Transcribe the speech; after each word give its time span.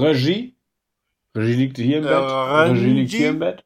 Regie. 0.00 0.54
Regie 1.34 1.54
liegt 1.54 1.78
hier 1.78 1.98
im 1.98 2.04
Äh, 2.04 2.08
Bett. 2.08 2.70
Regie 2.70 2.90
liegt 2.92 3.12
hier 3.12 3.30
im 3.30 3.38
Bett. 3.38 3.64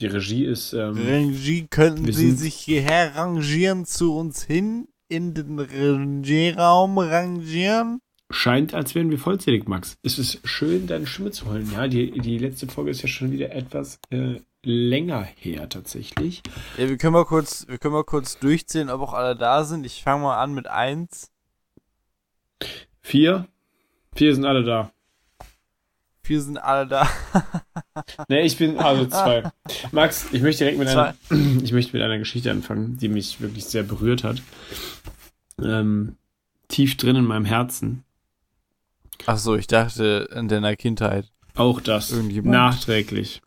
Die 0.00 0.06
Regie 0.06 0.44
ist, 0.44 0.72
ähm, 0.72 0.94
Regie, 0.96 1.66
könnten 1.68 2.12
Sie 2.12 2.32
sich 2.32 2.54
hierher 2.54 3.14
rangieren 3.16 3.84
zu 3.86 4.16
uns 4.16 4.42
hin? 4.42 4.88
In 5.08 5.34
den 5.34 5.58
Regieraum 5.58 6.98
rangieren? 6.98 8.00
scheint, 8.30 8.74
als 8.74 8.94
wären 8.94 9.10
wir 9.10 9.18
vollzählig, 9.18 9.68
Max. 9.68 9.96
Es 10.02 10.18
ist 10.18 10.40
schön, 10.44 10.86
deine 10.86 11.06
Stimme 11.06 11.30
zu 11.30 11.46
holen. 11.46 11.70
Ja, 11.72 11.86
die, 11.86 12.10
die 12.10 12.38
letzte 12.38 12.66
Folge 12.66 12.90
ist 12.90 13.02
ja 13.02 13.08
schon 13.08 13.30
wieder 13.30 13.52
etwas 13.52 14.00
äh, 14.10 14.40
länger 14.64 15.22
her, 15.22 15.68
tatsächlich. 15.68 16.42
Ja, 16.76 16.88
wir 16.88 16.96
können 16.96 17.12
mal 17.12 17.26
kurz, 17.26 17.66
wir 17.68 17.78
können 17.78 17.94
mal 17.94 18.02
kurz 18.02 18.38
durchzählen, 18.38 18.90
ob 18.90 19.02
auch 19.02 19.12
alle 19.12 19.36
da 19.36 19.64
sind. 19.64 19.86
Ich 19.86 20.02
fange 20.02 20.22
mal 20.24 20.38
an 20.42 20.52
mit 20.54 20.66
eins. 20.66 21.30
Vier. 23.02 23.46
Vier 24.16 24.34
sind 24.34 24.44
alle 24.46 24.64
da. 24.64 24.90
Vier 26.24 26.40
sind 26.40 26.58
alle 26.58 26.86
da. 26.88 27.08
Ne, 28.28 28.42
ich 28.42 28.56
bin 28.56 28.78
also 28.78 29.06
zwei. 29.06 29.52
Max, 29.92 30.26
ich 30.32 30.42
möchte 30.42 30.64
direkt 30.64 30.78
mit 30.78 30.88
einer, 30.88 31.14
ich 31.62 31.72
möchte 31.72 31.92
mit 31.92 32.02
einer 32.02 32.18
Geschichte 32.18 32.50
anfangen, 32.50 32.96
die 32.98 33.08
mich 33.08 33.40
wirklich 33.40 33.66
sehr 33.66 33.84
berührt 33.84 34.24
hat. 34.24 34.42
Ähm, 35.62 36.16
tief 36.66 36.96
drin 36.96 37.14
in 37.16 37.24
meinem 37.24 37.44
Herzen. 37.44 38.02
Ach 39.26 39.38
so, 39.38 39.54
ich 39.54 39.68
dachte 39.68 40.28
in 40.34 40.48
deiner 40.48 40.74
Kindheit. 40.74 41.30
Auch 41.54 41.80
das. 41.80 42.10
Irgendjemand? 42.10 42.52
Nachträglich. 42.52 43.42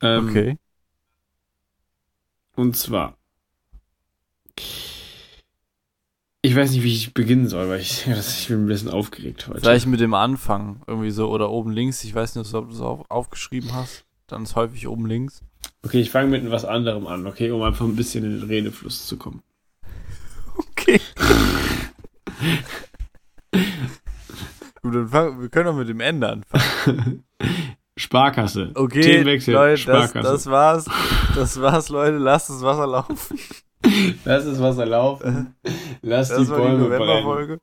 Ähm, 0.00 0.28
Okay. 0.28 0.56
Und 2.54 2.76
zwar. 2.76 3.16
Ich 6.44 6.56
weiß 6.56 6.72
nicht, 6.72 6.82
wie 6.82 6.92
ich 6.92 7.14
beginnen 7.14 7.48
soll, 7.48 7.68
weil 7.68 7.78
ich, 7.80 8.04
das, 8.08 8.40
ich 8.40 8.48
bin 8.48 8.64
ein 8.64 8.66
bisschen 8.66 8.90
aufgeregt 8.90 9.46
heute. 9.46 9.60
Vielleicht 9.60 9.86
mit 9.86 10.00
dem 10.00 10.14
Anfang. 10.14 10.82
Irgendwie 10.88 11.12
so. 11.12 11.30
Oder 11.30 11.50
oben 11.50 11.70
links. 11.70 12.02
Ich 12.02 12.14
weiß 12.14 12.34
nicht, 12.34 12.52
ob 12.54 12.68
du 12.68 12.74
es 12.74 12.80
auf, 12.80 13.08
aufgeschrieben 13.08 13.72
hast. 13.72 14.04
Dann 14.26 14.42
ist 14.42 14.56
häufig 14.56 14.88
oben 14.88 15.06
links. 15.06 15.42
Okay, 15.84 16.00
ich 16.00 16.10
fange 16.10 16.30
mit 16.30 16.50
was 16.50 16.64
anderem 16.64 17.06
an, 17.06 17.26
okay, 17.26 17.52
um 17.52 17.62
einfach 17.62 17.84
ein 17.84 17.94
bisschen 17.96 18.24
in 18.24 18.40
den 18.40 18.48
Redefluss 18.48 19.06
zu 19.06 19.16
kommen. 19.16 19.42
Okay. 20.54 21.00
Gut, 24.82 24.94
dann 24.94 25.08
fang, 25.08 25.40
wir 25.40 25.48
können 25.48 25.66
doch 25.66 25.76
mit 25.76 25.88
dem 25.88 26.00
Ende 26.00 26.28
anfangen. 26.28 27.24
Sparkasse. 27.96 28.72
Okay, 28.74 29.00
Themenwechsel. 29.00 29.54
Leute, 29.54 29.72
das, 29.86 30.10
Sparkasse. 30.10 30.28
das 30.28 30.46
war's. 30.46 30.84
Das 31.36 31.60
war's, 31.60 31.88
Leute. 31.88 32.18
Lasst 32.18 32.50
das 32.50 32.60
Wasser 32.62 32.86
laufen. 32.86 33.38
Lass 34.24 34.44
das 34.46 34.60
Wasser 34.60 34.86
laufen. 34.86 35.54
Lass 36.02 36.28
Das 36.28 36.42
die 36.42 36.48
war 36.48 36.58
die 36.58 36.76
Bäume 36.76 36.96
brennen. 36.96 37.58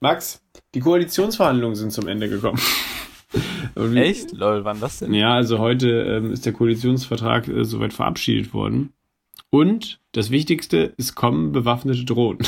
Max, 0.00 0.42
die 0.74 0.80
Koalitionsverhandlungen 0.80 1.76
sind 1.76 1.92
zum 1.92 2.08
Ende 2.08 2.28
gekommen. 2.28 2.60
Echt? 3.94 4.32
Lol, 4.32 4.64
wann 4.64 4.80
das 4.80 4.98
denn? 5.00 5.12
Ja, 5.12 5.34
also 5.34 5.58
heute 5.58 5.88
ähm, 5.88 6.32
ist 6.32 6.46
der 6.46 6.52
Koalitionsvertrag 6.52 7.48
äh, 7.48 7.64
soweit 7.64 7.92
verabschiedet 7.92 8.54
worden. 8.54 8.92
Und 9.50 10.00
das 10.12 10.30
Wichtigste, 10.30 10.94
es 10.96 11.14
kommen 11.14 11.52
bewaffnete 11.52 12.04
Drohnen. 12.04 12.38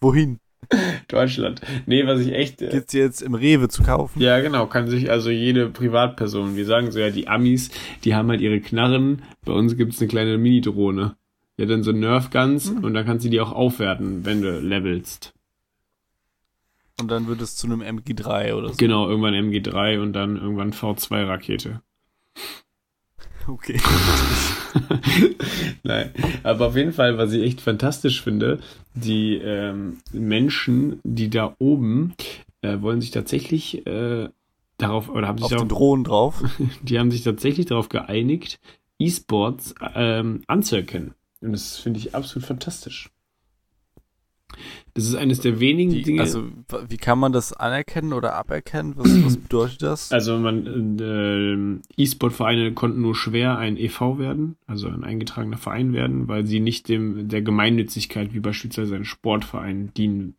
Wohin? 0.00 0.38
Deutschland. 1.08 1.60
Nee, 1.86 2.06
was 2.06 2.20
ich 2.20 2.32
echt. 2.32 2.62
Äh, 2.62 2.68
Gibt's 2.68 2.92
jetzt 2.92 3.22
im 3.22 3.34
Rewe 3.34 3.68
zu 3.68 3.82
kaufen? 3.82 4.20
ja, 4.20 4.40
genau, 4.40 4.66
kann 4.66 4.88
sich 4.88 5.10
also 5.10 5.30
jede 5.30 5.68
Privatperson, 5.68 6.56
wir 6.56 6.64
sagen 6.64 6.90
so 6.90 6.98
ja, 6.98 7.10
die 7.10 7.28
Amis, 7.28 7.70
die 8.04 8.14
haben 8.14 8.28
halt 8.28 8.40
ihre 8.40 8.60
Knarren. 8.60 9.22
Bei 9.44 9.52
uns 9.52 9.76
gibt's 9.76 10.00
eine 10.00 10.08
kleine 10.08 10.38
Mini-Drohne. 10.38 11.16
Hat 11.60 11.70
dann 11.70 11.82
so 11.84 11.92
Nerf 11.92 12.30
Guns 12.30 12.70
und 12.70 12.94
dann 12.94 13.06
kannst 13.06 13.24
du 13.24 13.30
die 13.30 13.40
auch 13.40 13.52
aufwerten, 13.52 14.24
wenn 14.24 14.42
du 14.42 14.58
levelst. 14.58 15.32
Und 17.00 17.10
dann 17.10 17.26
wird 17.28 17.40
es 17.40 17.56
zu 17.56 17.66
einem 17.66 17.82
MG3 17.82 18.54
oder 18.54 18.68
so. 18.70 18.74
Genau, 18.76 19.08
irgendwann 19.08 19.34
MG3 19.34 20.00
und 20.00 20.12
dann 20.12 20.36
irgendwann 20.36 20.72
V2-Rakete. 20.72 21.80
Okay. 23.46 23.76
Nein, 25.82 26.12
aber 26.42 26.68
auf 26.68 26.76
jeden 26.76 26.92
Fall, 26.92 27.18
was 27.18 27.32
ich 27.32 27.42
echt 27.42 27.60
fantastisch 27.60 28.22
finde, 28.22 28.60
die 28.94 29.36
ähm, 29.36 29.98
Menschen, 30.12 31.00
die 31.02 31.28
da 31.28 31.54
oben 31.58 32.14
äh, 32.62 32.80
wollen 32.80 33.00
sich 33.00 33.10
tatsächlich 33.10 33.86
äh, 33.86 34.28
darauf, 34.78 35.08
oder 35.08 35.28
haben 35.28 35.38
sich 35.38 35.46
Auf 35.46 35.50
darauf, 35.50 35.68
Drohnen 35.68 36.04
drauf. 36.04 36.42
die 36.82 36.98
haben 36.98 37.10
sich 37.10 37.22
tatsächlich 37.22 37.66
darauf 37.66 37.88
geeinigt, 37.88 38.60
E-Sports 38.98 39.74
ähm, 39.94 40.42
anzuerkennen. 40.46 41.14
Und 41.40 41.52
das 41.52 41.78
finde 41.78 41.98
ich 41.98 42.14
absolut 42.14 42.46
fantastisch. 42.46 43.10
Das 44.94 45.04
ist 45.04 45.14
eines 45.14 45.40
der 45.40 45.58
wenigen 45.60 45.92
Die, 45.92 46.02
Dinge. 46.02 46.20
also, 46.20 46.44
wie 46.88 46.96
kann 46.96 47.18
man 47.18 47.32
das 47.32 47.52
anerkennen 47.52 48.12
oder 48.12 48.34
aberkennen? 48.34 48.94
Was, 48.96 49.24
was 49.24 49.36
bedeutet 49.38 49.82
das? 49.82 50.12
Also 50.12 50.38
man, 50.38 51.80
äh, 51.96 52.02
E-Sport-Vereine 52.02 52.72
konnten 52.74 53.00
nur 53.00 53.14
schwer 53.14 53.58
ein 53.58 53.76
EV 53.76 54.18
werden, 54.18 54.56
also 54.66 54.88
ein 54.88 55.04
eingetragener 55.04 55.56
Verein 55.56 55.92
werden, 55.92 56.28
weil 56.28 56.46
sie 56.46 56.60
nicht 56.60 56.88
dem 56.88 57.28
der 57.28 57.42
Gemeinnützigkeit 57.42 58.34
wie 58.34 58.40
beispielsweise 58.40 58.96
ein 58.96 59.04
Sportverein 59.04 59.92
dienen 59.94 60.34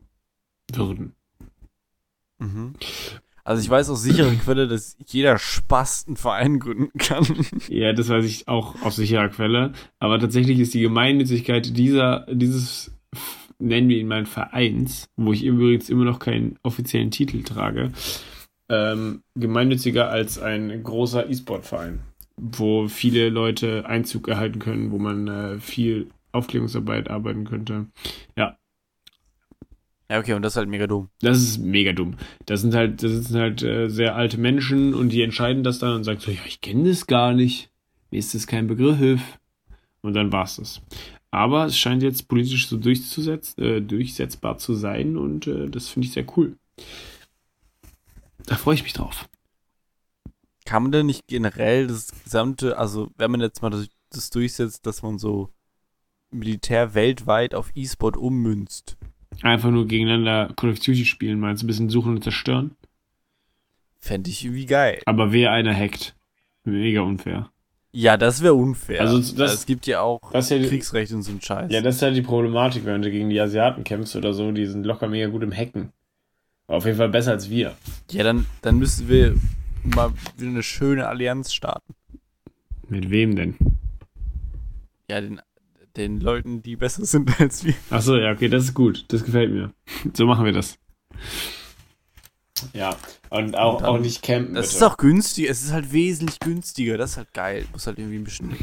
würden. 0.72 1.14
Mhm. 2.38 2.74
Also 3.46 3.62
ich 3.62 3.68
weiß 3.68 3.90
aus 3.90 4.02
sicherer 4.02 4.34
Quelle, 4.36 4.66
dass 4.66 4.96
jeder 5.06 5.36
Spast 5.38 6.06
einen 6.08 6.16
Verein 6.16 6.58
gründen 6.60 6.98
kann. 6.98 7.26
Ja, 7.68 7.92
das 7.92 8.08
weiß 8.08 8.24
ich 8.24 8.48
auch 8.48 8.80
aus 8.82 8.96
sicherer 8.96 9.28
Quelle. 9.28 9.72
Aber 9.98 10.18
tatsächlich 10.18 10.58
ist 10.60 10.72
die 10.72 10.80
Gemeinnützigkeit 10.80 11.76
dieser, 11.76 12.26
dieses, 12.30 12.90
nennen 13.58 13.88
wir 13.88 13.98
ihn 13.98 14.08
mal 14.08 14.26
Vereins, 14.26 15.08
wo 15.16 15.32
ich 15.32 15.44
übrigens 15.44 15.88
immer 15.90 16.04
noch 16.04 16.18
keinen 16.18 16.58
offiziellen 16.62 17.10
Titel 17.10 17.42
trage, 17.42 17.92
ähm, 18.68 19.22
gemeinnütziger 19.34 20.08
als 20.10 20.38
ein 20.38 20.82
großer 20.82 21.28
E-Sport-Verein, 21.28 22.00
wo 22.36 22.88
viele 22.88 23.28
Leute 23.28 23.86
Einzug 23.86 24.28
erhalten 24.28 24.58
können, 24.58 24.90
wo 24.90 24.98
man 24.98 25.28
äh, 25.28 25.58
viel 25.58 26.10
Aufklärungsarbeit 26.32 27.10
arbeiten 27.10 27.44
könnte. 27.44 27.86
Ja, 28.36 28.56
Ja, 30.10 30.18
okay, 30.18 30.34
und 30.34 30.42
das 30.42 30.52
ist 30.54 30.56
halt 30.56 30.68
mega 30.68 30.86
dumm. 30.86 31.08
das 31.20 31.38
ist 31.38 31.58
mega 31.58 31.92
dumm. 31.92 32.16
Das 32.46 32.60
sind 32.60 32.74
halt, 32.74 33.02
das 33.02 33.12
sind 33.12 33.40
halt 33.40 33.62
äh, 33.62 33.88
sehr 33.88 34.16
alte 34.16 34.38
Menschen 34.38 34.94
und 34.94 35.10
die 35.10 35.22
entscheiden 35.22 35.62
das 35.64 35.78
dann 35.78 35.94
und 35.96 36.04
sagen 36.04 36.20
so, 36.20 36.30
ja, 36.30 36.40
ich 36.46 36.60
kenne 36.60 36.88
das 36.88 37.06
gar 37.06 37.32
nicht. 37.32 37.70
Mir 38.10 38.18
ist 38.18 38.34
das 38.34 38.46
kein 38.46 38.66
Begriff. 38.66 39.38
Und 40.02 40.12
dann 40.14 40.32
war's 40.32 40.56
das. 40.56 40.82
Aber 41.34 41.66
es 41.66 41.76
scheint 41.76 42.04
jetzt 42.04 42.28
politisch 42.28 42.68
so 42.68 42.76
äh, 42.76 43.80
durchsetzbar 43.80 44.56
zu 44.58 44.74
sein 44.74 45.16
und 45.16 45.48
äh, 45.48 45.68
das 45.68 45.88
finde 45.88 46.06
ich 46.06 46.12
sehr 46.12 46.26
cool. 46.36 46.56
Da 48.46 48.54
freue 48.56 48.76
ich 48.76 48.84
mich 48.84 48.92
drauf. 48.92 49.28
Kann 50.64 50.84
man 50.84 50.92
denn 50.92 51.06
nicht 51.06 51.26
generell 51.26 51.88
das 51.88 52.12
gesamte, 52.22 52.78
also 52.78 53.10
wenn 53.16 53.32
man 53.32 53.40
jetzt 53.40 53.62
mal 53.62 53.70
das, 53.70 53.88
das 54.10 54.30
durchsetzt, 54.30 54.86
dass 54.86 55.02
man 55.02 55.18
so 55.18 55.50
Militär 56.30 56.94
weltweit 56.94 57.56
auf 57.56 57.72
E-Sport 57.74 58.16
ummünzt? 58.16 58.96
Einfach 59.42 59.70
nur 59.70 59.88
gegeneinander 59.88 60.52
Call 60.54 60.70
of 60.70 60.78
Duty 60.78 61.04
spielen, 61.04 61.40
meinst 61.40 61.62
du, 61.62 61.66
ein 61.66 61.68
bisschen 61.68 61.90
suchen 61.90 62.14
und 62.14 62.22
zerstören? 62.22 62.76
Fände 63.98 64.30
ich 64.30 64.44
irgendwie 64.44 64.66
geil. 64.66 65.02
Aber 65.06 65.32
wer 65.32 65.50
einer 65.50 65.74
hackt. 65.74 66.14
Mega 66.62 67.00
unfair. 67.00 67.50
Ja, 67.96 68.16
das 68.16 68.42
wäre 68.42 68.54
unfair. 68.54 69.00
Also 69.02 69.16
Also 69.18 69.36
das- 69.36 69.54
es 69.54 69.66
gibt 69.66 69.86
ja 69.86 70.00
auch 70.00 70.20
ja, 70.34 70.40
Kriegsrecht 70.40 71.12
und 71.12 71.22
so 71.22 71.30
ein 71.30 71.40
Scheiß. 71.40 71.70
Ja, 71.72 71.80
das 71.80 71.96
ist 71.96 72.02
halt 72.02 72.16
die 72.16 72.22
Problematik, 72.22 72.84
wenn 72.84 73.00
du 73.02 73.10
gegen 73.10 73.30
die 73.30 73.40
Asiaten 73.40 73.84
kämpfst 73.84 74.16
oder 74.16 74.34
so, 74.34 74.50
die 74.50 74.66
sind 74.66 74.84
locker 74.84 75.06
mega 75.06 75.28
gut 75.28 75.44
im 75.44 75.52
Hacken. 75.56 75.92
Auf 76.66 76.86
jeden 76.86 76.96
Fall 76.98 77.08
besser 77.10 77.30
als 77.32 77.48
wir. 77.50 77.76
ja 78.10 78.24
dann, 78.24 78.46
dann 78.62 78.78
müssen 78.78 79.08
wir 79.08 79.36
mal 79.84 80.10
wieder 80.36 80.50
eine 80.50 80.62
schöne 80.64 81.06
Allianz 81.06 81.52
starten. 81.52 81.94
Mit 82.88 83.10
wem 83.10 83.36
denn? 83.36 83.54
Ja, 85.08 85.20
den, 85.20 85.40
den 85.96 86.18
Leuten, 86.20 86.62
die 86.62 86.74
besser 86.74 87.04
sind 87.04 87.30
als 87.40 87.64
wir. 87.64 87.74
Ach 87.90 88.00
so, 88.02 88.16
ja, 88.16 88.32
okay, 88.32 88.48
das 88.48 88.64
ist 88.64 88.74
gut. 88.74 89.04
Das 89.08 89.24
gefällt 89.24 89.52
mir. 89.52 89.72
So 90.14 90.26
machen 90.26 90.44
wir 90.44 90.52
das. 90.52 90.78
Ja, 92.72 92.96
und 93.30 93.56
auch, 93.56 93.74
Und 93.74 93.82
dann- 93.82 93.88
auch 93.90 93.98
nicht 93.98 94.22
campen. 94.22 94.54
Das 94.54 94.66
bitte. 94.68 94.76
ist 94.76 94.82
auch 94.82 94.96
günstig, 94.96 95.48
es 95.48 95.62
ist 95.64 95.72
halt 95.72 95.92
wesentlich 95.92 96.38
günstiger. 96.38 96.96
Das 96.96 97.12
ist 97.12 97.16
halt 97.16 97.32
geil. 97.34 97.66
Muss 97.72 97.86
halt 97.86 97.98
irgendwie 97.98 98.16
ein 98.18 98.24
bisschen 98.24 98.56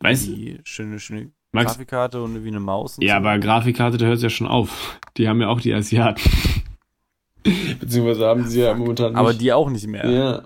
Weißt 0.00 0.26
du, 0.26 0.34
die 0.34 0.60
schöne, 0.64 0.98
schöne 0.98 1.30
Max, 1.52 1.72
Grafikkarte 1.72 2.22
und 2.22 2.32
irgendwie 2.32 2.48
eine 2.48 2.60
Maus. 2.60 2.98
Und 2.98 3.04
ja, 3.04 3.14
so. 3.14 3.16
aber 3.18 3.38
Grafikkarte, 3.38 3.98
da 3.98 4.06
hört 4.06 4.16
es 4.16 4.22
ja 4.22 4.30
schon 4.30 4.46
auf. 4.46 4.98
Die 5.16 5.28
haben 5.28 5.40
ja 5.40 5.48
auch 5.48 5.60
die 5.60 5.72
Asiaten. 5.74 6.22
Beziehungsweise 7.80 8.26
haben 8.26 8.46
sie 8.48 8.60
ja 8.62 8.74
momentan 8.74 9.12
nicht. 9.12 9.18
Aber 9.18 9.34
die 9.34 9.52
auch 9.52 9.68
nicht 9.68 9.86
mehr. 9.86 10.08
Ja. 10.08 10.42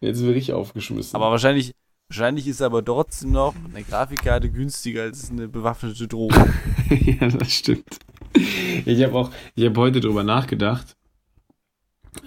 Jetzt 0.00 0.20
bin 0.20 0.34
ich 0.36 0.52
aufgeschmissen. 0.52 1.14
Aber 1.14 1.30
wahrscheinlich, 1.30 1.72
wahrscheinlich 2.08 2.48
ist 2.48 2.60
aber 2.60 2.84
trotzdem 2.84 3.30
noch 3.30 3.54
eine 3.72 3.84
Grafikkarte 3.84 4.50
günstiger 4.50 5.02
als 5.02 5.30
eine 5.30 5.46
bewaffnete 5.46 6.08
Drohne. 6.08 6.52
ja, 6.90 7.28
das 7.28 7.52
stimmt. 7.52 8.00
Ich 8.84 9.02
habe 9.04 9.14
auch, 9.14 9.30
ich 9.54 9.64
habe 9.64 9.80
heute 9.80 10.00
drüber 10.00 10.24
nachgedacht, 10.24 10.95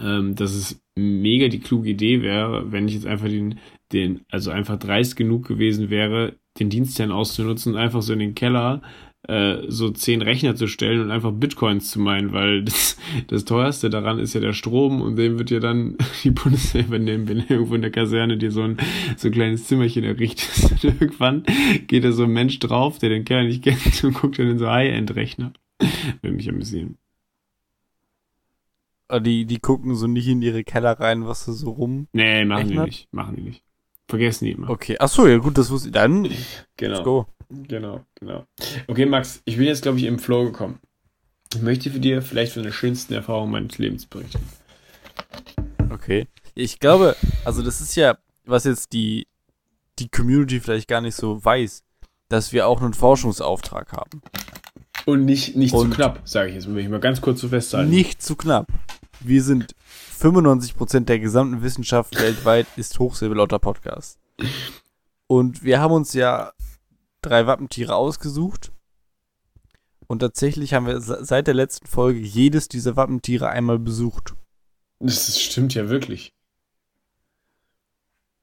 ähm, 0.02 0.36
dass 0.36 0.54
es 0.54 0.82
mega 0.96 1.48
die 1.48 1.60
kluge 1.60 1.90
Idee 1.90 2.22
wäre, 2.22 2.72
wenn 2.72 2.88
ich 2.88 2.96
jetzt 2.96 3.06
einfach 3.06 3.28
den, 3.28 3.60
den, 3.92 4.22
also 4.30 4.52
einfach 4.52 4.78
dreist 4.78 5.16
genug 5.16 5.48
gewesen 5.48 5.90
wäre, 5.90 6.36
den 6.60 6.70
Dienstherrn 6.70 7.12
auszunutzen 7.12 7.74
und 7.74 7.80
einfach 7.80 8.02
so 8.02 8.14
in 8.14 8.20
den 8.20 8.36
Keller 8.36 8.82
äh, 9.28 9.64
so 9.68 9.90
zehn 9.90 10.22
Rechner 10.22 10.56
zu 10.56 10.68
stellen 10.68 11.02
und 11.02 11.12
einfach 11.12 11.32
Bitcoins 11.32 11.92
zu 11.92 12.00
meinen, 12.00 12.32
weil 12.32 12.64
das, 12.66 12.98
das 13.28 13.46
teuerste 13.46 13.90
daran 13.90 14.20
ist 14.20 14.34
ja 14.34 14.42
der 14.42 14.54
Strom 14.54 15.02
und 15.02 15.18
dem 15.18 15.38
wird 15.38 15.52
ja 15.52 15.60
dann 15.60 15.98
die 16.24 16.32
Bundeswehr 16.32 16.86
übernehmen, 16.86 17.28
wenn 17.28 17.40
irgendwo 17.40 17.76
in 17.76 17.82
der 17.82 17.92
Kaserne 17.92 18.38
dir 18.38 18.52
so 18.52 18.64
ein, 18.64 18.78
so 19.18 19.28
ein 19.28 19.34
kleines 19.34 19.66
Zimmerchen 19.66 20.04
errichtet. 20.04 20.50
Und 20.72 20.84
irgendwann 20.84 21.44
geht 21.88 22.04
da 22.04 22.12
so 22.12 22.24
ein 22.24 22.32
Mensch 22.32 22.60
drauf, 22.60 23.00
der 23.00 23.10
den 23.10 23.26
Kerl 23.26 23.48
nicht 23.48 23.64
kennt 23.64 24.04
und 24.04 24.14
guckt 24.14 24.40
dann 24.40 24.50
in 24.50 24.58
so 24.58 24.70
High-End-Rechner. 24.70 25.52
Will 26.22 26.32
mich 26.32 26.50
amüsieren. 26.50 26.98
Ah, 29.12 29.20
Die, 29.20 29.46
die 29.46 29.60
gucken 29.60 29.96
so 29.96 30.08
nicht 30.08 30.28
in 30.28 30.42
ihre 30.42 30.64
Keller 30.64 31.00
rein, 31.00 31.26
was 31.28 31.46
da 31.46 31.52
so 31.52 31.72
rum. 31.72 32.08
Nee, 32.14 32.46
machen 32.46 32.68
die 32.70 32.78
nicht. 32.78 33.08
Machen 33.12 33.36
die 33.36 33.42
nicht. 33.42 33.64
Vergessen 34.08 34.46
die 34.46 34.52
immer. 34.52 34.70
Okay, 34.70 34.96
ach 35.00 35.10
so, 35.10 35.28
ja 35.28 35.38
gut, 35.38 35.58
das 35.58 35.70
wusste 35.70 35.90
ich. 35.90 35.94
Dann, 35.94 36.24
let's 36.26 36.66
Genau. 36.78 37.04
go. 37.04 37.26
Genau, 37.50 38.06
genau. 38.16 38.46
Okay, 38.88 39.06
Max, 39.08 39.42
ich 39.46 39.58
bin 39.58 39.66
jetzt, 39.66 39.82
glaube 39.82 39.98
ich, 39.98 40.04
im 40.06 40.20
Flow 40.20 40.46
gekommen. 40.46 40.80
Ich 41.54 41.62
möchte 41.62 41.90
für 41.90 42.00
dir 42.00 42.22
vielleicht 42.22 42.54
von 42.54 42.62
der 42.64 42.72
schönsten 42.72 43.14
Erfahrung 43.14 43.50
meines 43.52 43.80
Lebens 43.80 44.06
berichten. 44.06 44.40
Okay. 45.92 46.28
Ich 46.56 46.80
glaube, 46.80 47.16
also 47.46 47.64
das 47.64 47.82
ist 47.82 47.96
ja, 47.96 48.18
was 48.46 48.66
jetzt 48.66 48.94
die, 48.94 49.28
die 49.98 50.10
Community 50.10 50.60
vielleicht 50.60 50.88
gar 50.88 51.02
nicht 51.02 51.16
so 51.16 51.44
weiß, 51.44 51.84
dass 52.30 52.54
wir 52.54 52.68
auch 52.68 52.82
einen 52.82 52.94
Forschungsauftrag 52.94 53.92
haben. 53.94 54.22
Und 55.06 55.26
nicht, 55.26 55.56
nicht 55.56 55.72
zu 55.72 55.78
Und- 55.78 55.96
knapp, 55.96 56.22
sage 56.26 56.50
ich 56.50 56.56
jetzt, 56.56 56.68
will 56.68 56.78
ich 56.84 56.90
mal 56.90 57.00
ganz 57.00 57.22
kurz 57.22 57.42
so 57.42 57.48
festhalten. 57.48 57.90
Nicht 57.90 58.22
zu 58.22 58.36
knapp. 58.36 58.68
Wir 59.20 59.44
sind 59.44 59.76
95% 60.20 61.02
der 61.02 61.20
gesamten 61.20 61.62
Wissenschaft 61.62 62.16
weltweit 62.20 62.68
ist 62.78 62.98
Hochsilberlauter 63.00 63.60
Podcast. 63.60 64.20
Und 65.28 65.64
wir 65.64 65.80
haben 65.80 65.94
uns 65.94 66.14
ja 66.14 66.54
drei 67.22 67.46
Wappentiere 67.48 67.96
ausgesucht. 67.96 68.72
Und 70.08 70.20
tatsächlich 70.20 70.74
haben 70.74 70.88
wir 70.88 71.02
se- 71.02 71.24
seit 71.24 71.48
der 71.48 71.54
letzten 71.54 71.86
Folge 71.88 72.20
jedes 72.20 72.68
dieser 72.68 72.96
Wappentiere 72.96 73.50
einmal 73.50 73.78
besucht. 73.78 74.34
Das 75.00 75.40
stimmt 75.40 75.74
ja 75.76 75.90
wirklich. 75.90 76.34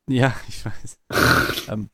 Ja, 0.09 0.35
ich 0.49 0.65
weiß. 0.65 0.99
ähm, 1.69 1.91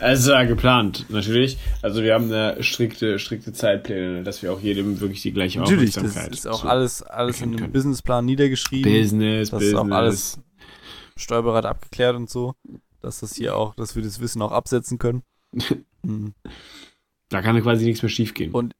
Also 0.00 0.32
ja, 0.32 0.44
geplant, 0.44 1.06
natürlich. 1.08 1.58
Also 1.82 2.02
wir 2.02 2.14
haben 2.14 2.32
eine 2.32 2.62
strikte, 2.62 3.18
strikte 3.18 3.52
Zeitpläne, 3.52 4.22
dass 4.22 4.42
wir 4.42 4.52
auch 4.52 4.60
jedem 4.60 5.00
wirklich 5.00 5.22
die 5.22 5.32
gleiche 5.32 5.60
natürlich, 5.60 5.92
das 5.94 5.98
Aufmerksamkeit 5.98 6.32
ist 6.32 6.46
auch 6.48 6.64
alles, 6.64 7.02
alles 7.02 7.40
in 7.40 7.56
können. 7.56 7.72
Businessplan 7.72 8.24
niedergeschrieben. 8.24 8.90
Business, 8.92 9.50
das 9.50 9.62
ist 9.62 9.72
Business. 9.72 9.92
auch 9.92 9.96
alles 9.96 10.38
Steuerberater 11.16 11.68
abgeklärt 11.68 12.16
und 12.16 12.28
so. 12.30 12.54
Dass 13.02 13.20
das 13.20 13.34
hier 13.34 13.56
auch, 13.56 13.74
dass 13.74 13.96
wir 13.96 14.02
das 14.02 14.20
Wissen 14.20 14.42
auch 14.42 14.52
absetzen 14.52 14.98
können. 14.98 15.22
Hm. 16.02 16.32
Da 17.28 17.42
kann 17.42 17.60
quasi 17.62 17.84
nichts 17.84 18.02
mehr 18.02 18.08
schiefgehen. 18.08 18.52
Und- 18.52 18.74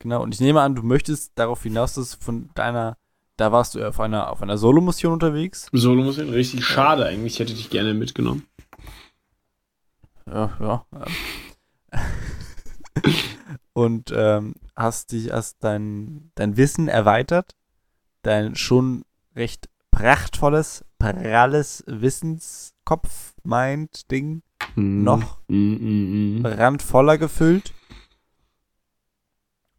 Genau, 0.00 0.20
und 0.24 0.34
ich 0.34 0.40
nehme 0.40 0.60
an, 0.60 0.74
du 0.74 0.82
möchtest 0.82 1.30
darauf 1.36 1.62
hinaus, 1.62 1.94
dass 1.94 2.14
von 2.14 2.50
deiner, 2.56 2.96
da 3.36 3.52
warst 3.52 3.76
du 3.76 3.86
auf 3.86 4.00
einer, 4.00 4.32
auf 4.32 4.42
einer 4.42 4.58
Solo-Mission 4.58 5.12
unterwegs. 5.12 5.68
Solo 5.70 6.02
muss 6.02 6.16
hin, 6.16 6.30
richtig 6.30 6.64
schade 6.66 7.06
eigentlich. 7.06 7.34
Ich 7.34 7.38
hätte 7.38 7.54
dich 7.54 7.70
gerne 7.70 7.94
mitgenommen. 7.94 8.44
Ja, 10.26 10.56
ja. 10.60 10.86
und 13.72 14.12
ähm, 14.14 14.54
hast 14.76 15.12
dich, 15.12 15.30
hast 15.32 15.58
dein, 15.60 16.30
dein 16.34 16.56
Wissen 16.56 16.88
erweitert, 16.88 17.54
dein 18.22 18.54
schon 18.54 19.04
recht 19.34 19.68
prachtvolles, 19.90 20.84
pralles 20.98 21.84
Wissenskopf, 21.86 23.34
Mind, 23.44 24.10
Ding, 24.10 24.42
Mhm. 24.76 25.02
noch 25.04 25.40
Mm, 25.48 25.74
mm, 25.74 26.40
mm. 26.40 26.46
randvoller 26.46 27.18
gefüllt. 27.18 27.74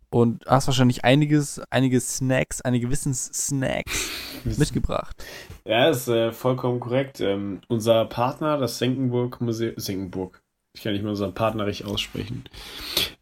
Und 0.10 0.46
hast 0.46 0.68
wahrscheinlich 0.68 1.04
einiges, 1.04 1.60
einige 1.72 2.00
Snacks, 2.00 2.62
einige 2.62 2.90
Wissenssnacks 2.92 4.12
mitgebracht. 4.46 5.24
Ja, 5.66 5.90
ist 5.90 6.08
äh, 6.08 6.32
vollkommen 6.32 6.80
korrekt. 6.80 7.22
Ähm, 7.22 7.62
unser 7.68 8.06
Partner, 8.06 8.58
das 8.58 8.78
Senckenburg 8.78 9.42
Museum, 9.42 9.74
Senckenburg, 9.78 10.42
ich 10.76 10.84
kann 10.84 10.94
nicht 10.94 11.04
mal 11.04 11.12
unseren 11.12 11.34
Partner 11.34 11.66
richtig 11.66 11.86
aussprechen. 11.86 12.46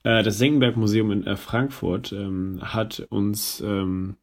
Äh, 0.04 0.24
das 0.24 0.38
Senckenberg 0.38 0.78
Museum 0.78 1.12
in 1.12 1.28
äh, 1.28 1.36
Frankfurt 1.36 2.12
ähm, 2.12 2.60
hat 2.62 3.06
uns, 3.10 3.62
ähm, 3.62 4.16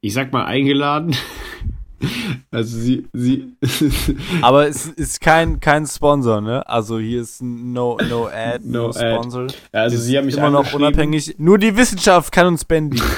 ich 0.00 0.12
sag 0.12 0.32
mal, 0.32 0.44
eingeladen. 0.44 1.16
also 2.50 2.78
sie, 2.78 3.08
sie, 3.12 3.56
Aber 4.42 4.68
es 4.68 4.86
ist 4.86 5.20
kein, 5.20 5.60
kein 5.60 5.86
Sponsor, 5.86 6.40
ne? 6.40 6.68
Also 6.68 6.98
hier 6.98 7.22
ist 7.22 7.42
no, 7.42 7.98
no 8.08 8.26
Ad, 8.26 8.60
no, 8.64 8.84
No 8.84 8.88
Ad. 8.90 8.98
Sponsor. 8.98 9.46
also 9.72 9.96
sie 9.96 10.16
haben 10.16 10.26
mich 10.26 10.36
immer 10.36 10.50
noch 10.50 10.72
unabhängig. 10.72 11.36
Nur 11.38 11.58
die 11.58 11.76
Wissenschaft 11.76 12.32
kann 12.32 12.46
uns 12.46 12.62
spenden. 12.62 13.00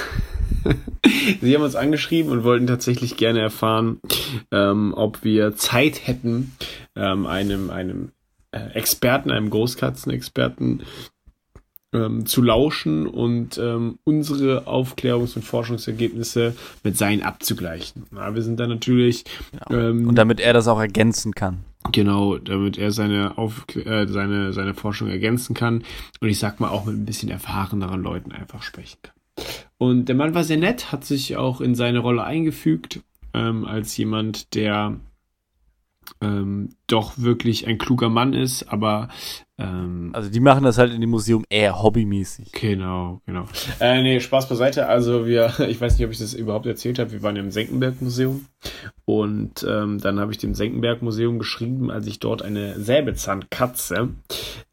Sie 1.40 1.54
haben 1.54 1.62
uns 1.62 1.76
angeschrieben 1.76 2.30
und 2.30 2.44
wollten 2.44 2.66
tatsächlich 2.66 3.16
gerne 3.16 3.40
erfahren, 3.40 4.00
ähm, 4.50 4.94
ob 4.96 5.24
wir 5.24 5.56
Zeit 5.56 6.06
hätten, 6.06 6.52
ähm, 6.96 7.26
einem, 7.26 7.70
einem 7.70 8.12
äh, 8.52 8.70
Experten, 8.74 9.30
einem 9.30 9.50
Großkatzenexperten 9.50 10.82
ähm, 11.92 12.26
zu 12.26 12.42
lauschen 12.42 13.06
und 13.06 13.58
ähm, 13.58 13.98
unsere 14.04 14.66
Aufklärungs- 14.66 15.36
und 15.36 15.42
Forschungsergebnisse 15.42 16.54
mit 16.84 16.96
seinen 16.96 17.22
abzugleichen. 17.22 18.04
Na, 18.10 18.34
wir 18.34 18.42
sind 18.42 18.60
da 18.60 18.66
natürlich 18.66 19.24
ähm, 19.70 20.08
Und 20.08 20.16
damit 20.16 20.40
er 20.40 20.52
das 20.52 20.68
auch 20.68 20.78
ergänzen 20.78 21.34
kann. 21.34 21.64
Genau, 21.92 22.36
damit 22.38 22.78
er 22.78 22.92
seine, 22.92 23.38
Auf 23.38 23.66
äh, 23.74 24.06
seine, 24.06 24.52
seine 24.52 24.74
Forschung 24.74 25.08
ergänzen 25.08 25.54
kann 25.54 25.82
und 26.20 26.28
ich 26.28 26.38
sag 26.38 26.60
mal 26.60 26.68
auch 26.68 26.84
mit 26.84 26.94
ein 26.94 27.06
bisschen 27.06 27.30
erfahreneren 27.30 28.02
Leuten 28.02 28.32
einfach 28.32 28.62
sprechen 28.62 28.98
kann. 29.02 29.14
Und 29.78 30.06
der 30.06 30.14
Mann 30.14 30.34
war 30.34 30.44
sehr 30.44 30.58
nett, 30.58 30.92
hat 30.92 31.04
sich 31.04 31.36
auch 31.36 31.60
in 31.60 31.74
seine 31.74 32.00
Rolle 32.00 32.24
eingefügt, 32.24 33.00
ähm, 33.34 33.64
als 33.64 33.96
jemand, 33.96 34.54
der 34.54 35.00
ähm, 36.20 36.70
doch 36.86 37.18
wirklich 37.18 37.66
ein 37.66 37.78
kluger 37.78 38.08
Mann 38.08 38.32
ist, 38.32 38.64
aber 38.64 39.08
ähm, 39.58 40.10
Also 40.12 40.30
die 40.30 40.40
machen 40.40 40.64
das 40.64 40.78
halt 40.78 40.92
in 40.92 41.00
dem 41.00 41.10
Museum 41.10 41.44
eher 41.48 41.82
hobbymäßig. 41.82 42.52
Genau, 42.52 43.20
genau. 43.26 43.46
Äh, 43.78 44.02
nee, 44.02 44.20
Spaß 44.20 44.48
beiseite. 44.48 44.86
Also 44.86 45.26
wir, 45.26 45.52
ich 45.68 45.80
weiß 45.80 45.96
nicht, 45.96 46.06
ob 46.06 46.12
ich 46.12 46.18
das 46.18 46.34
überhaupt 46.34 46.66
erzählt 46.66 46.98
habe, 46.98 47.12
wir 47.12 47.22
waren 47.22 47.36
im 47.36 47.50
Senckenberg-Museum 47.50 48.46
und 49.04 49.64
ähm, 49.68 49.98
dann 49.98 50.20
habe 50.20 50.32
ich 50.32 50.38
dem 50.38 50.54
Senckenberg-Museum 50.54 51.38
geschrieben, 51.38 51.90
als 51.90 52.06
ich 52.06 52.18
dort 52.18 52.42
eine 52.42 52.78
Säbelzahnkatze 52.80 54.10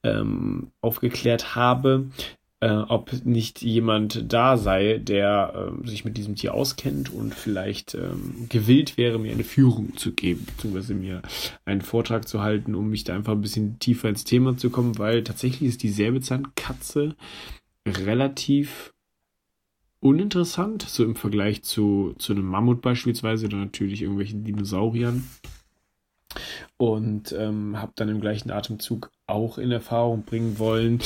ähm, 0.04 0.72
aufgeklärt 0.82 1.56
habe, 1.56 2.08
äh, 2.60 2.70
ob 2.70 3.14
nicht 3.24 3.62
jemand 3.62 4.32
da 4.34 4.58
sei, 4.58 4.98
der 4.98 5.54
ähm, 5.56 5.86
sich 5.86 6.06
mit 6.06 6.18
diesem 6.18 6.36
Tier 6.36 6.54
auskennt 6.54 7.14
und 7.14 7.36
vielleicht 7.36 7.94
ähm, 7.94 8.48
gewillt 8.50 8.98
wäre, 8.98 9.20
mir 9.20 9.32
eine 9.32 9.44
Führung 9.44 9.96
zu 9.96 10.14
geben, 10.14 10.46
beziehungsweise 10.46 10.96
mir 10.96 11.22
einen 11.66 11.82
Vortrag 11.82 12.28
zu 12.28 12.42
halten, 12.42 12.74
um 12.74 12.90
mich 12.90 13.04
da 13.04 13.16
einfach 13.16 13.34
ein 13.34 13.42
bisschen 13.42 13.78
tiefer 13.78 14.10
ins 14.10 14.24
Thema 14.24 14.58
zu 14.58 14.72
kommen, 14.72 14.98
weil 14.98 15.24
tatsächlich 15.24 15.70
ist 15.70 15.84
die 15.84 15.90
Säbelzahnkatze 15.90 17.16
relativ 17.88 18.94
uninteressant, 20.00 20.82
so 20.84 21.04
im 21.04 21.16
Vergleich 21.16 21.64
zu, 21.64 22.16
zu 22.18 22.34
einem 22.34 22.46
Mammut 22.46 22.82
beispielsweise 22.82 23.46
oder 23.46 23.58
natürlich 23.58 24.02
irgendwelchen 24.02 24.44
Dinosauriern. 24.44 25.28
Und 26.78 27.32
ähm, 27.32 27.80
habe 27.80 27.94
dann 27.96 28.10
im 28.10 28.22
gleichen 28.22 28.52
Atemzug 28.52 29.12
auch 29.26 29.58
in 29.58 29.72
Erfahrung 29.72 30.24
bringen 30.24 30.60
wollen, 30.60 31.00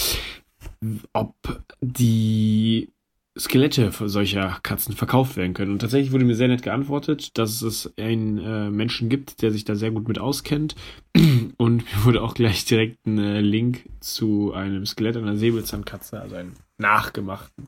ob 1.13 1.35
die 1.81 2.89
Skelette 3.37 3.91
solcher 3.91 4.59
Katzen 4.61 4.95
verkauft 4.95 5.37
werden 5.37 5.53
können. 5.53 5.71
Und 5.71 5.79
tatsächlich 5.79 6.11
wurde 6.11 6.25
mir 6.25 6.35
sehr 6.35 6.49
nett 6.49 6.63
geantwortet, 6.63 7.37
dass 7.37 7.61
es 7.61 7.93
einen 7.97 8.37
äh, 8.39 8.69
Menschen 8.69 9.07
gibt, 9.07 9.41
der 9.41 9.51
sich 9.51 9.63
da 9.63 9.75
sehr 9.75 9.91
gut 9.91 10.07
mit 10.07 10.19
auskennt. 10.19 10.75
Und 11.57 11.77
mir 11.85 12.03
wurde 12.03 12.21
auch 12.21 12.33
gleich 12.33 12.65
direkt 12.65 13.05
ein 13.05 13.19
äh, 13.19 13.39
Link 13.39 13.89
zu 14.01 14.53
einem 14.53 14.85
Skelett 14.85 15.15
einer 15.15 15.37
Säbelzahnkatze, 15.37 16.19
also 16.19 16.35
einem 16.35 16.53
nachgemachten, 16.77 17.67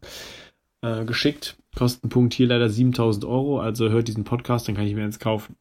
äh, 0.82 1.06
geschickt. 1.06 1.56
Kostenpunkt 1.78 2.34
hier 2.34 2.48
leider 2.48 2.70
7000 2.70 3.24
Euro. 3.24 3.62
Also 3.62 3.90
hört 3.90 4.10
diesen 4.10 4.26
Podcast, 4.26 4.68
dann 4.68 4.76
kann 4.76 4.86
ich 4.86 4.96
mir 4.96 5.06
eins 5.06 5.20
kaufen. 5.20 5.56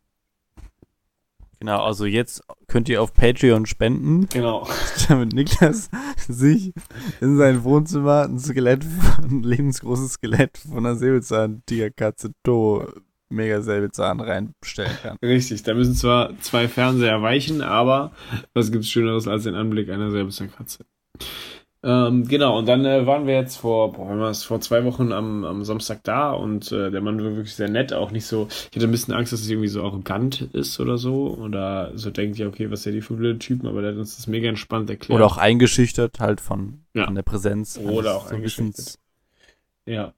Genau, 1.62 1.80
also 1.84 2.06
jetzt 2.06 2.42
könnt 2.66 2.88
ihr 2.88 3.00
auf 3.00 3.14
Patreon 3.14 3.66
spenden, 3.66 4.26
Genau. 4.30 4.66
damit 5.08 5.32
Niklas 5.32 5.90
sich 6.26 6.72
in 7.20 7.36
sein 7.36 7.62
Wohnzimmer 7.62 8.24
ein 8.24 8.40
Skelett, 8.40 8.84
ein 9.22 9.44
lebensgroßes 9.44 10.14
Skelett 10.14 10.58
von 10.58 10.78
einer 10.78 10.96
Säbelzahn-Tigerkatze 10.96 12.32
To 12.42 12.88
mega 13.30 13.62
Säbelzahn 13.62 14.18
reinstellen 14.18 14.90
kann. 15.04 15.16
Richtig, 15.22 15.62
da 15.62 15.74
müssen 15.74 15.94
zwar 15.94 16.36
zwei 16.40 16.66
Fernseher 16.66 17.22
weichen, 17.22 17.60
aber 17.62 18.10
was 18.54 18.72
gibt's 18.72 18.88
Schöneres 18.88 19.28
als 19.28 19.44
den 19.44 19.54
Anblick 19.54 19.88
einer 19.88 20.10
Säbelzahnkatze? 20.10 20.84
Ähm, 21.84 22.28
genau, 22.28 22.58
und 22.58 22.66
dann 22.66 22.84
äh, 22.84 23.06
waren 23.06 23.26
wir 23.26 23.34
jetzt 23.34 23.56
vor, 23.56 23.92
boah, 23.92 24.14
wir 24.14 24.34
vor 24.34 24.60
zwei 24.60 24.84
Wochen 24.84 25.10
am, 25.10 25.44
am 25.44 25.64
Samstag 25.64 26.04
da 26.04 26.30
und 26.32 26.70
äh, 26.70 26.92
der 26.92 27.00
Mann 27.00 27.18
war 27.18 27.34
wirklich 27.34 27.56
sehr 27.56 27.68
nett, 27.68 27.92
auch 27.92 28.12
nicht 28.12 28.24
so, 28.24 28.46
ich 28.70 28.76
hatte 28.76 28.86
ein 28.86 28.92
bisschen 28.92 29.14
Angst, 29.14 29.32
dass 29.32 29.40
es 29.40 29.50
irgendwie 29.50 29.66
so 29.66 29.82
arrogant 29.82 30.42
ist 30.52 30.78
oder 30.78 30.96
so 30.96 31.36
oder 31.36 31.90
so 31.96 32.10
denkt, 32.10 32.38
ja, 32.38 32.46
okay, 32.46 32.70
was 32.70 32.80
ist 32.80 32.86
ja 32.86 32.92
die 32.92 33.00
für 33.00 33.14
blöde 33.14 33.40
Typen, 33.40 33.66
aber 33.66 33.82
der 33.82 33.92
hat 33.92 33.98
uns 33.98 34.14
das 34.14 34.28
mega 34.28 34.48
entspannt 34.48 34.90
erklärt. 34.90 35.16
Oder 35.16 35.26
auch 35.26 35.38
eingeschüchtert 35.38 36.20
halt 36.20 36.40
von, 36.40 36.84
Ja. 36.94 37.06
von 37.06 37.16
der 37.16 37.22
Präsenz. 37.22 37.78
Oder 37.78 38.14
auch 38.14 38.28
so 38.28 38.36
eingeschüchtert. 38.36 39.00
Ja. 39.84 40.14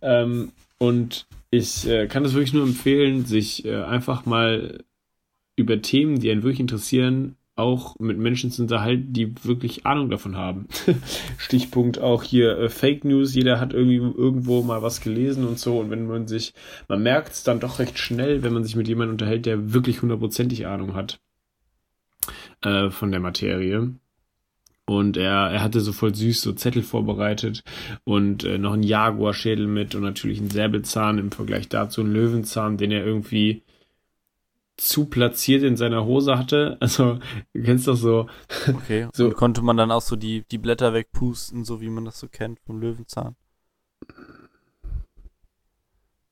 Ähm, 0.00 0.52
und 0.78 1.26
ich 1.50 1.88
äh, 1.88 2.06
kann 2.06 2.22
das 2.22 2.34
wirklich 2.34 2.52
nur 2.52 2.62
empfehlen, 2.62 3.24
sich 3.24 3.64
äh, 3.64 3.82
einfach 3.82 4.24
mal 4.24 4.84
über 5.56 5.82
Themen, 5.82 6.20
die 6.20 6.30
einen 6.30 6.44
wirklich 6.44 6.60
interessieren, 6.60 7.34
auch 7.58 7.98
mit 7.98 8.18
Menschen 8.18 8.50
zu 8.50 8.62
unterhalten, 8.62 9.12
die 9.12 9.34
wirklich 9.44 9.86
Ahnung 9.86 10.10
davon 10.10 10.36
haben. 10.36 10.68
Stichpunkt 11.38 12.00
auch 12.00 12.22
hier 12.22 12.58
äh, 12.58 12.68
Fake 12.68 13.04
News. 13.04 13.34
Jeder 13.34 13.60
hat 13.60 13.72
irgendwie 13.72 13.96
irgendwo 13.96 14.62
mal 14.62 14.82
was 14.82 15.00
gelesen 15.00 15.46
und 15.46 15.58
so. 15.58 15.78
Und 15.78 15.90
wenn 15.90 16.06
man 16.06 16.26
sich, 16.26 16.54
man 16.88 17.02
merkt 17.02 17.32
es 17.32 17.42
dann 17.42 17.60
doch 17.60 17.78
recht 17.78 17.98
schnell, 17.98 18.42
wenn 18.42 18.52
man 18.52 18.64
sich 18.64 18.76
mit 18.76 18.88
jemandem 18.88 19.14
unterhält, 19.14 19.46
der 19.46 19.72
wirklich 19.72 20.02
hundertprozentig 20.02 20.66
Ahnung 20.66 20.94
hat 20.94 21.20
äh, 22.62 22.90
von 22.90 23.10
der 23.10 23.20
Materie. 23.20 23.94
Und 24.86 25.18
er, 25.18 25.50
er 25.50 25.62
hatte 25.62 25.80
so 25.80 25.92
voll 25.92 26.14
süß 26.14 26.40
so 26.40 26.52
Zettel 26.52 26.82
vorbereitet 26.82 27.62
und 28.04 28.44
äh, 28.44 28.56
noch 28.56 28.72
einen 28.72 28.82
Jaguar-Schädel 28.82 29.66
mit 29.66 29.94
und 29.94 30.02
natürlich 30.02 30.38
einen 30.38 30.50
Säbelzahn 30.50 31.18
im 31.18 31.30
Vergleich 31.30 31.68
dazu 31.68 32.00
einen 32.00 32.14
Löwenzahn, 32.14 32.78
den 32.78 32.90
er 32.90 33.04
irgendwie 33.04 33.62
zu 34.78 35.06
platziert 35.06 35.62
in 35.62 35.76
seiner 35.76 36.06
Hose 36.06 36.38
hatte. 36.38 36.76
Also, 36.80 37.18
du 37.52 37.62
kennst 37.62 37.86
doch 37.86 37.96
so, 37.96 38.28
Okay. 38.66 39.08
So. 39.12 39.26
Und 39.26 39.34
konnte 39.34 39.62
man 39.62 39.76
dann 39.76 39.90
auch 39.90 40.02
so 40.02 40.16
die, 40.16 40.44
die 40.50 40.58
Blätter 40.58 40.94
wegpusten, 40.94 41.64
so 41.64 41.80
wie 41.80 41.90
man 41.90 42.04
das 42.04 42.18
so 42.18 42.28
kennt 42.28 42.60
vom 42.60 42.80
Löwenzahn. 42.80 43.36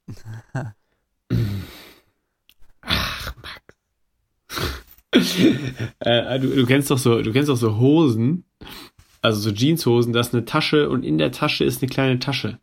äh, 6.00 6.38
du, 6.38 6.48
du 6.48 6.66
kennst 6.66 6.90
doch 6.90 6.98
so, 6.98 7.20
du 7.22 7.32
kennst 7.32 7.48
doch 7.48 7.56
so 7.56 7.78
Hosen, 7.78 8.44
also 9.22 9.40
so 9.40 9.50
Jeanshosen, 9.50 10.12
da 10.12 10.20
ist 10.20 10.34
eine 10.34 10.44
Tasche 10.44 10.88
und 10.88 11.04
in 11.04 11.18
der 11.18 11.32
Tasche 11.32 11.64
ist 11.64 11.82
eine 11.82 11.90
kleine 11.90 12.20
Tasche. 12.20 12.60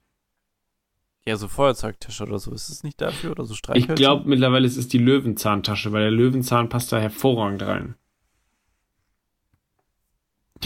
Ja, 1.27 1.38
so 1.38 1.48
Feuerzeugtasche 1.48 2.24
oder 2.24 2.38
so. 2.39 2.51
Ist 2.51 2.70
es 2.70 2.84
nicht 2.84 3.00
dafür? 3.00 3.32
Oder 3.32 3.46
so 3.46 3.53
Ich 3.53 3.60
Streichhölzer? 3.60 3.94
glaube 3.96 4.27
mittlerweile 4.30 4.65
ist 4.68 4.77
es 4.77 4.88
die 4.89 4.98
Löwenzahntasche, 4.98 5.92
weil 5.92 6.01
der 6.03 6.12
Löwenzahn 6.12 6.68
passt 6.70 6.92
da 6.92 7.00
hervorragend 7.00 7.62
rein. 7.63 7.96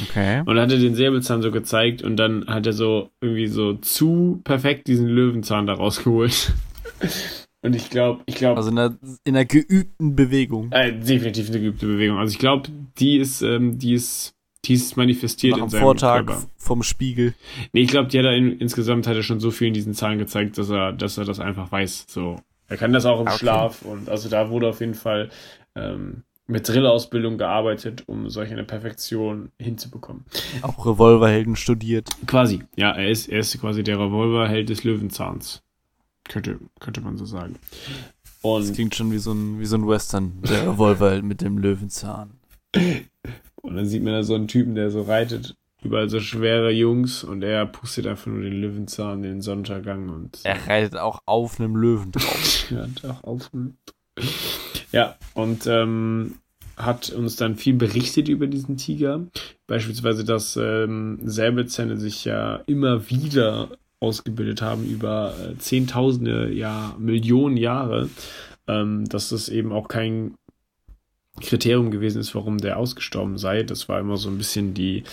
Okay. 0.09 0.41
Und 0.45 0.57
er 0.57 0.63
hatte 0.63 0.77
den 0.79 0.93
Säbelzahn 0.95 1.41
so 1.41 1.51
gezeigt 1.51 2.03
und 2.03 2.17
dann 2.17 2.45
hat 2.47 2.67
er 2.67 2.73
so 2.73 3.09
irgendwie 3.19 3.47
so 3.47 3.73
zu 3.73 4.41
perfekt 4.43 4.87
diesen 4.87 5.07
Löwenzahn 5.07 5.65
da 5.67 5.73
rausgeholt. 5.73 6.53
Und 7.63 7.75
ich 7.75 7.89
glaube, 7.89 8.21
ich 8.27 8.35
glaube, 8.35 8.57
Also 8.57 8.69
in 8.69 8.77
einer, 8.77 8.95
in 9.23 9.35
einer 9.35 9.43
geübten 9.43 10.15
Bewegung. 10.15 10.71
äh, 10.71 10.93
definitiv 10.97 11.49
eine 11.49 11.59
geübte 11.59 11.87
Bewegung. 11.87 12.17
Also 12.19 12.31
ich 12.31 12.37
glaube, 12.39 12.69
die 12.99 13.17
ist, 13.17 13.41
ähm, 13.41 13.79
die 13.79 13.93
ist, 13.93 14.35
die 14.67 14.74
ist 14.74 14.97
manifestiert 14.97 15.57
in 15.57 15.69
seinem 15.69 15.81
Vortag 15.81 16.25
Körper. 16.25 16.43
vom 16.57 16.83
Spiegel. 16.83 17.33
Nee, 17.74 17.81
ich 17.81 17.89
glaube, 17.89 18.09
die 18.09 18.19
hat 18.19 18.25
er 18.25 18.36
in, 18.36 18.59
insgesamt 18.59 19.07
hat 19.07 19.15
er 19.15 19.24
schon 19.24 19.39
so 19.39 19.51
viel 19.51 19.67
in 19.69 19.74
diesen 19.74 19.93
Zahlen 19.93 20.19
gezeigt, 20.19 20.57
dass 20.57 20.69
er, 20.69 20.93
dass 20.93 21.17
er 21.17 21.25
das 21.25 21.39
einfach 21.39 21.71
weiß. 21.71 22.05
So, 22.07 22.39
er 22.67 22.77
kann 22.77 22.93
das 22.93 23.05
auch 23.05 23.19
im 23.21 23.27
Okay. 23.27 23.38
Schlaf 23.38 23.81
und 23.83 24.09
also 24.09 24.29
da 24.29 24.50
wurde 24.50 24.67
auf 24.69 24.79
jeden 24.79 24.95
Fall 24.95 25.29
ähm, 25.75 26.24
mit 26.47 26.67
Drillausbildung 26.67 27.38
gearbeitet, 27.38 28.03
um 28.07 28.29
solch 28.29 28.51
eine 28.51 28.63
Perfektion 28.63 29.51
hinzubekommen. 29.59 30.24
Auch 30.62 30.86
Revolverhelden 30.86 31.55
studiert. 31.55 32.09
Quasi, 32.25 32.63
ja, 32.75 32.91
er 32.91 33.09
ist, 33.09 33.27
er 33.27 33.39
ist 33.39 33.59
quasi 33.59 33.83
der 33.83 34.00
Revolverheld 34.00 34.69
des 34.69 34.83
Löwenzahns. 34.83 35.62
Könnte, 36.29 36.59
könnte 36.79 37.01
man 37.01 37.17
so 37.17 37.25
sagen. 37.25 37.55
Das 38.43 38.67
Und, 38.69 38.74
klingt 38.74 38.95
schon 38.95 39.12
wie 39.12 39.17
so 39.17 39.31
ein, 39.33 39.59
wie 39.59 39.65
so 39.65 39.75
ein 39.77 39.88
Western. 39.88 40.41
Der 40.41 40.69
Revolverheld 40.74 41.24
mit 41.24 41.41
dem 41.41 41.57
Löwenzahn. 41.57 42.31
und 43.67 43.75
dann 43.75 43.86
sieht 43.86 44.03
man 44.03 44.13
da 44.13 44.24
so 44.24 44.33
einen 44.33 44.47
Typen, 44.47 44.75
der 44.75 44.89
so 44.89 45.01
reitet, 45.01 45.55
überall 45.83 46.09
so 46.09 46.19
schwere 46.19 46.71
Jungs 46.71 47.24
und 47.24 47.43
er 47.43 47.65
pustet 47.65 48.07
einfach 48.07 48.27
nur 48.27 48.41
den 48.41 48.62
Löwenzahn, 48.62 49.21
den 49.21 49.41
Sonnenuntergang 49.41 50.09
und 50.09 50.39
Er 50.43 50.67
reitet 50.67 50.97
auch 50.97 51.21
auf 51.25 51.59
einem 51.59 51.75
Löwen 51.75 52.12
drauf. 52.12 52.65
Ja, 52.71 52.86
doch 53.01 53.24
auf. 53.24 53.50
Ja, 54.91 55.15
und 55.33 55.67
ähm, 55.67 56.36
hat 56.75 57.09
uns 57.09 57.36
dann 57.36 57.55
viel 57.55 57.75
berichtet 57.75 58.27
über 58.27 58.47
diesen 58.47 58.77
Tiger. 58.77 59.25
Beispielsweise, 59.67 60.24
dass 60.24 60.57
ähm, 60.57 61.19
Säbelzähne 61.24 61.97
sich 61.97 62.25
ja 62.25 62.57
immer 62.67 63.09
wieder 63.09 63.69
ausgebildet 64.00 64.62
haben 64.62 64.86
über 64.86 65.33
äh, 65.39 65.57
Zehntausende, 65.57 66.51
ja, 66.51 66.95
Millionen 67.00 67.57
Jahre. 67.57 68.09
Ähm, 68.67 69.07
dass 69.07 69.29
das 69.29 69.47
eben 69.47 69.71
auch 69.71 69.88
kein 69.88 70.36
Kriterium 71.41 71.91
gewesen 71.91 72.20
ist, 72.20 72.36
warum 72.36 72.58
der 72.58 72.77
ausgestorben 72.77 73.38
sei. 73.38 73.63
Das 73.63 73.89
war 73.89 74.00
immer 74.00 74.17
so 74.17 74.29
ein 74.29 74.38
bisschen 74.38 74.74
die, 74.74 75.03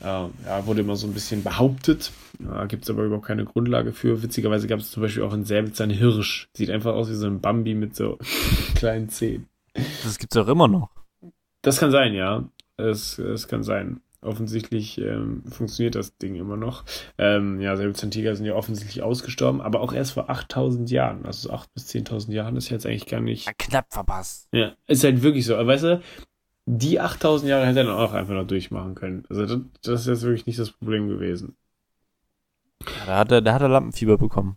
äh, 0.00 0.04
ja, 0.04 0.66
wurde 0.66 0.80
immer 0.80 0.96
so 0.96 1.06
ein 1.06 1.14
bisschen 1.14 1.42
behauptet. 1.42 2.12
Da 2.38 2.66
gibt 2.66 2.84
es 2.84 2.90
aber 2.90 3.04
überhaupt 3.04 3.26
keine 3.26 3.44
Grundlage 3.44 3.92
für. 3.92 4.22
Witzigerweise 4.22 4.66
gab 4.66 4.80
es 4.80 4.90
zum 4.90 5.02
Beispiel 5.02 5.22
auch 5.22 5.32
in 5.32 5.44
Säbelzahn 5.44 5.90
Hirsch. 5.90 6.48
Sieht 6.54 6.70
einfach 6.70 6.94
aus 6.94 7.08
wie 7.10 7.14
so 7.14 7.26
ein 7.26 7.40
Bambi 7.40 7.74
mit 7.74 7.96
so 7.96 8.18
kleinen 8.74 9.08
Zehen. 9.08 9.48
Das 10.02 10.18
gibt's 10.18 10.36
auch 10.36 10.48
immer 10.48 10.68
noch. 10.68 10.90
Das 11.62 11.78
kann 11.78 11.90
sein, 11.90 12.14
ja. 12.14 12.44
Es, 12.76 13.18
es 13.18 13.48
kann 13.48 13.62
sein. 13.62 14.00
Offensichtlich 14.24 14.98
ähm, 14.98 15.44
funktioniert 15.50 15.94
das 15.94 16.16
Ding 16.16 16.34
immer 16.34 16.56
noch. 16.56 16.84
Ähm, 17.18 17.60
ja, 17.60 17.76
Säbelzahntiger 17.76 18.34
sind 18.34 18.46
ja 18.46 18.54
offensichtlich 18.54 19.02
ausgestorben, 19.02 19.60
aber 19.60 19.80
auch 19.80 19.92
erst 19.92 20.12
vor 20.12 20.30
8000 20.30 20.90
Jahren. 20.90 21.24
Also 21.26 21.50
8.000 21.52 21.66
bis 21.74 21.88
10.000 21.90 22.32
Jahren 22.32 22.56
ist 22.56 22.68
jetzt 22.70 22.86
eigentlich 22.86 23.06
gar 23.06 23.20
nicht 23.20 23.46
Ja, 23.46 23.52
knapp 23.58 23.92
verpasst. 23.92 24.48
ja, 24.52 24.72
ist 24.86 25.04
halt 25.04 25.22
wirklich 25.22 25.44
so. 25.46 25.54
Aber 25.54 25.66
Weißt 25.68 25.84
du, 25.84 26.00
die 26.66 26.98
8000 27.00 27.50
Jahre 27.50 27.66
hätte 27.66 27.80
er 27.80 27.84
dann 27.84 27.94
auch 27.94 28.12
einfach 28.14 28.34
noch 28.34 28.46
durchmachen 28.46 28.94
können. 28.94 29.24
Also 29.28 29.44
das, 29.46 29.58
das 29.82 30.00
ist 30.02 30.06
jetzt 30.06 30.22
wirklich 30.22 30.46
nicht 30.46 30.58
das 30.58 30.70
Problem 30.70 31.08
gewesen. 31.08 31.56
Ja, 32.82 33.06
da 33.06 33.18
hat 33.18 33.32
er, 33.32 33.42
da 33.42 33.54
hat 33.54 33.62
er 33.62 33.68
Lampenfieber 33.68 34.16
bekommen. 34.18 34.56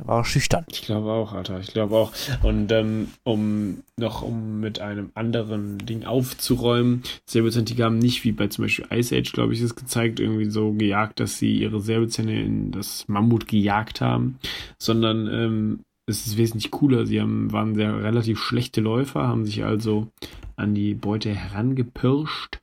Der 0.00 0.06
war 0.06 0.24
schüchtern. 0.24 0.64
Ich 0.70 0.82
glaube 0.82 1.10
auch, 1.10 1.32
Alter. 1.32 1.60
Ich 1.60 1.72
glaube 1.72 1.94
auch. 1.94 2.12
Und 2.42 2.72
ähm, 2.72 3.08
um 3.22 3.82
noch 3.96 4.22
um 4.22 4.60
mit 4.60 4.80
einem 4.80 5.10
anderen 5.14 5.78
Ding 5.78 6.04
aufzuräumen, 6.04 7.02
Säbelzahntiger 7.26 7.84
haben 7.84 7.98
nicht 7.98 8.24
wie 8.24 8.32
bei 8.32 8.46
zum 8.46 8.64
Beispiel 8.64 8.86
Ice 8.90 9.14
Age, 9.14 9.32
glaube 9.32 9.52
ich, 9.52 9.60
es 9.60 9.76
gezeigt, 9.76 10.18
irgendwie 10.18 10.48
so 10.48 10.72
gejagt, 10.72 11.20
dass 11.20 11.38
sie 11.38 11.58
ihre 11.58 11.80
Säbelzähne 11.80 12.40
in 12.40 12.70
das 12.70 13.06
Mammut 13.08 13.46
gejagt 13.46 14.00
haben, 14.00 14.38
sondern 14.78 15.26
ähm, 15.26 15.80
es 16.06 16.26
ist 16.26 16.36
wesentlich 16.38 16.70
cooler. 16.70 17.04
Sie 17.04 17.20
haben, 17.20 17.52
waren 17.52 17.74
sehr 17.74 18.02
relativ 18.02 18.38
schlechte 18.38 18.80
Läufer, 18.80 19.28
haben 19.28 19.44
sich 19.44 19.64
also 19.64 20.08
an 20.56 20.74
die 20.74 20.94
Beute 20.94 21.34
herangepirscht, 21.34 22.60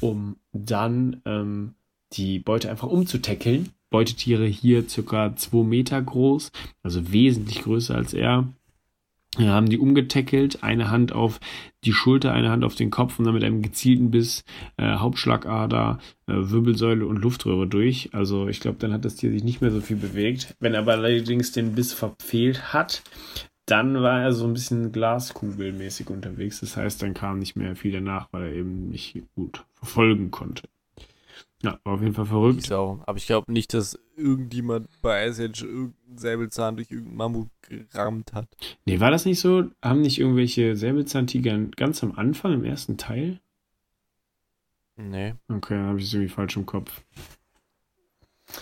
um 0.00 0.36
dann 0.52 1.22
ähm, 1.24 1.74
die 2.12 2.38
Beute 2.38 2.70
einfach 2.70 2.88
umzutackeln. 2.88 3.70
Beutetiere 3.90 4.46
hier 4.46 4.88
circa 4.88 5.34
2 5.34 5.64
Meter 5.64 6.00
groß, 6.00 6.52
also 6.82 7.12
wesentlich 7.12 7.62
größer 7.62 7.94
als 7.94 8.14
er. 8.14 8.48
Wir 9.36 9.52
haben 9.52 9.68
die 9.68 9.78
umgetackelt, 9.78 10.64
eine 10.64 10.90
Hand 10.90 11.12
auf 11.12 11.38
die 11.84 11.92
Schulter, 11.92 12.32
eine 12.32 12.50
Hand 12.50 12.64
auf 12.64 12.74
den 12.74 12.90
Kopf 12.90 13.18
und 13.18 13.26
dann 13.26 13.34
mit 13.34 13.44
einem 13.44 13.62
gezielten 13.62 14.10
Biss 14.10 14.44
äh, 14.76 14.96
Hauptschlagader, 14.96 15.98
äh, 16.26 16.32
Wirbelsäule 16.34 17.06
und 17.06 17.16
Luftröhre 17.22 17.68
durch. 17.68 18.10
Also 18.12 18.48
ich 18.48 18.58
glaube, 18.58 18.78
dann 18.80 18.92
hat 18.92 19.04
das 19.04 19.14
Tier 19.14 19.30
sich 19.30 19.44
nicht 19.44 19.60
mehr 19.60 19.70
so 19.70 19.80
viel 19.80 19.96
bewegt. 19.96 20.56
Wenn 20.58 20.74
er 20.74 20.80
aber 20.80 20.92
allerdings 20.92 21.52
den 21.52 21.76
Biss 21.76 21.92
verfehlt 21.92 22.72
hat, 22.72 23.02
dann 23.66 24.02
war 24.02 24.20
er 24.20 24.32
so 24.32 24.46
ein 24.46 24.52
bisschen 24.52 24.90
glaskugelmäßig 24.90 26.10
unterwegs. 26.10 26.58
Das 26.58 26.76
heißt, 26.76 27.00
dann 27.00 27.14
kam 27.14 27.38
nicht 27.38 27.54
mehr 27.54 27.76
viel 27.76 27.92
danach, 27.92 28.28
weil 28.32 28.48
er 28.48 28.52
eben 28.54 28.88
nicht 28.88 29.22
gut 29.36 29.64
verfolgen 29.74 30.32
konnte. 30.32 30.68
Ja, 31.62 31.78
war 31.84 31.94
auf 31.94 32.00
jeden 32.00 32.14
Fall 32.14 32.24
Die 32.24 32.30
verrückt. 32.30 32.66
Sau. 32.66 33.02
Aber 33.06 33.18
ich 33.18 33.26
glaube 33.26 33.52
nicht, 33.52 33.74
dass 33.74 33.98
irgendjemand 34.16 34.88
bei 35.02 35.26
Ice 35.26 35.44
Age 35.44 35.62
irgendeinen 35.62 36.18
Säbelzahn 36.18 36.76
durch 36.76 36.90
irgendeinen 36.90 37.16
Mammut 37.16 37.48
gerammt 37.62 38.32
hat. 38.32 38.48
Nee, 38.86 39.00
war 39.00 39.10
das 39.10 39.26
nicht 39.26 39.40
so? 39.40 39.64
Haben 39.82 40.00
nicht 40.00 40.18
irgendwelche 40.18 40.74
Säbelzahntiger 40.76 41.58
ganz 41.76 42.02
am 42.02 42.12
Anfang, 42.12 42.54
im 42.54 42.64
ersten 42.64 42.96
Teil? 42.96 43.40
Nee. 44.96 45.34
Okay, 45.48 45.74
dann 45.74 45.86
habe 45.86 45.98
ich 45.98 46.06
es 46.06 46.14
irgendwie 46.14 46.32
falsch 46.32 46.56
im 46.56 46.66
Kopf. 46.66 47.02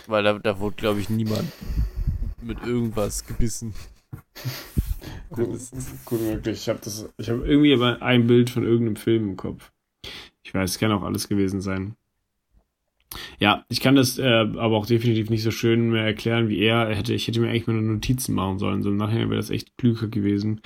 Weil 0.07 0.23
da, 0.23 0.37
da 0.37 0.59
wurde, 0.59 0.75
glaube 0.75 0.99
ich, 0.99 1.09
niemand 1.09 1.51
mit 2.41 2.61
irgendwas 2.65 3.25
gebissen. 3.25 3.73
Gut, 5.29 5.59
gut 6.05 6.21
möglich. 6.21 6.57
Ich 6.57 6.69
habe 6.69 6.79
das, 6.83 7.07
ich 7.17 7.29
habe 7.29 7.45
irgendwie 7.47 7.73
aber 7.73 8.01
ein 8.01 8.25
Bild 8.25 8.49
von 8.49 8.63
irgendeinem 8.63 8.95
Film 8.95 9.29
im 9.29 9.37
Kopf. 9.37 9.71
Ich 10.41 10.53
weiß, 10.53 10.71
es 10.71 10.79
kann 10.79 10.91
auch 10.91 11.03
alles 11.03 11.27
gewesen 11.27 11.61
sein. 11.61 11.95
Ja, 13.39 13.65
ich 13.69 13.79
kann 13.81 13.95
das 13.95 14.19
äh, 14.19 14.23
aber 14.23 14.77
auch 14.77 14.85
definitiv 14.85 15.29
nicht 15.29 15.43
so 15.43 15.51
schön 15.51 15.89
mehr 15.89 16.05
erklären 16.05 16.49
wie 16.49 16.59
er. 16.59 16.89
hätte, 16.95 17.13
ich 17.13 17.27
hätte 17.27 17.39
mir 17.39 17.49
eigentlich 17.49 17.67
mal 17.67 17.73
nur 17.73 17.93
Notizen 17.93 18.35
machen 18.35 18.59
sollen. 18.59 18.83
So 18.83 18.89
im 18.89 18.97
Nachhinein 18.97 19.29
wäre 19.29 19.41
das 19.41 19.49
echt 19.49 19.77
klüger 19.77 20.07
gewesen. 20.07 20.61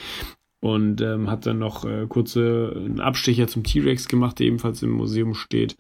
Und 0.60 1.02
ähm, 1.02 1.30
hat 1.30 1.46
dann 1.46 1.60
noch 1.60 1.86
äh, 1.86 2.06
kurze 2.08 2.74
einen 2.76 3.02
Abstecher 3.02 3.48
zum 3.48 3.64
T-Rex 3.64 4.08
gemacht, 4.08 4.40
der 4.40 4.48
ebenfalls 4.48 4.82
im 4.82 4.92
Museum 4.92 5.34
steht. 5.34 5.76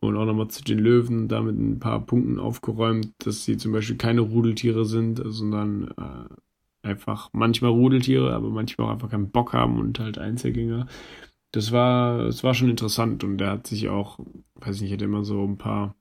und 0.00 0.16
auch 0.16 0.24
nochmal 0.26 0.48
zu 0.48 0.62
den 0.64 0.78
Löwen 0.78 1.28
da 1.28 1.42
mit 1.42 1.58
ein 1.58 1.78
paar 1.80 2.04
Punkten 2.04 2.38
aufgeräumt, 2.38 3.12
dass 3.24 3.44
sie 3.44 3.56
zum 3.56 3.72
Beispiel 3.72 3.96
keine 3.96 4.20
Rudeltiere 4.20 4.84
sind, 4.84 5.20
sondern 5.24 5.88
äh, 5.98 6.88
einfach 6.88 7.30
manchmal 7.32 7.72
Rudeltiere, 7.72 8.32
aber 8.34 8.50
manchmal 8.50 8.88
auch 8.88 8.92
einfach 8.92 9.10
keinen 9.10 9.30
Bock 9.30 9.52
haben 9.52 9.78
und 9.78 9.98
halt 9.98 10.18
Einzelgänger. 10.18 10.86
Das 11.52 11.72
war, 11.72 12.24
das 12.24 12.44
war 12.44 12.54
schon 12.54 12.70
interessant 12.70 13.24
und 13.24 13.40
er 13.40 13.52
hat 13.52 13.66
sich 13.66 13.88
auch, 13.88 14.18
weiß 14.56 14.76
ich 14.76 14.82
nicht, 14.82 14.92
hat 14.92 15.02
immer 15.02 15.24
so 15.24 15.44
ein 15.44 15.56
paar 15.56 15.94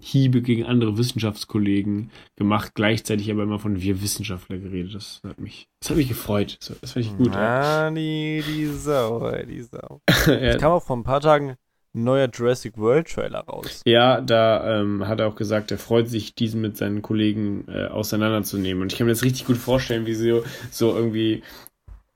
Hiebe 0.00 0.40
gegen 0.40 0.64
andere 0.64 0.96
Wissenschaftskollegen 0.96 2.10
gemacht, 2.36 2.72
gleichzeitig 2.74 3.30
aber 3.30 3.42
immer 3.42 3.58
von 3.58 3.82
wir 3.82 4.00
Wissenschaftler 4.00 4.56
geredet. 4.56 4.94
Das 4.94 5.20
hat 5.26 5.38
mich, 5.38 5.68
das 5.80 5.90
hat 5.90 5.98
mich 5.98 6.08
gefreut. 6.08 6.56
Das, 6.60 6.80
das 6.80 6.92
fand 6.92 7.04
ich 7.04 7.16
gut. 7.16 7.36
Ah, 7.36 7.90
die, 7.90 8.42
die 8.46 8.66
Sau, 8.66 9.30
die 9.42 9.62
Sau. 9.62 10.00
Es 10.26 10.56
kam 10.56 10.72
auch 10.72 10.82
vor 10.82 10.96
ein 10.96 11.04
paar 11.04 11.20
Tagen 11.20 11.56
ein 11.94 12.04
neuer 12.04 12.28
Jurassic 12.32 12.78
World 12.78 13.08
Trailer 13.08 13.40
raus. 13.40 13.82
Ja, 13.84 14.20
da 14.20 14.80
ähm, 14.80 15.06
hat 15.06 15.20
er 15.20 15.26
auch 15.26 15.34
gesagt, 15.34 15.70
er 15.70 15.78
freut 15.78 16.08
sich, 16.08 16.34
diesen 16.34 16.60
mit 16.60 16.76
seinen 16.76 17.02
Kollegen 17.02 17.66
äh, 17.68 17.86
auseinanderzunehmen. 17.86 18.82
Und 18.82 18.92
ich 18.92 18.98
kann 18.98 19.06
mir 19.06 19.12
das 19.12 19.24
richtig 19.24 19.46
gut 19.46 19.56
vorstellen, 19.56 20.06
wie 20.06 20.14
sie 20.14 20.40
so 20.70 20.94
irgendwie 20.94 21.42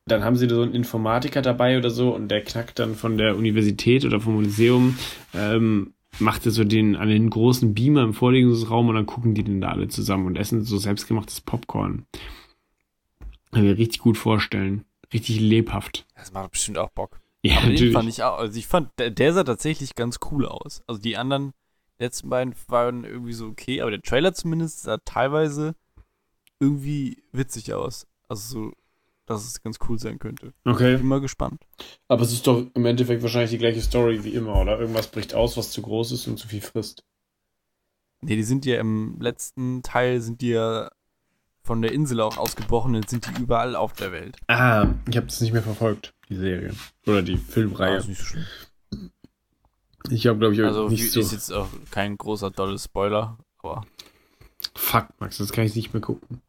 dann 0.06 0.22
haben 0.24 0.36
sie 0.36 0.48
so 0.48 0.62
einen 0.62 0.74
Informatiker 0.74 1.42
dabei 1.42 1.78
oder 1.78 1.90
so 1.90 2.14
und 2.14 2.28
der 2.28 2.42
knackt 2.42 2.78
dann 2.78 2.94
von 2.94 3.16
der 3.16 3.36
Universität 3.36 4.04
oder 4.04 4.20
vom 4.20 4.34
Museum 4.34 4.98
ähm, 5.32 5.94
macht 6.18 6.46
er 6.46 6.52
so 6.52 6.64
den 6.64 6.96
an 6.96 7.08
den 7.08 7.30
großen 7.30 7.74
Beamer 7.74 8.02
im 8.02 8.14
Vorlesungsraum 8.14 8.88
und 8.88 8.94
dann 8.94 9.06
gucken 9.06 9.34
die 9.34 9.44
den 9.44 9.60
da 9.60 9.70
alle 9.70 9.88
zusammen 9.88 10.26
und 10.26 10.36
essen 10.36 10.64
so 10.64 10.76
selbstgemachtes 10.76 11.40
Popcorn. 11.40 12.06
Kann 13.52 13.64
mir 13.64 13.78
richtig 13.78 14.00
gut 14.00 14.18
vorstellen. 14.18 14.84
Richtig 15.12 15.40
lebhaft. 15.40 16.06
Das 16.16 16.32
macht 16.32 16.52
bestimmt 16.52 16.78
auch 16.78 16.90
Bock. 16.90 17.20
Ja, 17.42 17.58
Aber 17.58 17.68
natürlich. 17.68 17.92
fand 17.92 18.08
ich 18.08 18.22
auch, 18.22 18.38
also 18.38 18.58
ich 18.58 18.66
fand, 18.66 18.90
der, 18.98 19.10
der 19.10 19.32
sah 19.32 19.44
tatsächlich 19.44 19.94
ganz 19.94 20.18
cool 20.30 20.46
aus. 20.46 20.82
Also 20.86 21.00
die 21.00 21.16
anderen 21.16 21.52
letzten 21.98 22.30
beiden 22.30 22.54
waren 22.68 23.04
irgendwie 23.04 23.32
so 23.32 23.46
okay, 23.46 23.80
aber 23.80 23.90
der 23.90 24.02
Trailer 24.02 24.34
zumindest 24.34 24.82
sah 24.82 24.98
teilweise 25.04 25.74
irgendwie 26.58 27.22
witzig 27.32 27.74
aus. 27.74 28.06
Also 28.28 28.60
so, 28.60 28.72
dass 29.26 29.44
es 29.46 29.62
ganz 29.62 29.78
cool 29.88 29.98
sein 29.98 30.18
könnte. 30.18 30.52
Okay. 30.64 30.96
Bin 30.96 31.06
mal 31.06 31.20
gespannt. 31.20 31.62
Aber 32.08 32.22
es 32.22 32.32
ist 32.32 32.46
doch 32.46 32.66
im 32.74 32.86
Endeffekt 32.86 33.22
wahrscheinlich 33.22 33.50
die 33.50 33.58
gleiche 33.58 33.80
Story 33.80 34.22
wie 34.24 34.34
immer, 34.34 34.56
oder? 34.56 34.78
Irgendwas 34.78 35.08
bricht 35.08 35.34
aus, 35.34 35.56
was 35.56 35.70
zu 35.70 35.82
groß 35.82 36.12
ist 36.12 36.26
und 36.26 36.38
zu 36.38 36.48
viel 36.48 36.60
frisst. 36.60 37.04
Nee, 38.20 38.36
die 38.36 38.42
sind 38.42 38.64
ja 38.66 38.78
im 38.80 39.20
letzten 39.20 39.82
Teil 39.82 40.20
sind 40.20 40.40
die 40.40 40.50
ja 40.50 40.90
von 41.62 41.80
der 41.82 41.92
Insel 41.92 42.20
auch 42.20 42.36
ausgebrochen, 42.36 42.94
jetzt 42.94 43.10
sind 43.10 43.26
die 43.26 43.42
überall 43.42 43.74
auf 43.76 43.94
der 43.94 44.12
Welt. 44.12 44.36
Ah, 44.48 44.88
ich 45.08 45.16
habe 45.16 45.26
das 45.26 45.40
nicht 45.40 45.52
mehr 45.54 45.62
verfolgt, 45.62 46.12
die 46.28 46.36
Serie. 46.36 46.74
Oder 47.06 47.22
die 47.22 47.38
Filmreihe. 47.38 47.96
ist 47.96 48.08
nicht 48.08 48.18
so 48.18 48.24
schlimm. 48.24 48.44
Ich 50.10 50.26
habe, 50.26 50.38
glaube 50.38 50.54
ich, 50.54 50.62
Also 50.62 50.88
nicht 50.88 51.10
so. 51.10 51.20
ist 51.20 51.32
jetzt 51.32 51.50
auch 51.50 51.68
kein 51.90 52.18
großer 52.18 52.50
dolles 52.50 52.84
Spoiler, 52.84 53.38
aber 53.62 53.86
Fuck, 54.74 55.08
Max, 55.18 55.38
das 55.38 55.52
kann 55.52 55.64
ich 55.64 55.74
nicht 55.74 55.92
mehr 55.94 56.02
gucken. 56.02 56.42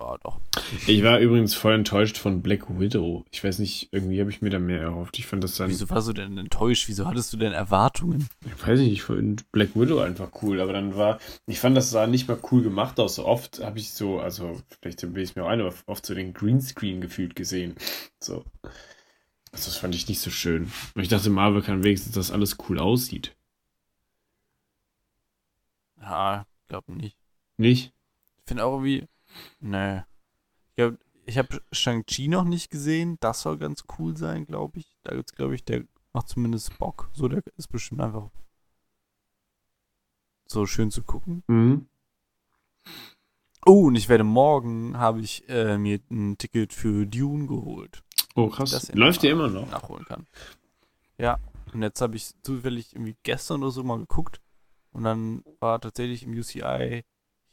War 0.00 0.18
doch. 0.18 0.40
Ich 0.86 1.04
war 1.04 1.18
übrigens 1.20 1.54
voll 1.54 1.74
enttäuscht 1.74 2.16
von 2.16 2.42
Black 2.42 2.68
Widow. 2.68 3.24
Ich 3.30 3.44
weiß 3.44 3.58
nicht, 3.58 3.88
irgendwie 3.92 4.20
habe 4.20 4.30
ich 4.30 4.42
mir 4.42 4.50
da 4.50 4.58
mehr 4.58 4.80
erhofft. 4.80 5.18
Ich 5.18 5.26
fand 5.26 5.44
das 5.44 5.56
dann, 5.56 5.70
Wieso 5.70 5.88
warst 5.90 6.08
du 6.08 6.12
denn 6.12 6.36
enttäuscht? 6.38 6.88
Wieso 6.88 7.06
hattest 7.06 7.32
du 7.32 7.36
denn 7.36 7.52
Erwartungen? 7.52 8.28
ich 8.44 8.66
weiß 8.66 8.80
nicht, 8.80 8.92
ich 8.92 9.02
fand 9.02 9.50
Black 9.52 9.74
Widow 9.74 10.00
einfach 10.00 10.30
cool, 10.42 10.60
aber 10.60 10.72
dann 10.72 10.96
war, 10.96 11.18
ich 11.46 11.60
fand 11.60 11.76
das 11.76 11.90
sah 11.90 12.06
nicht 12.06 12.28
mal 12.28 12.38
cool 12.50 12.62
gemacht 12.62 12.98
aus. 12.98 13.16
So 13.16 13.26
oft 13.26 13.62
habe 13.62 13.78
ich 13.78 13.92
so, 13.92 14.18
also 14.18 14.60
vielleicht 14.80 15.00
bin 15.00 15.22
ich 15.22 15.36
mir 15.36 15.44
auch 15.44 15.48
ein, 15.48 15.60
aber 15.60 15.74
oft 15.86 16.04
so 16.04 16.14
den 16.14 16.32
Greenscreen 16.32 17.00
gefühlt 17.00 17.36
gesehen. 17.36 17.74
So. 18.18 18.44
Also 19.52 19.66
das 19.66 19.76
fand 19.76 19.94
ich 19.94 20.08
nicht 20.08 20.20
so 20.20 20.30
schön. 20.30 20.70
Und 20.94 21.02
ich 21.02 21.08
dachte, 21.08 21.30
Marvel 21.30 21.62
kann 21.62 21.84
wenigstens, 21.84 22.14
dass 22.14 22.30
alles 22.30 22.56
cool 22.68 22.78
aussieht. 22.78 23.36
Ja, 26.00 26.46
glaub 26.68 26.88
nicht. 26.88 27.16
Nicht? 27.56 27.92
Ich 28.38 28.44
finde 28.46 28.64
auch 28.64 28.72
irgendwie. 28.72 29.06
Nee. 29.60 30.02
Ich 31.26 31.38
habe 31.38 31.62
Shang-Chi 31.72 32.28
noch 32.28 32.44
nicht 32.44 32.70
gesehen. 32.70 33.18
Das 33.20 33.42
soll 33.42 33.58
ganz 33.58 33.84
cool 33.98 34.16
sein, 34.16 34.46
glaube 34.46 34.80
ich. 34.80 34.96
Da 35.02 35.14
gibt's, 35.14 35.32
glaube 35.32 35.54
ich, 35.54 35.64
der 35.64 35.84
macht 36.12 36.28
zumindest 36.28 36.78
Bock. 36.78 37.10
So, 37.12 37.28
der 37.28 37.42
ist 37.56 37.68
bestimmt 37.68 38.00
einfach 38.00 38.30
so 40.46 40.66
schön 40.66 40.90
zu 40.90 41.02
gucken. 41.02 41.44
Mhm. 41.46 41.86
Oh, 43.66 43.86
und 43.86 43.94
ich 43.94 44.08
werde 44.08 44.24
morgen 44.24 44.98
habe 44.98 45.20
ich 45.20 45.48
äh, 45.48 45.76
mir 45.78 46.00
ein 46.10 46.38
Ticket 46.38 46.72
für 46.72 47.06
Dune 47.06 47.46
geholt. 47.46 48.02
Oh, 48.34 48.48
krass. 48.48 48.70
Das 48.70 48.92
Läuft 48.94 49.22
mal 49.22 49.28
immer 49.28 49.48
noch? 49.48 49.70
Nachholen 49.70 50.04
kann. 50.06 50.26
Ja. 51.18 51.38
Und 51.72 51.82
jetzt 51.82 52.00
habe 52.00 52.16
ich 52.16 52.32
zufällig 52.42 52.94
irgendwie 52.94 53.16
gestern 53.22 53.62
oder 53.62 53.70
so 53.70 53.84
mal 53.84 53.98
geguckt. 53.98 54.40
Und 54.90 55.04
dann 55.04 55.44
war 55.60 55.80
tatsächlich 55.80 56.24
im 56.24 56.32
UCI 56.32 57.04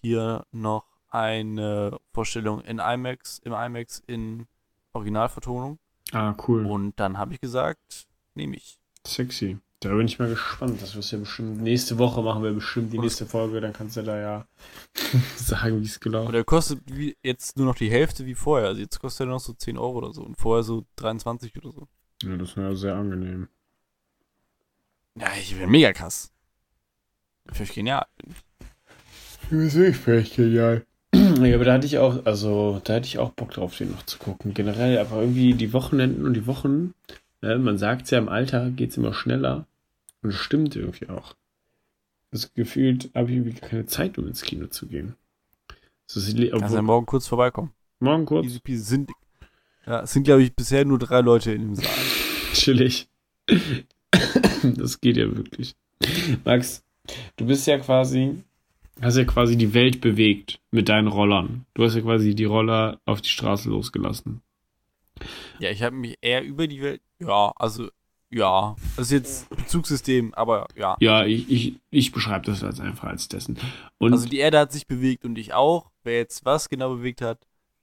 hier 0.01 0.45
noch 0.51 0.96
eine 1.09 1.97
Vorstellung 2.13 2.61
in 2.61 2.79
IMAX, 2.79 3.39
im 3.39 3.53
IMAX 3.53 4.01
in 4.07 4.47
Originalvertonung. 4.93 5.79
Ah, 6.11 6.35
cool. 6.47 6.65
Und 6.65 6.99
dann 6.99 7.17
habe 7.17 7.33
ich 7.33 7.41
gesagt, 7.41 8.07
nehme 8.35 8.55
ich. 8.55 8.79
Sexy. 9.05 9.57
Da 9.79 9.89
bin 9.89 10.07
ich 10.07 10.17
mal 10.17 10.29
gespannt. 10.29 10.81
Das 10.81 10.95
wirst 10.95 11.11
ja 11.11 11.19
bestimmt. 11.19 11.61
Nächste 11.61 11.99
Woche 11.99 12.23
machen 12.23 12.41
wir 12.41 12.51
bestimmt 12.51 12.91
die 12.93 12.97
nächste 12.97 13.27
Folge. 13.27 13.61
Dann 13.61 13.73
kannst 13.73 13.95
du 13.95 14.01
da 14.01 14.19
ja 14.19 14.47
sagen, 15.35 15.81
wie 15.81 15.85
es 15.85 15.97
Und 15.97 16.01
gelaufen 16.01 16.31
der 16.31 16.43
kostet 16.43 16.81
jetzt 17.21 17.57
nur 17.57 17.67
noch 17.67 17.75
die 17.75 17.91
Hälfte 17.91 18.25
wie 18.25 18.33
vorher. 18.33 18.69
Also 18.69 18.81
jetzt 18.81 18.99
kostet 18.99 19.27
er 19.27 19.31
noch 19.31 19.39
so 19.39 19.53
10 19.53 19.77
Euro 19.77 19.99
oder 19.99 20.13
so. 20.13 20.23
Und 20.23 20.35
vorher 20.35 20.63
so 20.63 20.85
23 20.95 21.55
oder 21.57 21.71
so. 21.71 21.87
Ja, 22.23 22.35
das 22.37 22.57
war 22.57 22.63
ja 22.69 22.75
sehr 22.75 22.95
angenehm. 22.95 23.49
Ja, 25.15 25.27
ich 25.39 25.55
bin 25.55 25.69
mega 25.69 25.93
krass. 25.93 26.31
Völlig 27.51 27.73
genial. 27.73 28.05
Das 29.51 29.75
ist 29.75 30.07
echt 30.07 30.35
genial. 30.35 30.85
Ja, 31.35 31.55
aber 31.55 31.65
da 31.65 31.73
hatte 31.73 31.85
ich 31.85 31.97
auch, 31.97 32.25
also 32.25 32.81
da 32.83 32.95
hatte 32.95 33.07
ich 33.07 33.19
auch 33.19 33.31
Bock 33.31 33.51
drauf, 33.51 33.77
den 33.77 33.91
noch 33.91 34.03
zu 34.05 34.17
gucken. 34.17 34.53
Generell, 34.53 34.97
aber 34.99 35.21
irgendwie 35.21 35.53
die 35.53 35.73
Wochenenden 35.73 36.25
und 36.25 36.33
die 36.33 36.47
Wochen, 36.47 36.93
ne, 37.41 37.57
man 37.57 37.77
sagt 37.77 38.09
ja, 38.11 38.17
im 38.17 38.29
Alter 38.29 38.69
geht 38.69 38.91
es 38.91 38.97
immer 38.97 39.13
schneller. 39.13 39.65
Und 40.21 40.33
das 40.33 40.39
stimmt 40.39 40.75
irgendwie 40.75 41.09
auch. 41.09 41.35
Das 42.31 42.53
gefühlt 42.53 43.09
habe 43.15 43.31
ich 43.31 43.37
irgendwie 43.37 43.59
keine 43.59 43.85
Zeit, 43.85 44.17
um 44.17 44.27
ins 44.27 44.41
Kino 44.41 44.67
zu 44.67 44.87
gehen. 44.87 45.15
So, 46.05 46.19
es 46.19 46.33
Kannst 46.51 46.73
ja 46.75 46.81
morgen 46.81 47.05
kurz 47.05 47.27
vorbeikommen. 47.27 47.71
morgen 47.99 48.25
kurz, 48.25 48.45
Easy 48.45 48.59
peasy. 48.59 48.83
Sind, 48.83 49.11
ja, 49.85 50.01
es 50.01 50.13
sind, 50.13 50.23
glaube 50.23 50.43
ich, 50.43 50.55
bisher 50.55 50.85
nur 50.85 50.99
drei 50.99 51.21
Leute 51.21 51.51
in 51.51 51.61
dem 51.61 51.75
Saal. 51.75 51.87
chillig. 52.53 53.09
das 54.63 55.01
geht 55.01 55.17
ja 55.17 55.35
wirklich. 55.35 55.75
Max, 56.45 56.83
du 57.35 57.45
bist 57.45 57.67
ja 57.67 57.77
quasi, 57.79 58.43
hast 59.01 59.17
ja 59.17 59.25
quasi 59.25 59.57
die 59.57 59.73
Welt 59.73 60.01
bewegt 60.01 60.59
mit 60.71 60.89
deinen 60.89 61.07
Rollern. 61.07 61.65
Du 61.73 61.83
hast 61.83 61.95
ja 61.95 62.01
quasi 62.01 62.35
die 62.35 62.45
Roller 62.45 62.99
auf 63.05 63.21
die 63.21 63.29
Straße 63.29 63.69
losgelassen. 63.69 64.41
Ja, 65.59 65.71
ich 65.71 65.83
habe 65.83 65.95
mich 65.95 66.17
eher 66.21 66.43
über 66.43 66.67
die 66.67 66.81
Welt. 66.81 67.01
Ja, 67.19 67.51
also, 67.55 67.89
ja. 68.29 68.75
Das 68.95 69.07
ist 69.07 69.11
jetzt 69.11 69.49
Bezugssystem, 69.49 70.33
aber 70.33 70.67
ja. 70.75 70.95
Ja, 70.99 71.25
ich, 71.25 71.49
ich, 71.49 71.75
ich 71.89 72.11
beschreibe 72.11 72.45
das 72.45 72.63
als 72.63 72.79
einfach 72.79 73.07
als 73.07 73.27
dessen. 73.27 73.57
Und 73.97 74.13
Also 74.13 74.27
die 74.27 74.37
Erde 74.37 74.59
hat 74.59 74.71
sich 74.71 74.87
bewegt 74.87 75.25
und 75.25 75.37
ich 75.37 75.53
auch. 75.53 75.91
Wer 76.03 76.17
jetzt 76.17 76.45
was 76.45 76.69
genau 76.69 76.95
bewegt 76.95 77.21
hat, 77.21 77.39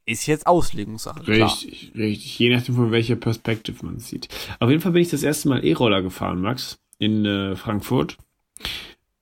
ist 0.06 0.26
jetzt 0.26 0.46
Auslegungssache. 0.46 1.22
Klar. 1.22 1.48
richtig, 1.48 1.92
richtig. 1.96 2.38
Je 2.38 2.54
nachdem, 2.54 2.74
von 2.74 2.90
welcher 2.90 3.16
Perspektive 3.16 3.84
man 3.84 3.96
es 3.96 4.08
sieht. 4.08 4.28
Auf 4.60 4.70
jeden 4.70 4.82
Fall 4.82 4.92
bin 4.92 5.02
ich 5.02 5.10
das 5.10 5.22
erste 5.22 5.48
Mal 5.48 5.64
E-Roller 5.64 6.02
gefahren, 6.02 6.40
Max, 6.40 6.78
in 6.98 7.24
äh, 7.24 7.56
Frankfurt. 7.56 8.18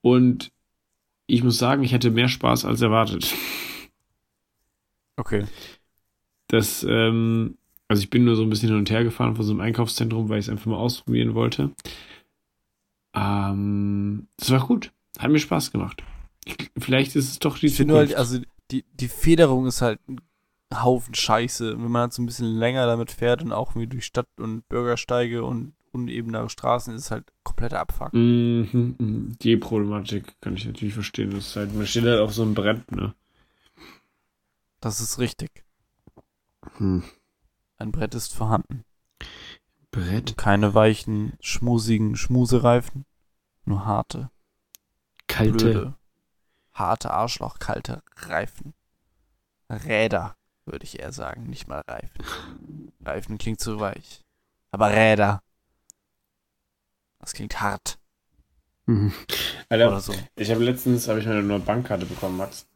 Und 0.01 0.51
ich 1.27 1.43
muss 1.43 1.59
sagen, 1.59 1.83
ich 1.83 1.95
hatte 1.95 2.11
mehr 2.11 2.29
Spaß 2.29 2.65
als 2.65 2.81
erwartet. 2.83 3.35
Okay. 5.17 5.45
Das, 6.49 6.85
ähm, 6.89 7.57
also 7.89 8.03
ich 8.03 8.11
bin 8.11 8.25
nur 8.25 8.37
so 8.37 8.43
ein 8.43 8.51
bisschen 8.51 8.69
hin 8.69 8.79
und 8.79 8.91
her 8.91 9.05
gefahren 9.05 9.37
von 9.37 9.45
so 9.45 9.53
einem 9.53 9.61
Einkaufszentrum, 9.61 10.29
weil 10.29 10.39
ich 10.39 10.47
es 10.47 10.51
einfach 10.51 10.67
mal 10.67 10.77
ausprobieren 10.77 11.35
wollte. 11.35 11.71
Ähm, 13.15 14.27
das 14.37 14.51
war 14.51 14.67
gut. 14.67 14.93
Hat 15.19 15.31
mir 15.31 15.39
Spaß 15.39 15.73
gemacht. 15.73 16.03
Ich, 16.45 16.57
vielleicht 16.79 17.15
ist 17.17 17.31
es 17.31 17.39
doch 17.39 17.59
die 17.59 17.67
Ich 17.67 17.77
finde 17.77 17.95
halt, 17.95 18.11
Zukunft. 18.11 18.33
also 18.33 18.45
die, 18.71 18.85
die 18.95 19.09
Federung 19.09 19.67
ist 19.67 19.83
halt 19.83 20.01
ein 20.09 20.21
Haufen 20.75 21.15
Scheiße. 21.15 21.73
Wenn 21.75 21.91
man 21.91 22.03
halt 22.03 22.13
so 22.15 22.23
ein 22.23 22.27
bisschen 22.27 22.57
länger 22.57 22.87
damit 22.87 23.11
fährt 23.11 23.43
und 23.43 23.53
auch 23.53 23.77
wie 23.77 23.87
durch 23.87 24.07
Stadt 24.07 24.29
und 24.39 24.67
Bürgersteige 24.69 25.45
und 25.45 25.75
unebenere 25.93 26.49
Straßen, 26.49 26.95
ist 26.95 27.03
es 27.03 27.11
halt 27.11 27.33
kompletter 27.43 27.81
Abfuck. 27.81 28.13
Mhm, 28.13 28.97
mhm. 28.99 29.39
Die 29.41 29.57
Problematik 29.57 30.41
kann 30.41 30.55
ich 30.55 30.65
natürlich 30.65 30.95
verstehen. 30.95 31.31
Das 31.31 31.49
ist 31.49 31.57
halt, 31.57 31.75
man 31.75 31.87
steht 31.87 32.05
halt 32.05 32.21
auf 32.21 32.33
so 32.33 32.43
einem 32.43 32.55
Brett, 32.55 32.91
ne? 32.91 33.15
Das 34.81 35.01
ist 35.01 35.19
richtig. 35.19 35.65
Hm. 36.79 37.05
Ein 37.79 37.93
Brett 37.93 38.15
ist 38.15 38.35
vorhanden. 38.35 38.85
Brett? 39.91 40.37
Keine 40.37 40.75
weichen, 40.75 41.35
schmusigen 41.41 42.17
Schmusereifen. 42.17 43.05
Nur 43.65 43.85
harte, 43.87 44.31
Kalte. 45.29 45.53
blöde, 45.53 45.95
harte 46.73 47.13
Arschloch, 47.13 47.59
kalte 47.61 48.03
Reifen. 48.17 48.75
Räder, 49.69 50.37
würde 50.65 50.85
ich 50.85 50.99
eher 50.99 51.13
sagen, 51.13 51.45
nicht 51.49 51.69
mal 51.69 51.83
Reifen. 51.87 52.93
Reifen 53.05 53.39
klingt 53.39 53.61
zu 53.61 53.79
weich. 53.79 54.23
Aber 54.73 54.91
Räder. 54.91 55.43
Das 57.23 57.33
klingt 57.33 57.61
hart. 57.61 57.99
Mhm. 58.87 59.13
Alter, 59.71 59.89
oder 59.89 60.01
so. 60.01 60.13
ich 60.37 60.51
habe 60.51 60.63
letztens 60.65 61.09
habe 61.09 61.21
ich 61.21 61.27
meine 61.27 61.43
neue 61.43 61.61
Bankkarte 61.61 62.05
bekommen, 62.05 62.37
Max. 62.37 62.67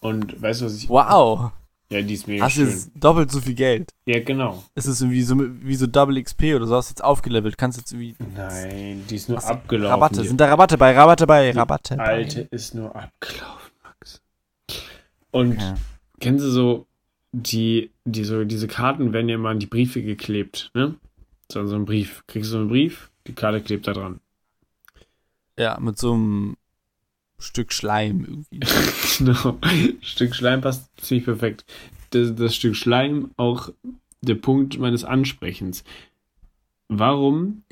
Und 0.00 0.40
weißt 0.40 0.60
du, 0.60 0.66
was 0.66 0.76
ich. 0.76 0.88
Wow. 0.88 1.50
Ja, 1.88 2.02
die 2.02 2.14
ist 2.14 2.26
mega 2.26 2.44
Hast 2.44 2.56
du 2.56 2.62
schön. 2.62 2.70
jetzt 2.70 2.90
doppelt 2.96 3.30
so 3.30 3.40
viel 3.40 3.54
Geld? 3.54 3.92
Ja, 4.06 4.20
genau. 4.20 4.62
Ist 4.74 4.86
es 4.86 5.00
irgendwie 5.00 5.22
so, 5.22 5.36
wie 5.38 5.76
so 5.76 5.86
Double 5.86 6.20
XP 6.22 6.54
oder 6.56 6.66
so? 6.66 6.74
Hast 6.76 6.90
du 6.90 6.92
jetzt 6.92 7.04
aufgelevelt? 7.04 7.56
Kannst 7.56 7.78
jetzt 7.78 7.92
irgendwie. 7.92 8.16
Nein, 8.34 9.04
die 9.08 9.14
ist 9.16 9.28
nur 9.28 9.38
Hast 9.38 9.48
du 9.48 9.52
abgelaufen. 9.54 9.92
Rabatte. 9.92 10.22
Die 10.22 10.28
Sind 10.28 10.40
da 10.40 10.46
Rabatte 10.48 10.76
bei? 10.78 10.94
Rabatte 10.96 11.26
bei? 11.26 11.50
Rabatte 11.52 11.96
bei. 11.96 12.04
alte 12.04 12.40
ist 12.42 12.74
nur 12.74 12.94
abgelaufen, 12.94 13.72
Max. 13.84 14.20
Und 15.30 15.52
Okay. 15.52 15.74
kennen 16.20 16.38
Sie 16.40 16.50
so 16.50 16.86
die, 17.32 17.92
die 18.04 18.24
so, 18.24 18.44
diese 18.44 18.66
Karten 18.66 19.12
werden 19.12 19.28
ja 19.28 19.36
immer 19.36 19.50
an 19.50 19.60
die 19.60 19.66
Briefe 19.66 20.02
geklebt, 20.02 20.70
ne? 20.74 20.96
So, 21.50 21.60
ein 21.60 21.84
Brief. 21.84 22.24
Kriegst 22.26 22.50
du 22.50 22.52
so 22.52 22.58
einen 22.58 22.68
Brief, 22.68 23.10
die 23.26 23.32
Karte 23.32 23.60
klebt 23.60 23.86
da 23.86 23.92
dran. 23.92 24.20
Ja, 25.58 25.78
mit 25.80 25.98
so 25.98 26.12
einem 26.12 26.56
Stück 27.38 27.72
Schleim 27.72 28.24
irgendwie. 28.24 28.60
genau. 29.18 29.58
Stück 30.00 30.34
Schleim 30.34 30.60
passt 30.60 30.90
ziemlich 31.00 31.24
perfekt. 31.24 31.64
Das, 32.10 32.34
das 32.34 32.54
Stück 32.54 32.76
Schleim 32.76 33.30
auch 33.36 33.70
der 34.22 34.34
Punkt 34.34 34.78
meines 34.78 35.04
Ansprechens. 35.04 35.84
Warum 36.88 37.62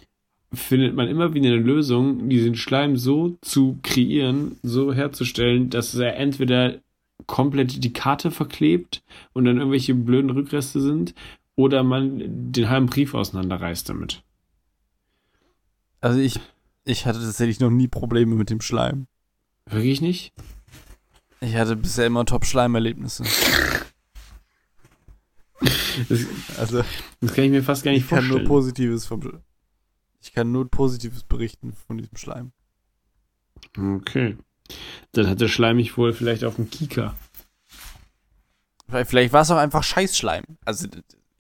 findet 0.53 0.95
man 0.95 1.09
immer 1.09 1.35
wieder 1.35 1.49
eine 1.49 1.57
Lösung, 1.59 2.29
diesen 2.29 2.55
Schleim 2.55 2.97
so 2.97 3.37
zu 3.41 3.79
kreieren, 3.83 4.57
so 4.63 4.93
herzustellen, 4.93 5.71
dass 5.71 5.95
er 5.95 6.17
entweder 6.17 6.79
komplett 7.27 7.83
die 7.83 7.93
Karte 7.93 8.31
verklebt 8.31 9.03
und 9.33 9.45
dann 9.45 9.59
irgendwelche 9.59 9.95
blöden 9.95 10.31
Rückreste 10.31 10.81
sind, 10.81 11.15
oder 11.57 11.83
man 11.83 12.53
den 12.53 12.69
halben 12.69 12.87
Brief 12.87 13.15
auseinanderreißt 13.15 13.89
damit. 13.89 14.23
Also 16.01 16.19
ich, 16.19 16.41
ich 16.85 17.07
hatte 17.07 17.21
tatsächlich 17.21 17.61
noch 17.61 17.71
nie 17.71 17.89
Probleme 17.89 18.35
mit 18.35 18.51
dem 18.51 18.61
Schleim. 18.61 19.07
Wirklich 19.67 20.01
nicht? 20.01 20.33
Ich 21.41 21.57
hatte 21.57 21.77
bisher 21.77 22.07
immer 22.07 22.25
Top-Schleimerlebnisse. 22.25 23.25
Das, 26.09 26.27
Also 26.59 26.85
das 27.21 27.35
kann 27.35 27.45
ich 27.45 27.51
mir 27.51 27.63
fast 27.63 27.85
gar 27.85 27.93
nicht 27.93 28.05
ich 28.05 28.09
kann 28.09 28.25
nur 28.25 28.39
vorstellen. 28.39 28.49
Positives 28.49 29.07
vom 29.07 29.41
Ich 30.21 30.33
kann 30.33 30.53
nur 30.53 30.69
Positives 30.71 31.23
berichten 31.25 31.73
von 31.73 31.99
diesem 31.99 32.17
Schleim. 32.17 32.53
Okay. 33.77 34.37
Dann 35.13 35.29
hat 35.29 35.41
der 35.41 35.49
Schleim 35.49 35.77
mich 35.77 35.97
wohl 35.97 36.13
vielleicht 36.13 36.45
auf 36.45 36.57
dem 36.57 36.71
Kika. 36.71 37.15
Vielleicht, 38.89 39.11
vielleicht 39.11 39.33
war 39.33 39.43
es 39.43 39.51
auch 39.51 39.57
einfach 39.57 39.83
Scheißschleim. 39.83 40.45
Also 40.65 40.89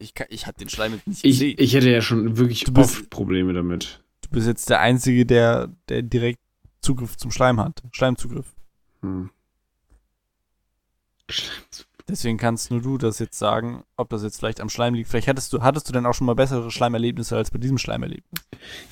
ich, 0.04 0.14
kann- 0.14 0.26
ich 0.30 0.46
hatte 0.46 0.58
den 0.60 0.68
Schleim 0.68 0.92
jetzt 0.94 1.06
nicht 1.06 1.24
Ich, 1.24 1.32
gesehen. 1.32 1.56
ich 1.58 1.74
hätte 1.74 1.90
ja 1.90 2.00
schon 2.00 2.36
wirklich 2.36 2.64
Du 2.64 2.72
bist- 2.72 2.90
oft 3.00 3.10
Probleme 3.10 3.52
damit. 3.52 4.02
du 4.22 4.28
bist 4.30 4.46
jetzt 4.46 4.70
der 4.70 4.80
Einzige, 4.80 5.26
der, 5.26 5.68
der 5.88 6.02
direkt 6.02 6.38
Zugriff 6.80 7.16
zum 7.16 7.30
Schleim 7.30 7.58
hat. 7.60 7.82
Schleimzugriff. 7.92 8.46
Hm. 9.00 9.30
Deswegen 12.06 12.36
kannst 12.36 12.70
nur 12.70 12.82
du 12.82 12.98
das 12.98 13.18
jetzt 13.18 13.38
sagen, 13.38 13.82
ob 13.96 14.10
das 14.10 14.22
jetzt 14.22 14.38
vielleicht 14.38 14.60
am 14.60 14.68
Schleim 14.68 14.92
liegt. 14.92 15.08
Vielleicht 15.08 15.26
hattest 15.26 15.52
du, 15.54 15.62
hattest 15.62 15.88
du 15.88 15.92
denn 15.94 16.04
auch 16.04 16.12
schon 16.12 16.26
mal 16.26 16.34
bessere 16.34 16.70
Schleimerlebnisse 16.70 17.34
als 17.34 17.50
bei 17.50 17.58
diesem 17.58 17.78
Schleimerlebnis. 17.78 18.42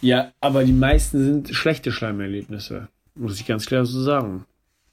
Ja, 0.00 0.32
aber 0.40 0.64
die 0.64 0.72
meisten 0.72 1.22
sind 1.22 1.48
schlechte 1.54 1.92
Schleimerlebnisse. 1.92 2.88
Muss 3.14 3.38
ich 3.38 3.46
ganz 3.46 3.66
klar 3.66 3.84
so 3.84 4.02
sagen. 4.02 4.46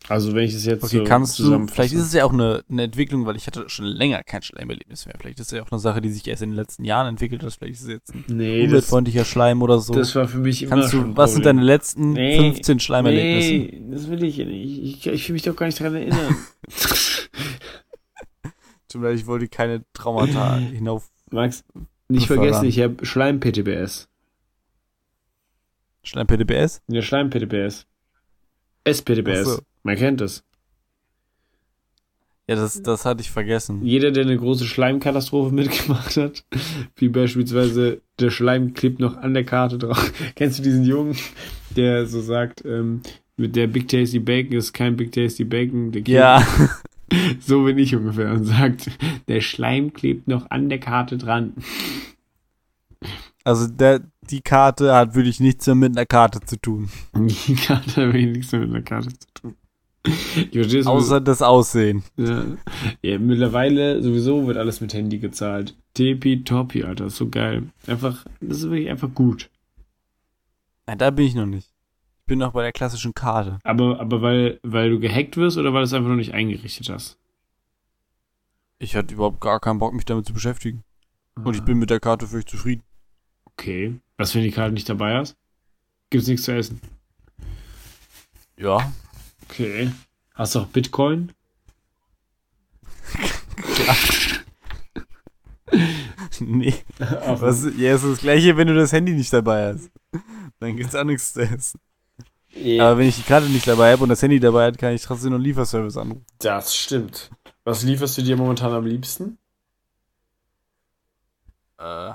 Also 0.07 0.33
wenn 0.33 0.45
ich 0.45 0.53
es 0.55 0.65
jetzt 0.65 0.83
Okay, 0.83 0.99
so 0.99 1.03
kannst 1.03 1.37
du, 1.39 1.67
vielleicht 1.67 1.93
ist 1.93 2.01
es 2.01 2.13
ja 2.13 2.23
auch 2.25 2.31
eine, 2.33 2.63
eine 2.69 2.83
Entwicklung, 2.83 3.25
weil 3.25 3.35
ich 3.35 3.45
hatte 3.47 3.67
schon 3.69 3.85
länger 3.85 4.23
kein 4.23 4.41
Schleimerlebnis 4.41 5.05
mehr. 5.05 5.13
Vielleicht 5.19 5.39
ist 5.39 5.51
es 5.51 5.57
ja 5.57 5.61
auch 5.63 5.71
eine 5.71 5.79
Sache, 5.79 5.99
die 6.01 6.09
sich 6.09 6.25
erst 6.27 6.41
in 6.41 6.51
den 6.51 6.55
letzten 6.55 6.83
Jahren 6.85 7.07
entwickelt 7.07 7.43
hat. 7.43 7.53
Vielleicht 7.53 7.75
ist 7.75 7.81
es 7.83 7.89
jetzt 7.89 8.15
ein 8.15 8.23
Nee, 8.27 8.63
umweltfreundlicher 8.63 9.25
Schleim 9.25 9.61
oder 9.61 9.79
so. 9.79 9.93
das 9.93 10.15
war 10.15 10.27
für 10.27 10.37
mich 10.39 10.63
immer 10.63 10.77
Kannst 10.77 10.91
schon 10.91 11.01
du, 11.01 11.07
ein 11.09 11.17
was 11.17 11.33
sind 11.33 11.45
deine 11.45 11.61
letzten 11.61 12.13
Nee, 12.13 12.37
15 12.39 12.79
Schleimerlebnisse? 12.79 13.51
Nee, 13.51 13.83
das 13.91 14.09
will 14.09 14.23
ich 14.23 14.37
ja 14.37 14.45
nicht. 14.45 15.05
Ich, 15.05 15.05
ich 15.07 15.27
will 15.27 15.33
mich 15.33 15.43
doch 15.43 15.55
gar 15.55 15.65
nicht 15.65 15.79
daran 15.79 15.95
erinnern. 15.95 16.35
Tut 18.87 19.01
mir 19.01 19.09
leid, 19.09 19.19
ich 19.19 19.27
wollte 19.27 19.47
keine 19.49 19.83
Traumata 19.93 20.55
hinauf. 20.73 21.11
Max, 21.29 21.63
nicht 22.07 22.27
Befördern. 22.27 22.45
vergessen, 22.45 22.65
ich 22.69 22.79
habe 22.79 23.05
Schleim-PTBS. 23.05 24.07
Schleim-PDBS? 26.03 26.81
Ja, 26.87 27.01
Schleim-PTBS. 27.01 27.85
SPTBS. 28.85 29.61
Man 29.89 29.97
kennt 29.97 30.21
es. 30.21 30.43
Ja, 32.47 32.53
das, 32.53 32.79
das 32.83 33.05
hatte 33.05 33.21
ich 33.21 33.31
vergessen. 33.31 33.83
Jeder, 33.83 34.11
der 34.11 34.23
eine 34.23 34.37
große 34.37 34.65
Schleimkatastrophe 34.65 35.51
mitgemacht 35.55 36.15
hat, 36.15 36.45
wie 36.97 37.09
beispielsweise 37.09 37.99
der 38.19 38.29
Schleim 38.29 38.75
klebt 38.75 38.99
noch 38.99 39.17
an 39.17 39.33
der 39.33 39.45
Karte 39.45 39.79
drauf. 39.79 40.13
Kennst 40.35 40.59
du 40.59 40.63
diesen 40.63 40.83
Jungen, 40.83 41.17
der 41.75 42.05
so 42.05 42.21
sagt, 42.21 42.63
ähm, 42.65 43.01
mit 43.35 43.55
der 43.55 43.65
Big 43.65 43.87
Tasty 43.87 44.19
Bacon 44.19 44.59
ist 44.59 44.73
kein 44.73 44.95
Big 44.95 45.11
Tasty 45.11 45.43
Bacon. 45.43 45.91
Ja, 46.05 46.45
So 47.39 47.63
bin 47.63 47.79
ich 47.79 47.95
ungefähr 47.95 48.31
und 48.31 48.45
sagt, 48.45 48.91
der 49.27 49.41
Schleim 49.41 49.91
klebt 49.91 50.27
noch 50.27 50.51
an 50.51 50.69
der 50.69 50.79
Karte 50.79 51.17
dran. 51.17 51.53
also 53.43 53.65
der, 53.65 54.01
die 54.29 54.41
Karte 54.41 54.93
hat 54.93 55.15
wirklich 55.15 55.39
nichts 55.39 55.65
mehr 55.65 55.75
mit 55.75 55.97
einer 55.97 56.05
Karte 56.05 56.39
zu 56.41 56.57
tun. 56.57 56.89
Die 57.15 57.55
Karte 57.55 57.89
hat 57.89 58.13
wirklich 58.13 58.37
nichts 58.37 58.51
mehr 58.51 58.61
mit 58.61 58.69
einer 58.69 58.83
Karte 58.83 59.09
zu 59.09 59.27
tun. 59.33 59.55
Verstehe 60.03 60.85
Außer 60.85 61.19
das 61.19 61.41
Aussehen. 61.41 62.03
Ja. 62.15 62.45
ja, 63.01 63.19
mittlerweile 63.19 64.01
sowieso 64.01 64.47
wird 64.47 64.57
alles 64.57 64.79
mit 64.81 64.93
Handy 64.93 65.19
gezahlt. 65.19 65.75
Tipi 65.93 66.43
Topi, 66.43 66.83
Alter, 66.83 67.07
ist 67.07 67.17
so 67.17 67.29
geil. 67.29 67.63
Einfach, 67.85 68.25
das 68.39 68.59
ist 68.59 68.69
wirklich 68.69 68.89
einfach 68.89 69.13
gut. 69.13 69.49
Nein, 70.87 70.97
da 70.97 71.09
bin 71.09 71.25
ich 71.25 71.35
noch 71.35 71.45
nicht. 71.45 71.67
Ich 72.19 72.25
bin 72.25 72.39
noch 72.39 72.53
bei 72.53 72.63
der 72.63 72.71
klassischen 72.71 73.13
Karte. 73.13 73.59
Aber, 73.63 73.99
aber 73.99 74.21
weil, 74.21 74.59
weil 74.63 74.89
du 74.89 74.99
gehackt 74.99 75.35
wirst 75.35 75.57
oder 75.57 75.73
weil 75.73 75.81
du 75.81 75.85
es 75.85 75.93
einfach 75.93 76.09
noch 76.09 76.15
nicht 76.15 76.33
eingerichtet 76.33 76.89
hast? 76.89 77.17
Ich 78.77 78.95
hatte 78.95 79.13
überhaupt 79.13 79.41
gar 79.41 79.59
keinen 79.59 79.79
Bock, 79.79 79.93
mich 79.93 80.05
damit 80.05 80.25
zu 80.25 80.33
beschäftigen. 80.33 80.83
Und 81.35 81.55
ich 81.55 81.63
bin 81.63 81.77
mit 81.77 81.89
der 81.89 81.99
Karte 81.99 82.27
völlig 82.27 82.47
zufrieden. 82.47 82.83
Okay. 83.45 83.99
Was, 84.17 84.33
wenn 84.35 84.43
die 84.43 84.51
Karte 84.51 84.73
nicht 84.73 84.89
dabei 84.89 85.17
hast? 85.17 85.35
Gibt's 86.09 86.27
nichts 86.27 86.45
zu 86.45 86.53
essen? 86.53 86.79
Ja. 88.57 88.91
Okay. 89.49 89.91
Hast 90.35 90.55
du 90.55 90.59
auch 90.59 90.67
Bitcoin? 90.67 91.33
nee. 96.39 96.73
Auf- 96.99 97.41
Was, 97.41 97.63
ja, 97.77 97.95
ist 97.95 98.03
das 98.05 98.19
gleiche, 98.19 98.55
wenn 98.57 98.67
du 98.67 98.75
das 98.75 98.91
Handy 98.91 99.13
nicht 99.13 99.31
dabei 99.33 99.73
hast. 99.73 99.89
Dann 100.59 100.75
gibt's 100.75 100.95
auch 100.95 101.03
nichts 101.03 101.33
zu 101.33 101.41
essen. 101.41 101.79
Ja, 102.53 102.89
Aber 102.89 102.99
wenn 102.99 103.07
ich 103.07 103.15
die 103.17 103.23
Karte 103.23 103.47
nicht 103.47 103.67
dabei 103.67 103.91
habe 103.91 104.03
und 104.03 104.09
das 104.09 104.21
Handy 104.21 104.39
dabei 104.39 104.65
hat, 104.67 104.77
kann 104.77 104.93
ich 104.93 105.03
trotzdem 105.03 105.29
noch 105.31 105.35
einen 105.37 105.43
Lieferservice 105.45 105.97
anrufen. 105.97 106.25
das 106.39 106.75
stimmt. 106.75 107.29
Was 107.63 107.83
lieferst 107.83 108.17
du 108.17 108.23
dir 108.23 108.35
momentan 108.35 108.71
am 108.73 108.85
liebsten? 108.85 109.37
Äh, 111.77 112.13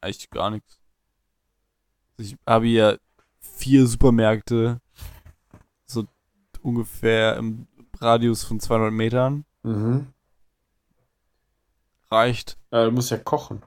eigentlich 0.00 0.30
gar 0.30 0.50
nichts. 0.50 0.78
Ich 2.18 2.36
habe 2.46 2.66
hier 2.66 3.00
vier 3.40 3.86
Supermärkte, 3.86 4.80
ungefähr 6.64 7.36
im 7.36 7.66
Radius 8.00 8.44
von 8.44 8.58
200 8.58 8.92
Metern. 8.92 9.44
Mhm. 9.62 10.08
Reicht. 12.10 12.58
Äh, 12.70 12.84
du 12.84 12.90
musst 12.92 13.10
ja 13.10 13.18
kochen. 13.18 13.62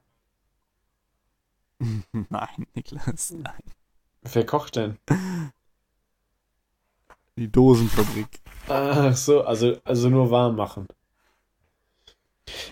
Nein, 2.11 2.67
Niklas, 2.73 3.31
nein. 3.31 3.61
Wer 4.23 4.45
kocht 4.45 4.77
denn? 4.77 4.97
Die 7.37 7.51
Dosenfabrik. 7.51 8.27
Ach 8.67 9.15
so, 9.15 9.43
also, 9.43 9.77
also 9.83 10.09
nur 10.09 10.31
warm 10.31 10.55
machen. 10.55 10.87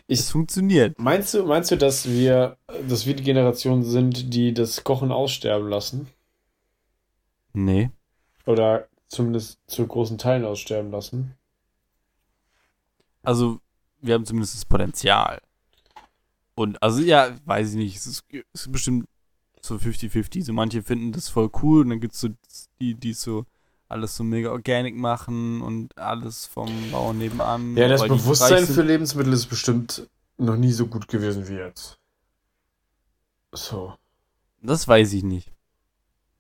Es 0.08 0.32
funktioniert. 0.32 0.98
Meinst 0.98 1.36
du, 1.36 1.46
meinst 1.46 1.70
du, 1.70 1.78
dass 1.78 2.10
wir, 2.10 2.58
dass 2.88 3.06
wir 3.06 3.16
die 3.16 3.24
Generation 3.24 3.84
sind, 3.84 4.34
die 4.34 4.54
das 4.54 4.84
Kochen 4.84 5.12
aussterben 5.12 5.70
lassen? 5.70 6.08
Nee. 7.54 7.92
Oder 8.46 8.88
zumindest 9.08 9.60
zu 9.68 9.86
großen 9.86 10.18
Teilen 10.18 10.46
aussterben 10.46 10.92
lassen? 10.92 11.36
Also, 13.24 13.60
wir 14.02 14.14
haben 14.14 14.26
zumindest 14.26 14.56
das 14.56 14.66
Potenzial. 14.66 15.42
Und, 16.56 16.82
also, 16.82 17.02
ja, 17.02 17.36
weiß 17.46 17.72
ich 17.72 17.76
nicht. 17.76 17.96
Es 17.98 18.08
ist, 18.08 18.24
es 18.54 18.62
ist 18.62 18.72
bestimmt 18.72 19.08
so 19.62 19.76
50-50. 19.76 20.44
So 20.44 20.54
manche 20.54 20.84
finden 20.84 21.12
das 21.12 21.30
voll 21.30 21.50
cool 21.62 21.82
und 21.82 21.90
dann 21.90 22.00
gibt's 22.00 22.22
so 22.22 22.30
die, 22.80 22.94
die 22.96 23.14
so 23.14 23.46
alles 23.88 24.16
so 24.16 24.24
mega 24.24 24.52
organic 24.52 24.96
machen 24.96 25.62
und 25.62 25.98
alles 25.98 26.46
vom 26.46 26.70
Bauern 26.92 27.18
nebenan. 27.18 27.76
Ja, 27.78 27.88
das 27.88 28.08
Bewusstsein 28.08 28.66
für 28.66 28.82
Lebensmittel 28.82 29.34
ist 29.34 29.48
bestimmt 29.48 30.08
noch 30.38 30.58
nie 30.58 30.72
so 30.72 30.88
gut 30.88 31.08
gewesen 31.08 31.48
wie 31.48 31.56
jetzt. 31.56 31.98
So. 33.52 33.94
Das 34.62 34.88
weiß 34.88 35.14
ich 35.14 35.24
nicht. 35.24 35.55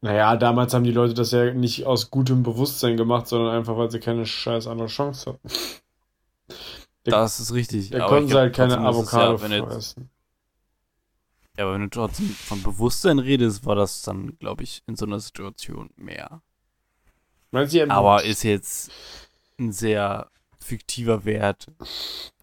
Naja, 0.05 0.35
damals 0.37 0.71
haben 0.75 0.83
die 0.83 0.91
Leute 0.91 1.15
das 1.15 1.31
ja 1.31 1.51
nicht 1.51 1.87
aus 1.87 2.11
gutem 2.11 2.43
Bewusstsein 2.43 2.95
gemacht, 2.95 3.25
sondern 3.27 3.55
einfach, 3.55 3.75
weil 3.75 3.89
sie 3.89 3.99
keine 3.99 4.27
scheiß 4.27 4.67
andere 4.67 4.85
Chance 4.87 5.31
hatten. 5.31 5.49
Da- 7.05 7.11
Das 7.21 7.39
ist 7.39 7.51
richtig. 7.53 7.89
Da 7.89 8.05
konnten 8.05 8.27
sie 8.29 8.35
halt 8.35 8.55
keine 8.55 8.77
Avocado 8.77 9.31
ja, 9.43 9.65
fressen. 9.65 10.11
Ja, 11.57 11.63
aber 11.63 11.73
wenn 11.73 11.81
du 11.81 11.89
trotzdem 11.89 12.29
von 12.29 12.61
Bewusstsein 12.61 13.17
redest, 13.17 13.65
war 13.65 13.73
das 13.75 14.03
dann, 14.03 14.37
glaube 14.37 14.61
ich, 14.61 14.83
in 14.85 14.95
so 14.95 15.07
einer 15.07 15.19
Situation 15.19 15.89
mehr. 15.95 16.43
Meinst 17.49 17.73
du, 17.73 17.89
Aber 17.89 18.23
ist 18.23 18.43
jetzt 18.43 18.91
ein 19.59 19.71
sehr 19.71 20.29
fiktiver 20.59 21.25
Wert. 21.25 21.65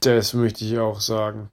Das 0.01 0.35
möchte 0.35 0.65
ich 0.65 0.81
auch 0.81 0.99
sagen. 1.01 1.53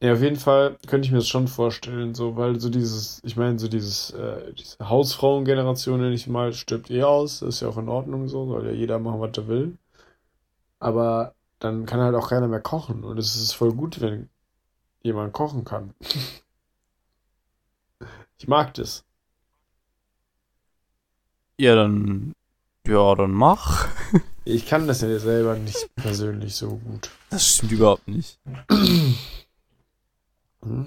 Ja, 0.00 0.12
auf 0.12 0.22
jeden 0.22 0.36
Fall 0.36 0.76
könnte 0.86 1.06
ich 1.06 1.12
mir 1.12 1.18
das 1.18 1.28
schon 1.28 1.48
vorstellen, 1.48 2.14
so, 2.14 2.36
weil 2.36 2.60
so 2.60 2.70
dieses, 2.70 3.20
ich 3.24 3.36
meine, 3.36 3.58
so 3.58 3.68
dieses, 3.68 4.10
äh, 4.10 4.52
diese 4.54 4.88
Hausfrauengeneration, 4.88 6.00
nenne 6.00 6.14
ich 6.14 6.26
mal, 6.26 6.52
stirbt 6.52 6.90
eh 6.90 7.02
aus, 7.02 7.42
ist 7.42 7.60
ja 7.60 7.68
auch 7.68 7.78
in 7.78 7.88
Ordnung 7.88 8.28
so, 8.28 8.46
soll 8.46 8.66
ja 8.66 8.72
jeder 8.72 8.98
machen, 8.98 9.20
was 9.20 9.36
er 9.36 9.48
will. 9.48 9.76
Aber 10.78 11.34
dann 11.58 11.86
kann 11.86 12.00
halt 12.00 12.14
auch 12.14 12.28
keiner 12.28 12.48
mehr 12.48 12.60
kochen 12.60 13.04
und 13.04 13.18
es 13.18 13.34
ist 13.36 13.52
voll 13.52 13.72
gut, 13.72 14.00
wenn 14.00 14.28
jemand 15.02 15.32
kochen 15.32 15.64
kann. 15.64 15.94
Ich 18.38 18.46
mag 18.48 18.74
das. 18.74 19.02
Ja, 21.58 21.74
dann, 21.74 22.34
ja, 22.86 23.14
dann 23.14 23.32
mach. 23.32 23.88
Ich 24.44 24.66
kann 24.66 24.86
das 24.86 25.00
ja 25.00 25.18
selber 25.18 25.56
nicht 25.56 25.88
persönlich 25.96 26.54
so 26.54 26.76
gut. 26.76 27.10
Das 27.30 27.46
stimmt 27.46 27.72
überhaupt 27.72 28.06
nicht. 28.08 28.38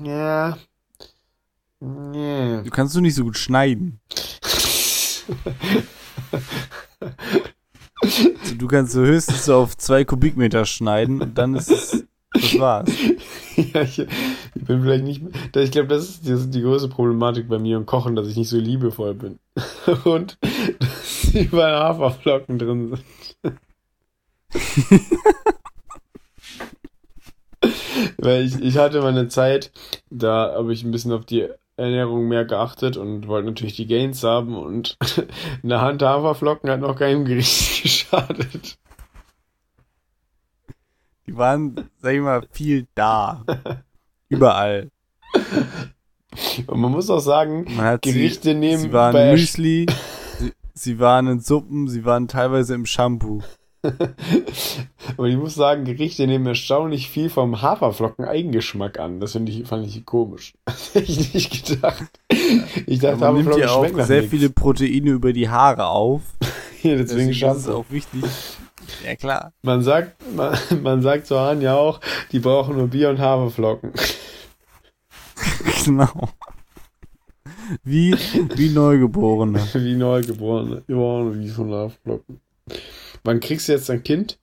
Ja. 0.03 0.57
Nee. 1.79 2.63
Du 2.63 2.69
kannst 2.69 2.95
du 2.95 3.01
nicht 3.01 3.15
so 3.15 3.23
gut 3.23 3.37
schneiden. 3.37 3.99
Also, 8.01 8.55
du 8.57 8.67
kannst 8.67 8.93
so 8.93 9.01
höchstens 9.01 9.45
so 9.45 9.55
auf 9.55 9.77
zwei 9.77 10.03
Kubikmeter 10.05 10.65
schneiden 10.65 11.21
und 11.21 11.37
dann 11.37 11.55
ist 11.55 11.69
es, 11.69 12.05
das 12.33 12.59
war's. 12.59 12.89
Ja, 13.73 13.81
ich, 13.81 13.99
ich 13.99 14.65
bin 14.65 14.81
vielleicht 14.83 15.03
nicht. 15.03 15.21
Ich 15.53 15.71
glaube, 15.71 15.89
das 15.89 16.07
ist 16.07 16.25
die, 16.25 16.49
die 16.49 16.61
größte 16.61 16.87
Problematik 16.87 17.49
bei 17.49 17.59
mir 17.59 17.75
im 17.75 17.85
Kochen, 17.85 18.15
dass 18.15 18.29
ich 18.29 18.37
nicht 18.37 18.47
so 18.47 18.55
liebevoll 18.57 19.13
bin. 19.15 19.37
Und 20.05 20.37
dass 20.79 21.33
überall 21.33 21.77
Haferflocken 21.77 22.57
drin 22.57 22.95
sind. 23.43 23.59
Weil 28.17 28.45
ich, 28.45 28.59
ich 28.62 28.77
hatte 28.77 29.01
mal 29.01 29.09
eine 29.09 29.27
Zeit, 29.27 29.71
da 30.09 30.53
habe 30.55 30.73
ich 30.73 30.83
ein 30.83 30.91
bisschen 30.91 31.12
auf 31.12 31.25
die 31.25 31.47
Ernährung 31.77 32.27
mehr 32.27 32.45
geachtet 32.45 32.97
und 32.97 33.27
wollte 33.27 33.47
natürlich 33.47 33.75
die 33.75 33.88
Gains 33.88 34.23
haben 34.23 34.57
und 34.57 34.97
eine 35.63 35.81
Hand 35.81 36.01
Haferflocken 36.01 36.69
hat 36.69 36.81
noch 36.81 36.97
keinem 36.97 37.25
Gericht 37.25 37.83
geschadet. 37.83 38.77
Die 41.25 41.38
waren, 41.38 41.89
sag 42.01 42.13
ich 42.13 42.21
mal, 42.21 42.45
viel 42.51 42.88
da. 42.95 43.45
Überall. 44.29 44.89
Und 46.67 46.79
man 46.79 46.91
muss 46.91 47.09
auch 47.09 47.19
sagen, 47.19 47.65
Gerichte 48.01 48.49
sie, 48.49 48.55
nehmen 48.55 48.81
sie 48.81 48.93
waren 48.93 49.31
Müsli, 49.31 49.85
sie, 50.38 50.53
sie 50.73 50.99
waren 50.99 51.27
in 51.27 51.39
Suppen, 51.39 51.88
sie 51.88 52.03
waren 52.03 52.27
teilweise 52.27 52.73
im 52.75 52.85
Shampoo. 52.85 53.41
Aber 55.17 55.27
ich 55.27 55.37
muss 55.37 55.55
sagen, 55.55 55.85
Gerichte 55.85 56.27
nehmen 56.27 56.45
erstaunlich 56.45 57.09
viel 57.09 57.29
vom 57.29 57.61
Haferflocken-Eigengeschmack 57.61 58.99
an. 58.99 59.19
Das 59.19 59.35
ich, 59.35 59.67
fand 59.67 59.87
ich 59.87 60.05
komisch. 60.05 60.53
Das 60.65 60.95
hätte 60.95 61.11
ich 61.11 61.33
nicht 61.33 61.67
gedacht. 61.67 62.09
Ich 62.85 62.99
dachte, 62.99 63.17
man 63.17 63.35
nimmt 63.35 63.49
Haferflocken 63.49 63.97
ja 63.97 64.01
auch 64.01 64.05
sehr 64.05 64.21
nichts. 64.21 64.31
viele 64.35 64.49
Proteine 64.49 65.11
über 65.11 65.33
die 65.33 65.49
Haare 65.49 65.87
auf. 65.87 66.21
Ja, 66.81 66.95
deswegen 66.95 67.27
Deswegen 67.27 67.51
ist 67.51 67.57
es 67.57 67.67
auch 67.67 67.83
wichtig. 67.89 68.23
Ja, 69.05 69.13
klar. 69.17 69.51
Man 69.63 69.81
sagt, 69.81 70.15
man, 70.33 70.57
man 70.81 71.01
sagt 71.01 71.27
zu 71.27 71.37
Hahn 71.37 71.61
ja 71.61 71.75
auch, 71.75 71.99
die 72.31 72.39
brauchen 72.39 72.77
nur 72.77 72.87
Bier 72.87 73.09
und 73.09 73.19
Haferflocken. 73.19 73.91
genau. 75.83 76.29
Wie, 77.83 78.15
wie 78.55 78.69
Neugeborene. 78.69 79.59
Wie 79.73 79.95
Neugeborene. 79.95 80.83
Die 80.87 80.93
brauchen 80.93 81.25
nur 81.25 81.33
Bier 81.33 81.59
und 81.59 81.73
Haferflocken. 81.73 82.39
Wann 83.23 83.39
kriegst 83.39 83.67
du 83.67 83.73
jetzt 83.73 83.89
dein 83.89 84.03
Kind? 84.03 84.39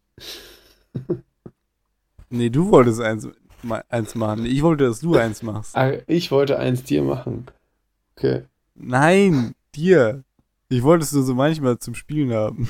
Nee, 2.31 2.51
du 2.51 2.71
wolltest 2.71 3.01
eins, 3.01 3.29
eins 3.89 4.15
machen. 4.15 4.47
Ich 4.47 4.62
wollte, 4.62 4.85
dass 4.85 5.01
du 5.01 5.17
eins 5.17 5.43
machst. 5.43 5.77
Ah, 5.77 5.93
ich 6.07 6.31
wollte 6.31 6.59
eins 6.59 6.83
dir 6.83 7.03
machen. 7.03 7.47
Okay. 8.17 8.43
Nein, 8.75 9.55
dir. 9.75 10.25
Ich 10.69 10.83
wollte 10.83 11.05
es 11.05 11.12
nur 11.12 11.23
so 11.23 11.35
manchmal 11.35 11.79
zum 11.79 11.95
Spielen 11.95 12.33
haben. 12.33 12.69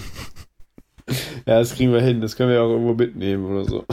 Ja, 1.47 1.61
das 1.61 1.75
kriegen 1.75 1.93
wir 1.93 2.01
hin. 2.03 2.21
Das 2.21 2.37
können 2.37 2.51
wir 2.51 2.63
auch 2.63 2.71
irgendwo 2.71 2.95
mitnehmen 2.95 3.45
oder 3.47 3.65
so. 3.65 3.85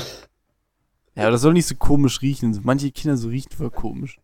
Ja, 1.15 1.23
aber 1.23 1.32
das 1.32 1.41
soll 1.41 1.54
nicht 1.54 1.67
so 1.67 1.76
komisch 1.76 2.21
riechen. 2.21 2.60
Manche 2.63 2.91
Kinder 2.91 3.15
so 3.17 3.30
riechen 3.30 3.52
voll 3.56 3.69
komisch. 3.69 4.19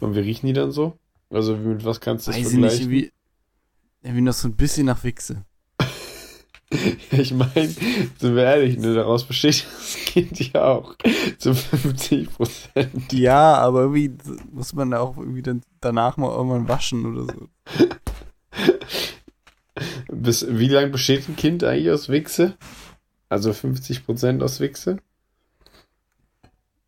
Und 0.00 0.14
wie 0.14 0.20
riechen 0.20 0.46
die 0.46 0.54
dann 0.54 0.72
so? 0.72 0.98
Also 1.30 1.56
mit 1.56 1.84
was 1.84 2.00
kannst 2.00 2.26
du 2.26 2.30
das 2.30 2.40
Weiß 2.40 2.52
ich 2.52 2.58
nicht, 2.58 2.70
vergleichen? 2.70 2.90
irgendwie, 2.92 3.12
irgendwie 4.02 4.20
noch 4.22 4.32
so 4.32 4.48
ein 4.48 4.56
bisschen 4.56 4.86
nach 4.86 5.04
Wichse. 5.04 5.44
Ich 7.10 7.32
meine, 7.32 7.68
sind 7.68 8.36
wir 8.36 8.44
ehrlich, 8.44 8.78
ne, 8.78 8.94
daraus 8.94 9.24
besteht 9.24 9.64
das 9.78 9.94
Kind 10.06 10.52
ja 10.52 10.64
auch 10.66 10.94
zu 11.38 11.54
50 11.54 12.30
Prozent. 12.30 13.12
Ja, 13.12 13.54
aber 13.54 13.80
irgendwie 13.82 14.12
muss 14.52 14.74
man 14.74 14.92
auch 14.94 15.16
irgendwie 15.16 15.42
dann 15.42 15.62
danach 15.80 16.16
mal 16.18 16.30
irgendwann 16.30 16.68
waschen 16.68 17.06
oder 17.16 17.32
so. 17.32 17.48
Bis, 20.10 20.46
wie 20.48 20.68
lange 20.68 20.88
besteht 20.88 21.28
ein 21.28 21.36
Kind 21.36 21.62
eigentlich 21.64 21.90
aus 21.90 22.08
Wichse? 22.08 22.54
Also 23.28 23.52
50 23.52 24.04
Prozent 24.04 24.42
aus 24.42 24.58
Wichse? 24.60 24.98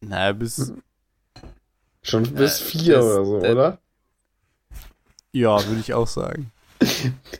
Naja, 0.00 0.32
bis, 0.32 0.72
Schon 2.02 2.22
bis 2.34 2.60
Äh, 2.60 2.64
vier 2.64 2.94
das- 2.96 3.04
oder 3.04 3.24
so, 3.24 3.40
das- 3.40 3.50
oder? 3.52 3.78
ja, 5.32 5.64
würde 5.68 5.80
ich 5.80 5.94
auch 5.94 6.06
sagen. 6.08 6.50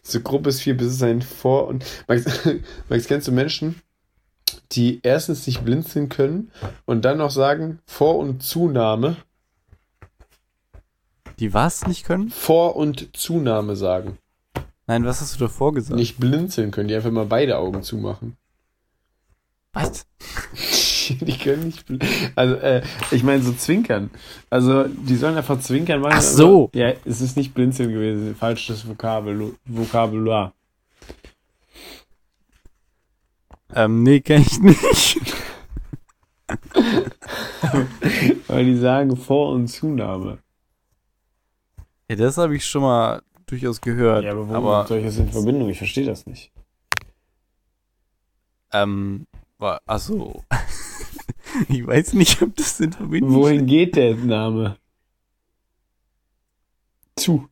So 0.03 0.21
grob 0.21 0.43
bis 0.43 0.61
vier, 0.61 0.77
bis 0.77 0.89
es 0.89 1.03
ein 1.03 1.23
Vor- 1.23 1.69
und. 1.69 1.85
Max, 2.09 2.25
Max, 2.89 3.07
kennst 3.07 3.29
du 3.29 3.33
Menschen, 3.33 3.81
die 4.73 5.01
erstens 5.03 5.47
nicht 5.47 5.65
blinzeln 5.65 6.09
können 6.09 6.51
und 6.85 7.05
dann 7.05 7.19
noch 7.19 7.31
sagen 7.31 7.81
Vor- 7.87 8.19
und 8.19 8.43
Zunahme? 8.43 9.17
Die 11.39 11.55
was 11.55 11.87
nicht 11.87 12.05
können? 12.05 12.29
Vor- 12.29 12.77
und 12.77 13.17
Zunahme 13.17 13.77
sagen. 13.77 14.19
Nein, 14.87 15.05
was 15.05 15.21
hast 15.21 15.37
du 15.37 15.39
davor 15.39 15.73
gesagt? 15.73 15.97
Nicht 15.97 16.19
blinzeln 16.19 16.71
können, 16.71 16.89
die 16.89 16.95
einfach 16.95 17.11
mal 17.11 17.27
beide 17.27 17.59
Augen 17.59 17.83
zumachen. 17.83 18.37
Was? 19.73 20.07
Die 21.21 21.39
können 21.39 21.65
nicht. 21.65 21.85
Also, 22.37 22.55
äh, 22.57 22.83
ich 23.11 23.23
meine, 23.23 23.43
so 23.43 23.53
zwinkern. 23.53 24.11
Also, 24.49 24.85
die 24.85 25.17
sollen 25.17 25.37
einfach 25.37 25.61
zwinkern 25.61 26.01
machen. 26.01 26.15
Ach 26.17 26.23
so. 26.23 26.71
Aber, 26.73 26.79
ja, 26.79 26.93
es 27.05 27.21
ist 27.21 27.37
nicht 27.37 27.55
blinzeln 27.55 27.93
gewesen. 27.93 28.35
Falsches 28.35 28.89
Vokabel, 28.89 29.55
Vokabular. 29.65 30.53
Ähm, 33.75 34.03
nee, 34.03 34.21
kenn 34.21 34.43
ich 34.43 34.59
nicht. 34.61 35.21
Weil 38.49 38.65
die 38.65 38.77
sagen 38.77 39.17
Vor- 39.17 39.53
und 39.53 39.69
Zunahme. 39.69 40.39
Ja, 42.09 42.17
das 42.17 42.37
habe 42.39 42.57
ich 42.57 42.67
schon 42.67 42.83
mal 42.83 43.23
durchaus 43.47 43.81
gehört. 43.81 44.25
Ja, 44.25 44.33
aber 44.33 44.49
wo 44.49 44.55
aber 44.55 44.87
soll 44.89 44.99
ich 44.99 45.05
das 45.05 45.19
in 45.19 45.31
Verbindung? 45.31 45.69
Ich 45.69 45.79
verstehe 45.79 46.07
das 46.07 46.27
nicht. 46.27 46.51
ähm, 48.73 49.27
war, 49.59 49.81
achso. 49.87 50.43
ich 51.69 51.87
weiß 51.87 52.15
nicht, 52.15 52.41
ob 52.43 52.57
das 52.57 52.81
in 52.81 52.93
Verbindung 52.93 53.35
Wohin 53.35 53.67
geht 53.67 53.97
der 53.97 54.15
Name? 54.17 54.79
Zu. 57.17 57.49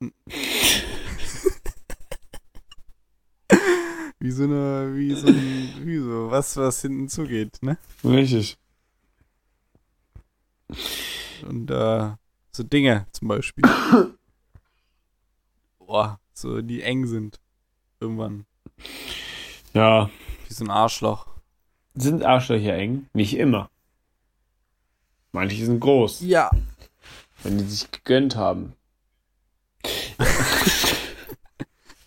Wie 4.22 4.32
so 4.32 4.44
eine, 4.44 4.92
wie 4.94 5.14
so 5.14 5.28
ein, 5.28 5.72
wie 5.82 5.96
so, 5.96 6.30
was, 6.30 6.54
was 6.58 6.82
hinten 6.82 7.08
zugeht, 7.08 7.56
ne? 7.62 7.78
Richtig. 8.04 8.58
Und 11.48 11.70
äh, 11.70 12.10
so 12.52 12.62
Dinge 12.62 13.06
zum 13.12 13.28
Beispiel. 13.28 13.64
Boah, 15.78 16.20
so 16.34 16.60
die 16.60 16.82
eng 16.82 17.06
sind. 17.06 17.40
Irgendwann. 17.98 18.44
Ja. 19.72 20.10
Wie 20.46 20.52
so 20.52 20.64
ein 20.66 20.70
Arschloch. 20.70 21.29
Sind 22.00 22.24
Arschlöcher 22.24 22.74
eng? 22.74 23.06
Nicht 23.12 23.36
immer. 23.36 23.68
Manche 25.32 25.64
sind 25.64 25.80
groß, 25.80 26.22
Ja. 26.22 26.50
wenn 27.42 27.58
die 27.58 27.64
sich 27.64 27.90
gegönnt 27.90 28.36
haben. 28.36 28.72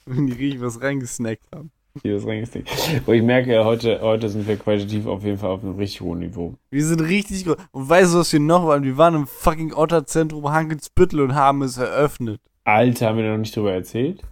Wenn 0.06 0.28
die 0.28 0.34
richtig 0.34 0.62
was 0.62 0.82
reingesnackt 0.82 1.44
haben. 1.56 1.72
Hier 2.02 2.18
ist 2.18 2.28
reingesteckt. 2.28 2.70
Aber 3.04 3.14
ich 3.14 3.22
merke 3.24 3.54
ja, 3.54 3.64
heute, 3.64 4.02
heute 4.02 4.28
sind 4.30 4.48
wir 4.48 4.58
qualitativ 4.58 5.06
auf 5.06 5.24
jeden 5.24 5.38
Fall 5.38 5.52
auf 5.52 5.64
einem 5.64 5.76
richtig 5.76 6.02
hohen 6.02 6.20
Niveau. 6.20 6.56
Wir 6.72 6.86
sind 6.86 7.00
richtig 7.02 7.46
groß. 7.46 7.56
Und 7.72 7.88
weißt 7.90 8.14
du, 8.14 8.18
was 8.20 8.34
wir 8.34 8.40
noch 8.40 8.66
waren? 8.68 8.84
Wir 8.84 8.98
waren 8.98 9.16
im 9.16 9.28
fucking 9.28 9.74
Otterzentrum 9.74 10.50
Hankensbüttel 10.52 11.22
und 11.22 11.36
haben 11.36 11.62
es 11.62 11.78
eröffnet. 11.78 12.42
Alter, 12.66 13.08
haben 13.10 13.18
wir 13.20 13.30
noch 13.32 13.38
nicht 13.38 13.56
drüber 13.56 13.72
erzählt? 13.74 14.24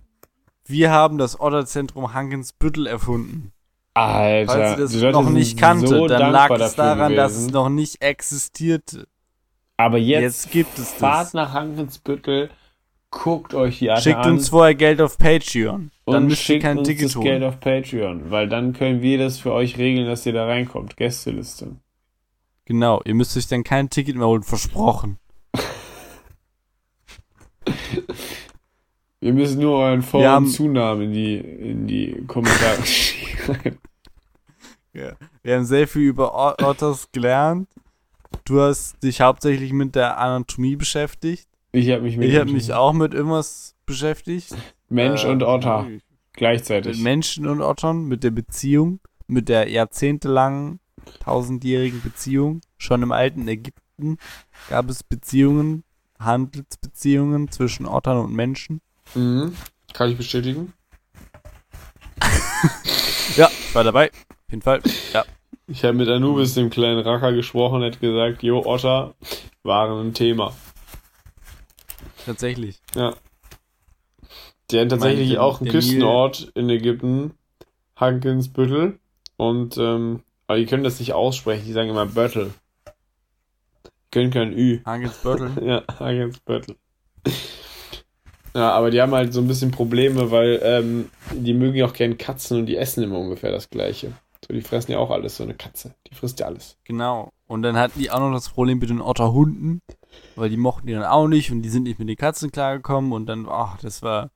Wir 0.65 0.91
haben 0.91 1.17
das 1.17 1.39
Otterzentrum 1.39 2.13
Hankensbüttel 2.13 2.87
erfunden. 2.87 3.51
Alter, 3.93 4.53
Falls 4.53 4.71
ihr 4.71 4.83
das 4.83 4.91
die 4.91 4.99
Leute 4.99 5.11
noch 5.23 5.29
nicht 5.29 5.57
kannte, 5.57 5.87
so 5.87 6.07
dann 6.07 6.31
lag 6.31 6.49
es 6.51 6.75
daran, 6.75 7.15
dass 7.15 7.33
es 7.33 7.37
gewesen. 7.39 7.53
noch 7.53 7.69
nicht 7.69 8.01
existierte. 8.01 9.07
Aber 9.77 9.97
jetzt, 9.97 10.21
Jetzt 10.45 10.51
gibt 10.51 10.79
es 10.79 10.91
fahrt 10.93 11.25
das. 11.27 11.33
nach 11.33 11.53
Hankensbüttel, 11.53 12.49
guckt 13.09 13.53
euch 13.53 13.79
die 13.79 13.89
Alte 13.89 14.03
Schickt 14.03 14.17
an 14.19 14.33
uns 14.33 14.49
vorher 14.49 14.75
Geld 14.75 15.01
auf 15.01 15.17
Patreon. 15.17 15.91
Dann 16.05 16.15
und 16.15 16.25
müsst 16.27 16.41
ihr 16.41 16.45
schickt 16.45 16.63
kein 16.63 16.77
uns 16.77 16.87
Ticket 16.87 17.05
das 17.05 17.15
holen. 17.15 17.25
Geld 17.25 17.43
auf 17.43 17.59
Patreon, 17.59 18.31
weil 18.31 18.47
dann 18.47 18.73
können 18.73 19.01
wir 19.01 19.17
das 19.17 19.39
für 19.39 19.51
euch 19.51 19.77
regeln, 19.77 20.07
dass 20.07 20.25
ihr 20.25 20.33
da 20.33 20.45
reinkommt. 20.45 20.95
Gästeliste. 20.97 21.75
Genau, 22.65 23.01
ihr 23.03 23.15
müsst 23.15 23.35
euch 23.35 23.47
dann 23.47 23.63
kein 23.63 23.89
Ticket 23.89 24.15
mehr 24.15 24.27
holen, 24.27 24.43
versprochen. 24.43 25.17
Wir 29.21 29.33
müssen 29.33 29.61
nur 29.61 29.77
euren 29.77 30.01
Vor- 30.01 30.19
Wir 30.21 30.29
und 30.29 30.33
haben- 30.35 30.47
Zunamen 30.47 31.03
in 31.03 31.13
die, 31.13 31.35
in 31.37 31.87
die 31.87 32.23
Kommentare 32.27 32.83
schreiben. 32.85 33.77
Wir 34.91 35.55
haben 35.55 35.63
sehr 35.65 35.87
viel 35.87 36.01
über 36.09 36.33
Ot- 36.35 36.61
Otters 36.63 37.07
gelernt. 37.11 37.69
Du 38.45 38.59
hast 38.59 39.01
dich 39.03 39.21
hauptsächlich 39.21 39.71
mit 39.73 39.95
der 39.95 40.17
Anatomie 40.19 40.75
beschäftigt. 40.75 41.47
Ich 41.71 41.89
habe 41.91 42.01
mich 42.01 42.17
mit 42.17 42.27
Ich 42.29 42.35
habe 42.35 42.51
mich 42.51 42.73
auch 42.73 42.91
mit 42.93 43.13
irgendwas 43.13 43.75
beschäftigt. 43.85 44.53
Mensch 44.89 45.23
Äh, 45.23 45.29
und 45.29 45.43
Otter 45.43 45.83
Mit 45.83 46.03
gleichzeitig. 46.33 46.99
Menschen 47.01 47.47
und 47.47 47.61
Ottern, 47.61 48.05
mit 48.07 48.23
der 48.23 48.31
Beziehung, 48.31 48.99
mit 49.27 49.47
der 49.47 49.69
jahrzehntelangen, 49.69 50.79
tausendjährigen 51.21 52.01
Beziehung. 52.01 52.61
Schon 52.77 53.03
im 53.03 53.11
alten 53.13 53.47
Ägypten 53.47 54.17
gab 54.69 54.89
es 54.89 55.03
Beziehungen, 55.03 55.83
Handelsbeziehungen 56.19 57.49
zwischen 57.51 57.85
Ottern 57.85 58.17
und 58.17 58.33
Menschen. 58.33 58.81
Mhm. 59.15 59.55
Kann 59.93 60.09
ich 60.09 60.17
bestätigen? 60.17 60.73
Ja, 63.37 63.49
ich 63.49 63.73
war 63.73 63.85
dabei. 63.85 64.09
Auf 64.09 64.49
jeden 64.49 64.61
Fall. 64.61 64.81
Ja. 65.13 65.23
Ich 65.67 65.85
habe 65.85 65.93
mit 65.93 66.09
Anubis, 66.09 66.53
dem 66.53 66.69
kleinen 66.69 66.99
Racker, 66.99 67.31
gesprochen, 67.31 67.81
hat 67.81 68.01
gesagt, 68.01 68.43
Jo, 68.43 68.65
Otter 68.65 69.13
waren 69.63 70.07
ein 70.07 70.13
Thema. 70.13 70.53
Tatsächlich. 72.25 72.81
Ja. 72.93 73.15
Die 74.69 74.79
haben 74.79 74.89
tatsächlich 74.89 75.29
Meinte 75.29 75.41
auch 75.41 75.61
einen 75.61 75.69
Küstenort 75.69 76.51
in 76.55 76.69
Ägypten, 76.69 77.35
Hankensbüttel. 77.95 78.99
Und, 79.37 79.77
ähm, 79.77 80.23
aber 80.47 80.57
die 80.59 80.65
können 80.65 80.83
das 80.83 80.99
nicht 80.99 81.13
aussprechen, 81.13 81.65
die 81.65 81.73
sagen 81.73 81.89
immer 81.89 82.05
Böttel. 82.05 82.53
Können 84.11 84.31
kein 84.31 84.51
Ü. 84.51 84.81
Hagelsbörtel. 84.85 85.51
Ja, 85.65 85.83
Hankensbüttel. 85.99 86.75
Ja, 88.53 88.71
aber 88.73 88.91
die 88.91 89.01
haben 89.01 89.13
halt 89.13 89.33
so 89.33 89.39
ein 89.41 89.47
bisschen 89.47 89.71
Probleme, 89.71 90.29
weil 90.31 90.59
ähm, 90.63 91.09
die 91.33 91.53
mögen 91.53 91.75
ja 91.77 91.85
auch 91.85 91.93
gern 91.93 92.17
Katzen 92.17 92.59
und 92.59 92.65
die 92.65 92.75
essen 92.77 93.03
immer 93.03 93.17
ungefähr 93.19 93.51
das 93.51 93.69
Gleiche. 93.69 94.11
So, 94.45 94.53
die 94.53 94.61
fressen 94.61 94.91
ja 94.91 94.97
auch 94.97 95.09
alles, 95.11 95.37
so 95.37 95.43
eine 95.43 95.53
Katze. 95.53 95.95
Die 96.09 96.15
frisst 96.15 96.39
ja 96.39 96.47
alles. 96.47 96.77
Genau. 96.83 97.29
Und 97.47 97.61
dann 97.61 97.77
hatten 97.77 97.99
die 97.99 98.11
auch 98.11 98.19
noch 98.19 98.33
das 98.33 98.49
Problem 98.49 98.79
mit 98.79 98.89
den 98.89 99.01
Otterhunden, 99.01 99.81
weil 100.35 100.49
die 100.49 100.57
mochten 100.57 100.87
die 100.87 100.93
dann 100.93 101.03
auch 101.05 101.27
nicht 101.27 101.51
und 101.51 101.61
die 101.61 101.69
sind 101.69 101.83
nicht 101.83 101.99
mit 101.99 102.09
den 102.09 102.17
Katzen 102.17 102.51
klargekommen 102.51 103.13
und 103.13 103.25
dann, 103.27 103.47
ach, 103.49 103.77
das 103.81 104.01
war. 104.01 104.31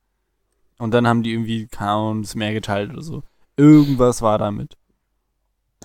Und 0.78 0.92
dann 0.92 1.06
haben 1.06 1.22
die 1.22 1.32
irgendwie, 1.32 1.66
keine 1.66 1.90
Ahnung, 1.90 2.22
das 2.22 2.34
Meer 2.34 2.52
geteilt 2.52 2.92
oder 2.92 3.02
so. 3.02 3.22
Irgendwas 3.56 4.22
war 4.22 4.38
damit. 4.38 4.76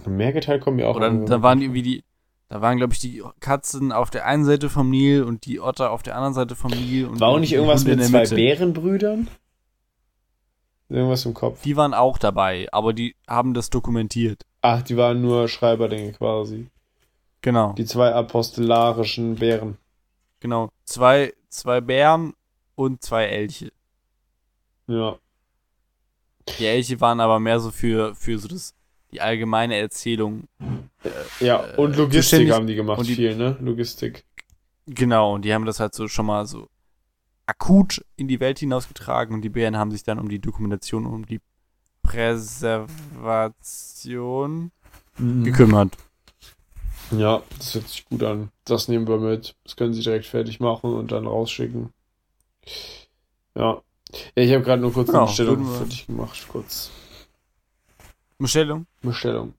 Im 0.06 0.18
Meergeteil 0.18 0.60
kommen 0.60 0.80
ja 0.80 0.88
auch. 0.88 0.96
Oder 0.96 1.08
dann, 1.08 1.16
irgendwann- 1.20 1.40
da 1.40 1.44
waren 1.44 1.60
die 1.60 1.66
irgendwie 1.66 1.82
die, 1.84 2.04
da 2.52 2.62
waren, 2.62 2.76
glaube 2.76 2.92
ich, 2.92 3.00
die 3.00 3.24
Katzen 3.40 3.94
auf 3.94 4.10
der 4.10 4.26
einen 4.26 4.44
Seite 4.44 4.70
vom 4.70 4.90
Nil 4.90 5.24
und 5.24 5.46
die 5.46 5.62
Otter 5.62 5.90
auf 5.90 6.04
der 6.04 6.18
anderen 6.18 6.34
Seite 6.34 6.58
vom 6.58 6.72
Nil. 6.72 7.08
Und 7.08 7.22
War 7.22 7.30
auch 7.30 7.40
nicht 7.40 7.54
irgendwas 7.54 7.86
mit 7.86 8.04
zwei 8.04 8.24
Mitte. 8.24 8.36
Bärenbrüdern? 8.36 9.30
Irgendwas 10.90 11.26
im 11.26 11.34
Kopf. 11.34 11.62
Die 11.62 11.78
waren 11.78 11.94
auch 11.94 12.18
dabei, 12.18 12.68
aber 12.74 12.92
die 12.92 13.16
haben 13.26 13.54
das 13.54 13.70
dokumentiert. 13.70 14.46
Ach, 14.62 14.82
die 14.82 14.98
waren 14.98 15.22
nur 15.22 15.48
Schreiberdinge 15.48 16.12
quasi. 16.12 16.68
Genau. 17.40 17.72
Die 17.72 17.86
zwei 17.86 18.14
apostellarischen 18.14 19.36
Bären. 19.36 19.78
Genau. 20.42 20.72
Zwei, 20.84 21.34
zwei 21.48 21.80
Bären 21.80 22.34
und 22.76 23.02
zwei 23.02 23.28
Elche. 23.28 23.72
Ja. 24.88 25.16
Die 26.60 26.66
Elche 26.66 27.00
waren 27.00 27.22
aber 27.22 27.40
mehr 27.40 27.62
so 27.62 27.72
für, 27.72 28.14
für 28.14 28.38
so 28.38 28.50
das, 28.50 28.76
die 29.12 29.22
allgemeine 29.22 29.76
Erzählung. 29.78 30.48
Ja, 31.40 31.66
Äh, 31.66 31.76
und 31.78 31.96
Logistik 31.98 32.52
haben 32.52 32.68
die 32.68 32.76
gemacht, 32.76 33.06
die- 33.06 33.16
viel, 33.16 33.36
ne? 33.36 33.58
Logistik. 33.62 34.26
Genau, 34.88 35.36
und 35.36 35.46
die 35.46 35.54
haben 35.54 35.66
das 35.66 35.80
halt 35.80 35.94
so 35.94 36.08
schon 36.08 36.26
mal 36.26 36.46
so 36.46 36.68
akut 37.46 38.04
in 38.16 38.28
die 38.28 38.40
Welt 38.40 38.60
hinausgetragen 38.60 39.36
und 39.36 39.42
die 39.42 39.50
Bären 39.50 39.78
haben 39.78 39.92
sich 39.92 40.04
dann 40.04 40.20
um 40.20 40.30
die 40.30 40.40
Dokumentation, 40.40 41.06
um 41.06 41.26
die 41.26 41.40
Präservation 42.04 44.72
Mhm. 45.18 45.44
gekümmert. 45.44 45.98
Ja, 47.12 47.44
das 47.58 47.76
hört 47.76 47.88
sich 47.90 48.06
gut 48.06 48.24
an. 48.24 48.50
Das 48.64 48.88
nehmen 48.88 49.08
wir 49.08 49.18
mit. 49.18 49.56
Das 49.66 49.76
können 49.76 49.94
sie 49.94 50.02
direkt 50.02 50.26
fertig 50.26 50.60
machen 50.62 50.94
und 50.94 51.12
dann 51.12 51.28
rausschicken. 51.28 51.92
Ja. 53.56 53.82
Ja, 54.36 54.44
ich 54.44 54.52
habe 54.54 54.64
gerade 54.64 54.82
nur 54.82 54.94
kurz 54.94 55.10
Ja, 55.10 55.16
eine 55.20 55.26
Bestellung 55.26 55.78
fertig 55.78 56.08
gemacht. 56.08 56.46
Kurz. 56.48 56.90
Bestellung? 58.42 58.88
Bestellung. 59.02 59.54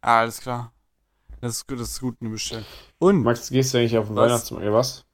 Ah, 0.00 0.20
alles 0.20 0.40
klar. 0.40 0.72
Das 1.40 1.56
ist 1.56 1.66
gut, 1.68 1.80
das 1.80 1.90
ist 1.90 2.00
gut, 2.00 2.16
eine 2.20 2.30
Bestellung. 2.30 2.64
Und 2.98 3.22
Max, 3.22 3.50
gehst 3.50 3.72
du 3.72 3.78
eigentlich 3.78 3.96
auf 3.96 4.08
den 4.08 4.16
Was? 4.16 4.30
Weihnachtsmarkt? 4.30 4.66
Ja, 4.66 4.72
was? 4.72 5.04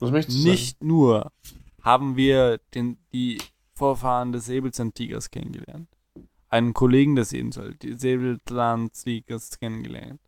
Was 0.00 0.10
möchtest 0.10 0.44
du 0.44 0.50
nicht 0.50 0.82
nur 0.82 1.32
haben 1.82 2.16
wir 2.16 2.58
den, 2.74 2.98
die 3.12 3.40
Vorfahren 3.72 4.32
des 4.32 4.46
Säbelzahntigers 4.46 5.30
kennengelernt, 5.30 5.88
einen 6.48 6.74
Kollegen 6.74 7.14
des 7.16 7.30
Säbelzahntigers 7.30 9.58
kennengelernt, 9.58 10.20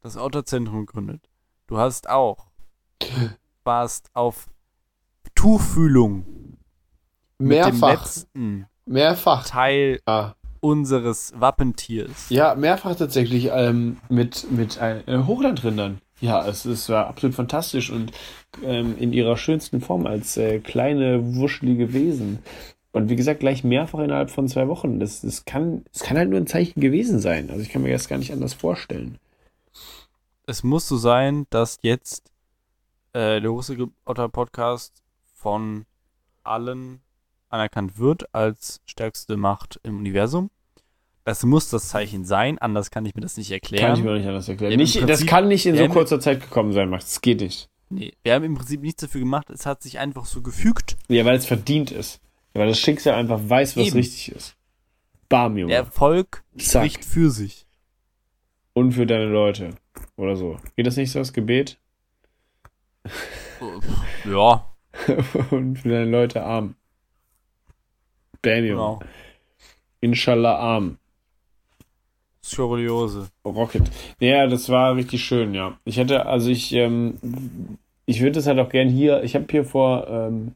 das 0.00 0.16
Otterzentrum 0.16 0.86
gegründet. 0.86 1.28
Du 1.66 1.78
hast 1.78 2.08
auch, 2.10 2.46
warst 3.64 4.10
auf 4.14 4.48
Tuchfühlung 5.34 6.24
sagen? 6.24 6.58
mit 7.38 7.58
dem 7.58 7.78
Mehrfach. 7.78 8.00
letzten 8.00 8.66
Mehrfach. 8.88 9.46
Teil 9.46 10.00
Ja. 10.08 10.34
unseres 10.60 11.32
Wappentiers. 11.38 12.28
Ja, 12.30 12.54
mehrfach 12.54 12.96
tatsächlich 12.96 13.50
ähm, 13.52 13.98
mit, 14.08 14.50
mit 14.50 14.76
äh, 14.80 15.02
Hochlandrindern. 15.26 16.00
Ja, 16.20 16.44
es, 16.46 16.64
es 16.64 16.88
war 16.88 17.06
absolut 17.06 17.36
fantastisch 17.36 17.90
und 17.90 18.10
ähm, 18.64 18.96
in 18.98 19.12
ihrer 19.12 19.36
schönsten 19.36 19.80
Form 19.80 20.06
als 20.06 20.36
äh, 20.36 20.58
kleine, 20.58 21.36
wuschelige 21.36 21.92
Wesen. 21.92 22.40
Und 22.90 23.08
wie 23.08 23.14
gesagt, 23.16 23.38
gleich 23.40 23.62
mehrfach 23.62 24.00
innerhalb 24.00 24.30
von 24.30 24.48
zwei 24.48 24.66
Wochen. 24.66 24.98
Das, 24.98 25.20
das, 25.20 25.44
kann, 25.44 25.84
das 25.92 26.02
kann 26.02 26.16
halt 26.16 26.30
nur 26.30 26.40
ein 26.40 26.48
Zeichen 26.48 26.80
gewesen 26.80 27.20
sein. 27.20 27.50
Also 27.50 27.62
ich 27.62 27.68
kann 27.68 27.82
mir 27.82 27.92
das 27.92 28.08
gar 28.08 28.18
nicht 28.18 28.32
anders 28.32 28.54
vorstellen. 28.54 29.18
es 30.46 30.64
muss 30.64 30.88
so 30.88 30.96
sein, 30.96 31.46
dass 31.50 31.78
jetzt 31.82 32.32
äh, 33.12 33.40
der 33.40 33.50
Russische 33.50 33.88
Otter 34.04 34.28
Podcast 34.28 35.02
von 35.34 35.84
allen 36.42 37.00
anerkannt 37.50 37.98
wird 37.98 38.34
als 38.34 38.80
stärkste 38.84 39.36
Macht 39.36 39.80
im 39.82 39.98
Universum. 39.98 40.50
Das 41.24 41.44
muss 41.44 41.68
das 41.68 41.88
Zeichen 41.88 42.24
sein, 42.24 42.58
anders 42.58 42.90
kann 42.90 43.04
ich 43.04 43.14
mir 43.14 43.20
das 43.20 43.36
nicht 43.36 43.50
erklären. 43.50 43.84
Kann 43.90 43.98
ich 43.98 44.04
mir 44.04 44.14
nicht 44.16 44.26
anders 44.26 44.48
erklären. 44.48 44.76
Nicht, 44.76 44.96
das 44.96 45.04
Prinzip- 45.04 45.26
kann 45.28 45.48
nicht 45.48 45.66
in 45.66 45.76
so 45.76 45.86
kurzer 45.88 46.20
Zeit 46.20 46.40
gekommen 46.40 46.72
sein, 46.72 46.88
Max. 46.88 47.04
Das 47.06 47.20
geht 47.20 47.40
nicht. 47.40 47.68
nee, 47.90 48.12
wir 48.22 48.34
haben 48.34 48.44
im 48.44 48.54
Prinzip 48.54 48.80
nichts 48.80 49.02
dafür 49.02 49.20
gemacht, 49.20 49.50
es 49.50 49.66
hat 49.66 49.82
sich 49.82 49.98
einfach 49.98 50.24
so 50.24 50.40
gefügt. 50.42 50.96
Ja, 51.08 51.24
weil 51.26 51.36
es 51.36 51.44
verdient 51.46 51.90
ist. 51.90 52.20
Ja, 52.54 52.60
weil 52.62 52.68
das 52.68 52.80
Schicksal 52.80 53.14
einfach 53.14 53.40
weiß, 53.42 53.76
was 53.76 53.88
Eben. 53.88 53.96
richtig 53.98 54.32
ist. 54.32 54.56
Bam, 55.28 55.58
Junge. 55.58 55.68
Der 55.70 55.80
Erfolg 55.80 56.44
Zack. 56.56 56.84
spricht 56.90 57.04
für 57.04 57.30
sich. 57.30 57.66
Und 58.72 58.92
für 58.92 59.04
deine 59.06 59.26
Leute. 59.26 59.74
Oder 60.16 60.36
so. 60.36 60.58
Geht 60.76 60.86
das 60.86 60.96
nicht 60.96 61.10
so, 61.12 61.18
das 61.18 61.32
Gebet? 61.34 61.78
Ja, 64.24 64.64
und 65.50 65.76
für 65.78 65.88
deine 65.88 66.06
Leute 66.10 66.42
arm. 66.44 66.74
Junge. 68.56 68.68
genau. 68.68 69.00
Inshallah 70.00 70.56
arm. 70.58 70.98
Skoliose. 72.42 73.28
Rocket. 73.44 73.90
Ja, 74.20 74.46
das 74.46 74.68
war 74.68 74.96
richtig 74.96 75.22
schön, 75.24 75.54
ja. 75.54 75.78
Ich 75.84 75.98
hätte, 75.98 76.26
also 76.26 76.48
ich, 76.50 76.72
ähm, 76.72 77.18
ich 78.06 78.20
würde 78.20 78.32
das 78.32 78.46
halt 78.46 78.58
auch 78.58 78.70
gern 78.70 78.88
hier, 78.88 79.22
ich 79.22 79.34
habe 79.34 79.46
hier 79.50 79.64
vor, 79.64 80.06
ähm, 80.08 80.54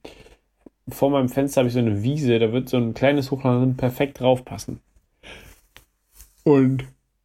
vor 0.89 1.11
meinem 1.11 1.29
Fenster 1.29 1.61
habe 1.61 1.69
ich 1.69 1.75
so 1.75 1.81
eine 1.81 2.03
Wiese, 2.03 2.39
da 2.39 2.53
wird 2.53 2.69
so 2.69 2.79
ein 2.79 2.95
kleines 2.95 3.31
Hochland 3.31 3.77
perfekt 3.77 4.21
draufpassen. 4.21 4.81
Und 6.45 6.85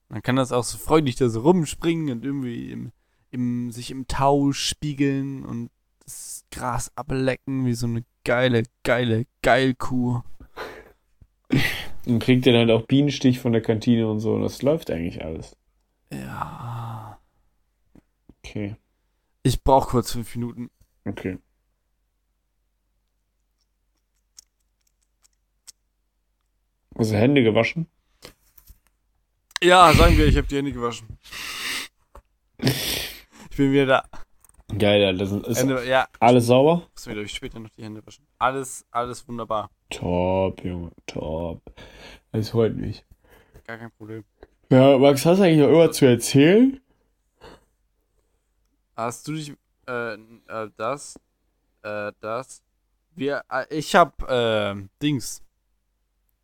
Man 0.09 0.21
kann 0.21 0.35
das 0.35 0.51
auch 0.51 0.63
so 0.63 0.77
freudig 0.77 1.15
da 1.15 1.29
so 1.29 1.41
rumspringen 1.41 2.11
und 2.11 2.25
irgendwie 2.25 2.71
im, 2.71 2.91
im, 3.31 3.71
sich 3.71 3.89
im 3.91 4.07
Tau 4.07 4.51
spiegeln 4.51 5.43
und 5.45 5.69
das 6.03 6.45
Gras 6.51 6.91
ablecken 6.95 7.65
wie 7.65 7.73
so 7.73 7.87
eine 7.87 8.03
geile, 8.23 8.63
geile 8.83 9.25
Geilkuh. 9.41 10.21
Dann 12.05 12.19
kriegt 12.19 12.45
ihr 12.45 12.53
dann 12.53 12.67
halt 12.67 12.71
auch 12.71 12.85
Bienenstich 12.87 13.39
von 13.39 13.51
der 13.53 13.61
Kantine 13.61 14.07
und 14.09 14.19
so. 14.19 14.33
Und 14.33 14.41
das 14.43 14.61
läuft 14.61 14.89
eigentlich 14.91 15.23
alles. 15.23 15.55
Ja. 16.11 17.19
Okay, 18.43 18.75
Ich 19.43 19.61
brauche 19.63 19.89
kurz 19.89 20.11
fünf 20.11 20.33
Minuten. 20.35 20.69
okay. 21.05 21.37
Also 26.95 27.15
Hände 27.15 27.43
gewaschen? 27.43 27.87
Ja, 29.61 29.93
sagen 29.93 30.17
wir, 30.17 30.25
ich 30.27 30.37
habe 30.37 30.47
die 30.47 30.57
Hände 30.57 30.71
gewaschen. 30.71 31.07
Ich 32.59 33.57
bin 33.57 33.71
wieder 33.71 33.85
da. 33.85 34.03
Geil. 34.77 35.15
Das 35.17 35.31
ist 35.31 35.57
Ende, 35.61 35.87
ja, 35.87 36.07
alles 36.19 36.47
sauber? 36.47 36.87
müssen 36.93 37.07
wir, 37.07 37.13
glaube 37.13 37.25
ich, 37.25 37.33
später 37.33 37.59
noch 37.59 37.69
die 37.69 37.83
Hände 37.83 38.05
waschen. 38.05 38.25
Alles, 38.39 38.85
alles 38.91 39.27
wunderbar. 39.27 39.69
Top, 39.89 40.63
Junge, 40.63 40.91
top. 41.05 41.61
Das 42.31 42.49
freut 42.49 42.75
mich. 42.75 43.05
Gar 43.65 43.77
kein 43.77 43.91
Problem. 43.91 44.23
Ja, 44.69 44.97
Max, 44.97 45.25
hast 45.25 45.39
du 45.39 45.43
eigentlich 45.43 45.59
noch 45.59 45.67
irgendwas 45.69 45.95
zu 45.97 46.05
erzählen? 46.05 46.79
Hast 48.95 49.27
du 49.27 49.33
dich, 49.33 49.53
äh, 49.87 50.13
äh 50.13 50.69
das, 50.75 51.19
äh, 51.83 52.11
das, 52.19 52.61
wir, 53.15 53.43
äh, 53.51 53.65
ich 53.75 53.95
hab, 53.95 54.29
äh, 54.29 54.75
Dings, 55.01 55.43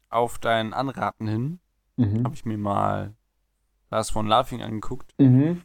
auf 0.10 0.38
dein 0.40 0.74
Anraten 0.74 1.28
hin, 1.28 1.60
Mhm. 1.98 2.24
habe 2.24 2.36
ich 2.36 2.46
mir 2.46 2.58
mal 2.58 3.14
Lars 3.92 4.10
von 4.10 4.28
Laughing 4.28 4.62
angeguckt 4.62 5.14
Mhm. 5.20 5.62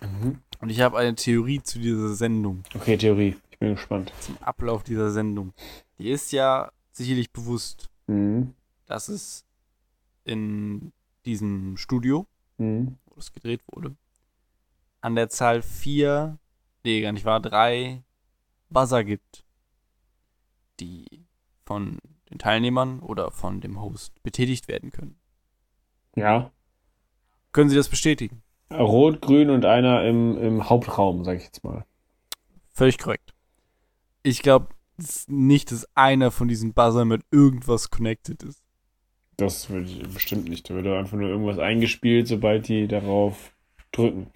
Mhm. 0.00 0.40
und 0.60 0.70
ich 0.70 0.80
habe 0.80 0.98
eine 0.98 1.14
Theorie 1.14 1.62
zu 1.62 1.78
dieser 1.78 2.14
Sendung, 2.14 2.64
Okay, 2.74 2.96
Theorie. 2.96 3.36
Ich 3.50 3.58
bin 3.58 3.74
gespannt. 3.76 4.12
zum 4.20 4.36
Ablauf 4.42 4.82
dieser 4.82 5.10
Sendung. 5.10 5.52
Die 5.98 6.10
ist 6.10 6.32
ja 6.32 6.70
sicherlich 6.96 7.32
bewusst, 7.32 7.90
Mhm. 8.06 8.54
dass 8.86 9.08
es 9.08 9.46
in 10.24 10.92
diesem 11.24 11.76
Studio, 11.76 12.26
Mhm. 12.58 12.96
wo 13.06 13.14
das 13.16 13.32
gedreht 13.32 13.62
wurde, 13.72 13.94
an 15.00 15.14
der 15.14 15.28
Zahl 15.28 15.62
vier, 15.62 16.38
nee, 16.84 17.00
gar 17.00 17.12
nicht 17.12 17.24
wahr, 17.24 17.40
drei 17.40 18.02
Buzzer 18.70 19.04
gibt, 19.04 19.44
die 20.80 21.24
von 21.64 21.98
den 22.30 22.38
Teilnehmern 22.38 23.00
oder 23.00 23.30
von 23.30 23.60
dem 23.60 23.80
Host 23.80 24.22
betätigt 24.22 24.68
werden 24.68 24.90
können. 24.90 25.16
Ja. 26.16 26.50
Können 27.52 27.70
Sie 27.70 27.76
das 27.76 27.88
bestätigen? 27.88 28.42
Rot, 28.72 29.20
grün 29.20 29.50
und 29.50 29.64
einer 29.64 30.04
im, 30.04 30.36
im 30.38 30.68
Hauptraum, 30.68 31.24
sag 31.24 31.36
ich 31.36 31.44
jetzt 31.44 31.62
mal. 31.64 31.84
Völlig 32.72 32.98
korrekt. 32.98 33.34
Ich 34.22 34.42
glaube 34.42 34.73
nicht, 35.28 35.72
dass 35.72 35.88
einer 35.94 36.30
von 36.30 36.48
diesen 36.48 36.72
Buzzern 36.72 37.08
mit 37.08 37.22
irgendwas 37.30 37.90
connected 37.90 38.42
ist. 38.42 38.62
Das 39.36 39.68
würde 39.68 39.90
ich 39.90 40.02
bestimmt 40.08 40.48
nicht. 40.48 40.70
Da 40.70 40.74
wird 40.74 40.86
einfach 40.86 41.16
nur 41.16 41.28
irgendwas 41.28 41.58
eingespielt, 41.58 42.28
sobald 42.28 42.68
die 42.68 42.86
darauf 42.86 43.52
drücken. 43.92 44.28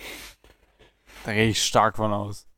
Da 1.24 1.32
gehe 1.34 1.48
ich 1.48 1.62
stark 1.62 1.96
von 1.96 2.12
aus. 2.12 2.48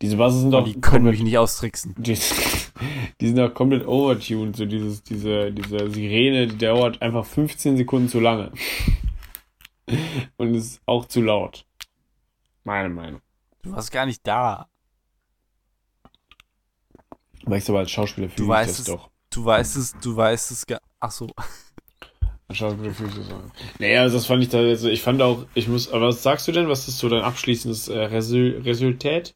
Diese 0.00 0.16
Basse 0.16 0.40
sind 0.40 0.50
doch 0.52 0.64
die 0.64 0.80
können 0.80 1.04
mich 1.04 1.22
nicht 1.22 1.36
austricksen. 1.36 1.94
Die, 1.98 2.14
die 3.20 3.28
sind 3.28 3.38
auch 3.40 3.52
komplett 3.52 3.86
overtuned, 3.86 4.56
so 4.56 4.64
dieses, 4.64 5.02
diese, 5.02 5.52
diese 5.52 5.90
Sirene, 5.90 6.46
die 6.46 6.56
dauert 6.56 7.02
einfach 7.02 7.26
15 7.26 7.76
Sekunden 7.76 8.08
zu 8.08 8.20
lange. 8.20 8.52
Und 10.36 10.54
ist 10.54 10.80
auch 10.86 11.06
zu 11.06 11.20
laut. 11.20 11.66
Meine 12.64 12.88
Meinung. 12.88 13.20
Du 13.62 13.72
warst 13.72 13.90
gar 13.92 14.06
nicht 14.06 14.26
da. 14.26 14.68
Weißt 17.50 17.68
du, 17.68 17.72
aber 17.72 17.80
als 17.80 17.90
Schauspieler 17.90 18.28
fühle 18.28 18.48
ich 18.60 18.66
das 18.66 18.78
es- 18.80 18.84
doch. 18.86 19.08
Du 19.30 19.44
weißt 19.44 19.76
es, 19.76 19.94
du 20.00 20.16
weißt 20.16 20.50
es. 20.52 20.64
Ach 21.00 21.10
so. 21.10 21.28
Als 22.48 22.58
Schauspieler 22.58 22.92
fühle 22.92 23.10
ich 23.10 23.16
das 23.16 23.26
auch. 23.30 23.42
Naja, 23.78 24.02
also 24.02 24.16
das 24.16 24.26
fand 24.26 24.42
ich 24.42 24.48
da 24.48 24.60
jetzt, 24.62 24.84
ich 24.84 25.02
fand 25.02 25.20
auch, 25.20 25.44
ich 25.54 25.68
muss, 25.68 25.92
aber 25.92 26.08
was 26.08 26.22
sagst 26.22 26.48
du 26.48 26.52
denn? 26.52 26.68
Was 26.68 26.88
ist 26.88 26.98
so 26.98 27.08
dein 27.08 27.22
abschließendes 27.22 27.88
äh, 27.88 27.98
Resul 27.98 28.62
Resultat? 28.64 29.34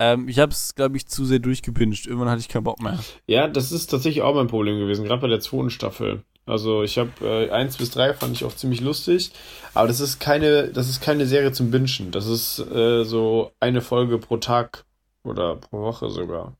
Ähm, 0.00 0.28
ich 0.28 0.38
habe 0.38 0.52
es, 0.52 0.74
glaube 0.74 0.96
ich, 0.96 1.06
zu 1.06 1.24
sehr 1.24 1.38
durchgepinscht. 1.40 2.06
Irgendwann 2.06 2.30
hatte 2.30 2.40
ich 2.40 2.48
keinen 2.48 2.64
Bock 2.64 2.80
mehr. 2.80 2.98
Ja, 3.26 3.48
das 3.48 3.72
ist 3.72 3.88
tatsächlich 3.88 4.22
auch 4.22 4.34
mein 4.34 4.46
Problem 4.46 4.78
gewesen, 4.78 5.04
gerade 5.04 5.20
bei 5.22 5.28
der 5.28 5.40
zweiten 5.40 5.70
Staffel. 5.70 6.22
Also 6.46 6.82
ich 6.82 6.96
habe 6.98 7.10
äh, 7.20 7.50
eins 7.50 7.76
bis 7.76 7.90
drei 7.90 8.14
fand 8.14 8.34
ich 8.34 8.44
auch 8.44 8.54
ziemlich 8.56 8.80
lustig, 8.80 9.32
aber 9.74 9.86
das 9.86 10.00
ist 10.00 10.18
keine, 10.18 10.68
das 10.68 10.88
ist 10.88 11.02
keine 11.02 11.26
Serie 11.26 11.52
zum 11.52 11.70
Bingen. 11.70 12.10
Das 12.10 12.26
ist 12.26 12.58
äh, 12.58 13.04
so 13.04 13.52
eine 13.60 13.80
Folge 13.82 14.18
pro 14.18 14.38
Tag 14.38 14.84
oder 15.24 15.56
pro 15.56 15.80
Woche 15.82 16.08
sogar. 16.10 16.56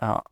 Ja. 0.00 0.22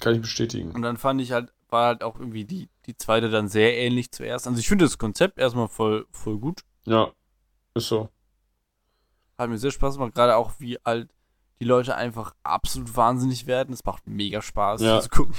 Kann 0.00 0.14
ich 0.14 0.20
bestätigen. 0.20 0.72
Und 0.72 0.82
dann 0.82 0.96
fand 0.96 1.20
ich 1.20 1.32
halt, 1.32 1.52
war 1.68 1.86
halt 1.86 2.02
auch 2.02 2.18
irgendwie 2.18 2.44
die, 2.44 2.68
die 2.86 2.96
zweite 2.96 3.30
dann 3.30 3.48
sehr 3.48 3.76
ähnlich 3.76 4.10
zuerst. 4.12 4.46
Also 4.46 4.58
ich 4.58 4.68
finde 4.68 4.84
das 4.84 4.98
Konzept 4.98 5.38
erstmal 5.38 5.68
voll, 5.68 6.06
voll 6.10 6.38
gut. 6.38 6.62
Ja, 6.86 7.10
ist 7.74 7.88
so. 7.88 8.08
Hat 9.38 9.48
mir 9.50 9.58
sehr 9.58 9.70
Spaß 9.70 9.94
gemacht, 9.96 10.14
gerade 10.14 10.36
auch 10.36 10.52
wie 10.58 10.78
halt 10.84 11.10
die 11.60 11.64
Leute 11.64 11.94
einfach 11.94 12.34
absolut 12.42 12.96
wahnsinnig 12.96 13.46
werden. 13.46 13.72
Es 13.72 13.84
macht 13.84 14.06
mega 14.06 14.42
Spaß 14.42 14.80
Ja. 14.82 15.00
zu 15.00 15.08
gucken. 15.08 15.34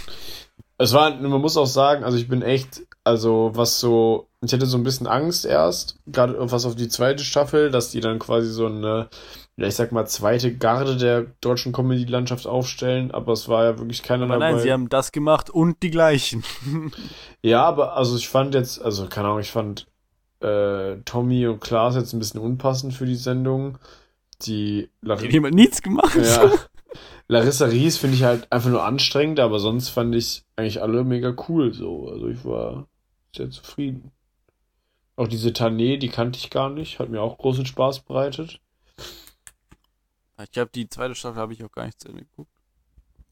Es 0.80 0.94
war, 0.94 1.10
man 1.16 1.42
muss 1.42 1.58
auch 1.58 1.66
sagen, 1.66 2.04
also 2.04 2.18
ich 2.18 2.28
bin 2.28 2.42
echt, 2.44 2.86
also 3.04 3.52
was 3.54 3.80
so, 3.80 4.30
ich 4.42 4.54
hatte 4.54 4.68
so 4.68 4.78
ein 4.78 4.84
bisschen 4.84 5.08
Angst 5.08 5.46
erst, 5.46 6.00
gerade 6.06 6.36
was 6.52 6.66
auf 6.66 6.76
die 6.76 6.88
zweite 6.88 7.24
Staffel, 7.24 7.72
dass 7.72 7.90
die 7.90 8.00
dann 8.00 8.20
quasi 8.20 8.50
so 8.52 8.68
eine, 8.68 9.10
ja 9.58 9.68
ich 9.68 9.76
sag 9.76 9.92
mal, 9.92 10.06
zweite 10.06 10.56
Garde 10.56 10.98
der 10.98 11.26
deutschen 11.42 11.74
Comedy-Landschaft 11.74 12.46
aufstellen, 12.46 13.12
aber 13.12 13.34
es 13.34 13.50
war 13.50 13.64
ja 13.64 13.78
wirklich 13.80 14.04
keiner 14.04 14.26
Aber 14.26 14.38
nein, 14.38 14.52
dabei. 14.54 14.64
sie 14.64 14.72
haben 14.72 14.88
das 14.88 15.12
gemacht 15.12 15.50
und 15.50 15.82
die 15.84 15.92
gleichen. 15.92 16.44
Ja, 17.42 17.64
aber 17.64 17.96
also 17.96 18.18
ich 18.18 18.28
fand 18.28 18.56
jetzt, 18.56 18.82
also 18.82 19.08
keine 19.08 19.28
Ahnung, 19.28 19.40
ich 19.40 19.52
fand 19.52 19.88
äh, 20.42 20.98
Tommy 21.06 21.48
und 21.48 21.62
Klaas 21.62 21.96
jetzt 21.96 22.14
ein 22.14 22.20
bisschen 22.20 22.42
unpassend 22.42 22.94
für 22.94 23.06
die 23.06 23.16
Sendung. 23.16 23.78
Die 24.42 24.90
Larissa, 25.02 25.32
jemand 25.32 25.56
nichts 25.56 25.82
gemacht. 25.82 26.16
ja, 26.16 26.52
Larissa 27.28 27.66
Ries 27.66 27.98
finde 27.98 28.16
ich 28.16 28.24
halt 28.24 28.52
einfach 28.52 28.70
nur 28.70 28.84
anstrengend, 28.84 29.40
aber 29.40 29.60
sonst 29.60 29.90
fand 29.90 30.14
ich 30.16 30.44
eigentlich 30.56 30.82
alle 30.82 31.04
mega 31.04 31.34
cool 31.48 31.74
so. 31.74 32.10
Also 32.10 32.28
ich 32.28 32.44
war 32.44 32.88
sehr 33.36 33.50
zufrieden. 33.50 34.12
Auch 35.16 35.28
diese 35.28 35.50
Tané, 35.50 35.98
die 35.98 36.10
kannte 36.10 36.38
ich 36.38 36.50
gar 36.50 36.70
nicht, 36.70 37.00
hat 37.00 37.10
mir 37.10 37.22
auch 37.22 37.38
großen 37.38 37.66
Spaß 37.66 38.02
bereitet. 38.02 38.60
Ich 40.44 40.52
glaube, 40.52 40.72
die 40.74 40.88
zweite 40.90 41.16
Staffel 41.16 41.40
habe 41.42 41.54
ich 41.54 41.64
auch 41.64 41.72
gar 41.72 41.86
nicht 41.86 42.00
zu 42.00 42.10
Ende 42.10 42.24
geguckt, 42.26 42.52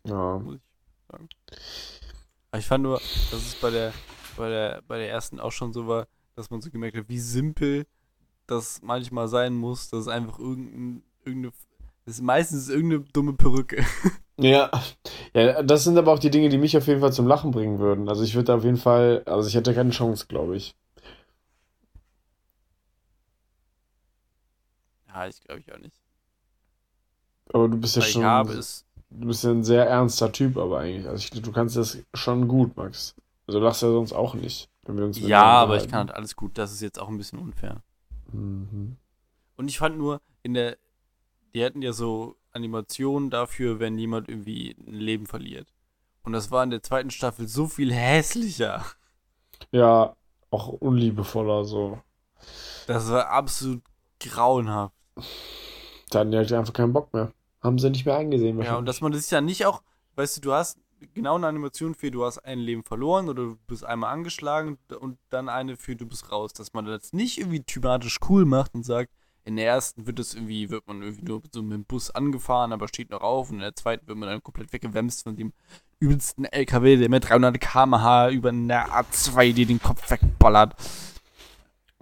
Ja, 0.06 0.40
muss 0.40 0.56
ich 0.56 0.62
sagen. 1.12 1.30
Aber 2.52 2.60
ich 2.60 2.66
fand 2.66 2.84
nur, 2.84 2.98
dass 2.98 3.34
es 3.34 3.56
bei 3.56 3.70
der, 3.70 3.94
bei 4.38 4.50
der, 4.50 4.82
bei 4.88 4.98
der 4.98 5.10
ersten 5.10 5.40
auch 5.40 5.52
schon 5.52 5.74
so 5.74 5.88
war, 5.88 6.08
dass 6.36 6.50
man 6.50 6.62
so 6.62 6.70
gemerkt 6.72 6.98
hat, 6.98 7.10
wie 7.10 7.20
simpel 7.20 7.86
das 8.48 8.82
manchmal 8.82 9.28
sein 9.28 9.56
muss, 9.56 9.90
dass 9.90 10.02
es 10.02 10.08
einfach 10.08 10.40
irgendein, 10.40 11.04
irgendeine, 11.26 11.54
das 12.06 12.16
ist 12.16 12.22
meistens 12.24 12.70
irgendeine 12.70 13.04
dumme 13.14 13.34
Perücke. 13.34 13.86
Ja, 14.38 14.70
ja, 15.34 15.64
das 15.64 15.84
sind 15.86 15.98
aber 15.98 16.12
auch 16.14 16.20
die 16.20 16.30
Dinge, 16.30 16.50
die 16.50 16.58
mich 16.58 16.76
auf 16.78 16.88
jeden 16.88 17.00
Fall 17.02 17.14
zum 17.14 17.26
Lachen 17.28 17.52
bringen 17.52 17.80
würden. 17.80 18.10
Also 18.10 18.24
ich 18.24 18.36
würde 18.36 18.54
auf 18.54 18.64
jeden 18.66 18.78
Fall, 18.78 19.24
also 19.26 19.48
ich 19.48 19.56
hätte 19.56 19.74
keine 19.74 19.92
Chance, 19.92 20.28
glaube 20.28 20.58
ich. 20.58 20.76
Ja, 25.08 25.28
ich 25.28 25.42
glaube 25.42 25.62
ich 25.62 25.74
auch 25.74 25.80
nicht. 25.80 26.05
Aber 27.56 27.70
du 27.70 27.78
bist 27.78 27.96
ja 27.96 28.02
schon, 28.02 28.22
du 28.22 29.28
bist 29.28 29.46
ja 29.46 29.52
ein 29.52 29.64
sehr 29.64 29.88
ernster 29.88 30.30
Typ, 30.30 30.58
aber 30.58 30.80
eigentlich. 30.80 31.08
Also 31.08 31.20
ich, 31.34 31.42
du 31.42 31.54
kannst 31.54 31.78
das 31.78 31.98
schon 32.14 32.50
gut, 32.50 32.76
Max. 32.76 33.16
Also 33.48 33.60
du 33.60 33.66
lachst 33.66 33.82
ja 33.82 33.88
sonst 33.88 34.12
auch 34.12 34.34
nicht, 34.34 34.70
wenn 34.84 34.98
wir 34.98 35.06
uns 35.06 35.18
Ja, 35.18 35.62
aber 35.62 35.78
ich 35.78 35.88
kann 35.88 36.08
halt 36.08 36.12
alles 36.12 36.36
gut. 36.36 36.58
Das 36.58 36.74
ist 36.74 36.82
jetzt 36.82 37.00
auch 37.00 37.08
ein 37.08 37.18
bisschen 37.18 37.40
unfair. 37.40 37.82
Mhm. 38.34 38.98
Und 39.56 39.70
ich 39.70 39.78
fand 39.78 39.98
nur, 39.98 40.20
in 40.44 40.54
der, 40.54 40.76
die 41.54 41.64
hatten 41.64 41.82
ja 41.82 41.94
so 41.94 42.36
Animationen 42.52 43.30
dafür, 43.30 43.80
wenn 43.80 43.98
jemand 43.98 44.28
irgendwie 44.28 44.76
ein 44.86 44.96
Leben 44.96 45.26
verliert. 45.26 45.72
Und 46.24 46.34
das 46.34 46.52
war 46.52 46.62
in 46.62 46.72
der 46.72 46.84
zweiten 46.84 47.10
Staffel 47.10 47.48
so 47.48 47.68
viel 47.68 47.94
hässlicher. 47.94 48.84
Ja, 49.72 50.14
auch 50.52 50.68
unliebevoller 50.68 51.64
so. 51.64 52.02
Das 52.88 53.10
war 53.10 53.30
absolut 53.30 53.82
grauenhaft. 54.20 54.94
Da 56.10 56.20
hatten 56.20 56.32
die 56.32 56.38
halt 56.38 56.52
einfach 56.52 56.74
keinen 56.74 56.92
Bock 56.92 57.14
mehr. 57.14 57.32
Haben 57.66 57.80
sie 57.80 57.90
nicht 57.90 58.06
mehr 58.06 58.16
eingesehen. 58.16 58.62
Ja, 58.62 58.78
und 58.78 58.86
dass 58.86 59.02
man 59.02 59.12
das 59.12 59.30
ja 59.30 59.42
nicht 59.42 59.66
auch, 59.66 59.82
weißt 60.16 60.38
du, 60.38 60.42
du 60.42 60.54
hast 60.54 60.78
genau 61.14 61.36
eine 61.36 61.48
Animation 61.48 61.96
für, 61.96 62.12
du 62.12 62.24
hast 62.26 62.40
ein 62.40 62.60
Leben 62.60 62.84
verloren 62.84 63.28
oder 63.28 63.44
du 63.44 63.58
bist 63.68 63.84
einmal 63.84 64.14
angeschlagen 64.14 64.78
und 65.00 65.18
dann 65.30 65.50
eine 65.50 65.78
für, 65.78 65.96
du 65.96 66.06
bist 66.06 66.32
raus. 66.32 66.54
Dass 66.54 66.74
man 66.74 66.86
das 66.86 67.12
nicht 67.14 67.40
irgendwie 67.40 67.62
thematisch 67.62 68.20
cool 68.30 68.46
macht 68.46 68.76
und 68.76 68.84
sagt, 68.84 69.12
in 69.44 69.58
der 69.58 69.68
ersten 69.68 70.08
wird 70.08 70.20
es 70.20 70.34
irgendwie, 70.34 70.70
wird 70.70 70.88
man 70.88 71.02
irgendwie 71.04 71.26
nur 71.26 71.42
so 71.52 71.62
mit 71.62 71.74
dem 71.74 71.86
Bus 71.86 72.10
angefahren, 72.10 72.74
aber 72.74 72.88
steht 72.88 73.12
noch 73.12 73.22
auf 73.22 73.50
und 73.50 73.58
in 73.58 73.62
der 73.62 73.76
zweiten 73.76 74.08
wird 74.08 74.18
man 74.18 74.30
dann 74.30 74.44
komplett 74.44 74.74
weggewämst 74.74 75.24
von 75.24 75.36
dem 75.36 75.54
übelsten 76.00 76.46
LKW, 76.46 76.98
der 76.98 77.10
mit 77.10 77.30
300 77.30 77.60
km/h 77.60 78.30
über 78.32 78.50
eine 78.50 78.86
A2 78.88 79.54
dir 79.54 79.68
den 79.68 79.82
Kopf 79.82 80.10
wegballert. 80.10 80.76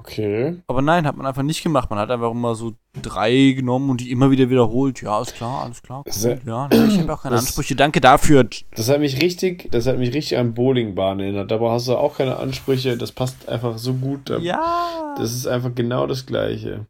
Okay. 0.05 0.57
Aber 0.67 0.81
nein, 0.81 1.07
hat 1.07 1.15
man 1.15 1.25
einfach 1.25 1.43
nicht 1.43 1.63
gemacht. 1.63 1.89
Man 1.89 1.97
hat 1.97 2.11
einfach 2.11 2.31
immer 2.31 2.55
so 2.55 2.73
drei 3.01 3.53
genommen 3.55 3.89
und 3.89 4.01
die 4.01 4.11
immer 4.11 4.31
wieder 4.31 4.49
wiederholt. 4.49 5.01
Ja, 5.01 5.21
ist 5.21 5.33
klar, 5.35 5.63
alles 5.63 5.81
klar. 5.81 6.03
Das- 6.05 6.23
Cool, 6.25 6.41
ja, 6.45 6.67
nee, 6.67 6.85
ich 6.87 6.99
habe 6.99 7.13
auch 7.13 7.21
keine 7.23 7.35
das- 7.35 7.45
Ansprüche. 7.45 7.75
Danke 7.75 8.01
dafür. 8.01 8.43
Das 8.75 8.89
hat 8.89 8.99
mich 8.99 9.21
richtig, 9.21 9.71
das 9.71 9.87
hat 9.87 9.97
mich 9.97 10.13
richtig 10.13 10.37
an 10.37 10.53
Bowlingbahn 10.53 11.21
erinnert. 11.21 11.49
Da 11.51 11.59
hast 11.61 11.87
du 11.87 11.95
auch 11.95 12.17
keine 12.17 12.35
Ansprüche. 12.35 12.97
Das 12.97 13.13
passt 13.13 13.47
einfach 13.47 13.77
so 13.77 13.93
gut. 13.93 14.29
Ja. 14.41 15.15
Das 15.17 15.31
ist 15.33 15.47
einfach 15.47 15.73
genau 15.73 16.05
das 16.05 16.25
Gleiche. 16.25 16.85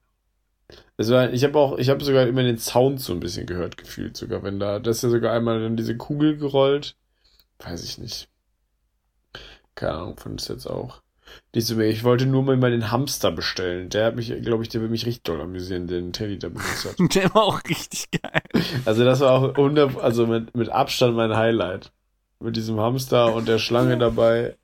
War, 0.98 1.32
ich 1.34 1.44
habe 1.44 1.58
auch, 1.60 1.78
ich 1.78 1.90
habe 1.90 2.04
sogar 2.04 2.26
immer 2.28 2.44
den 2.44 2.58
Sound 2.58 3.00
so 3.00 3.14
ein 3.14 3.20
bisschen 3.20 3.46
gehört 3.46 3.78
gefühlt, 3.78 4.16
sogar 4.18 4.42
wenn 4.44 4.60
da, 4.60 4.80
das 4.80 4.98
ist 4.98 5.04
ja 5.04 5.10
sogar 5.10 5.34
einmal 5.34 5.62
dann 5.62 5.76
diese 5.78 5.98
Kugel 5.98 6.38
gerollt. 6.38 6.96
Weiß 7.60 7.84
ich 7.84 7.98
nicht. 8.00 8.28
Keine 9.76 9.94
Ahnung, 9.94 10.18
fand 10.18 10.42
es 10.42 10.48
jetzt 10.48 10.68
auch. 10.68 11.02
So, 11.56 11.80
ich 11.80 12.04
wollte 12.04 12.26
nur 12.26 12.44
mal 12.44 12.72
den 12.72 12.92
Hamster 12.92 13.32
bestellen. 13.32 13.90
Der 13.90 14.08
hat 14.08 14.16
mich, 14.16 14.34
glaube 14.42 14.64
ich, 14.64 14.70
der 14.70 14.82
will 14.82 14.90
mich 14.90 15.06
richtig 15.06 15.24
doll 15.24 15.40
amüsieren, 15.42 15.88
den 15.88 16.12
Teddy 16.14 16.40
da 16.40 16.50
benutzt 16.50 16.86
hat. 16.86 16.96
Der 17.16 17.34
war 17.36 17.44
auch 17.44 17.62
richtig 17.70 18.10
geil. 18.12 18.42
Also 18.86 19.06
das 19.06 19.20
war 19.20 19.32
auch 19.32 19.50
100, 19.50 19.98
also 20.00 20.26
mit, 20.26 20.56
mit 20.56 20.70
Abstand 20.70 21.16
mein 21.16 21.36
Highlight. 21.36 21.92
Mit 22.40 22.56
diesem 22.56 22.80
Hamster 22.80 23.34
und 23.36 23.48
der 23.48 23.60
Schlange 23.60 23.98
dabei. 23.98 24.56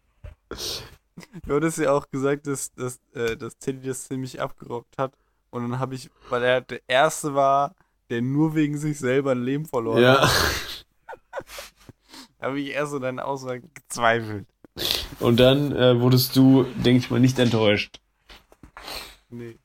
Du 1.45 1.55
hattest 1.55 1.77
ja 1.77 1.91
auch 1.91 2.09
gesagt, 2.09 2.47
dass, 2.47 2.73
dass, 2.73 2.99
äh, 3.13 3.37
dass 3.37 3.57
Teddy 3.57 3.87
das 3.87 4.07
ziemlich 4.07 4.41
abgerockt 4.41 4.97
hat. 4.97 5.13
Und 5.51 5.63
dann 5.69 5.79
habe 5.79 5.95
ich, 5.95 6.09
weil 6.29 6.43
er 6.43 6.61
der 6.61 6.81
Erste 6.87 7.35
war, 7.35 7.75
der 8.09 8.21
nur 8.21 8.55
wegen 8.55 8.77
sich 8.77 8.97
selber 8.99 9.31
ein 9.31 9.43
Leben 9.43 9.65
verloren 9.65 10.01
Ja. 10.01 10.21
hat, 10.21 10.85
habe 12.41 12.59
ich 12.59 12.71
erst 12.71 12.91
so 12.91 12.99
deine 12.99 13.23
Aussage 13.25 13.63
gezweifelt. 13.73 14.47
Und 15.19 15.39
dann 15.39 15.75
äh, 15.75 15.99
wurdest 15.99 16.35
du, 16.35 16.65
denke 16.83 16.99
ich 16.99 17.11
mal, 17.11 17.19
nicht 17.19 17.39
enttäuscht. 17.39 17.99
Nee. 19.29 19.55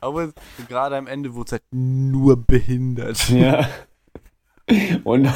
Aber 0.00 0.32
gerade 0.68 0.96
am 0.96 1.06
Ende 1.06 1.34
wurde 1.34 1.46
es 1.46 1.52
halt 1.52 1.62
nur 1.70 2.36
behindert. 2.36 3.28
Ja. 3.30 3.68
Und, 5.04 5.28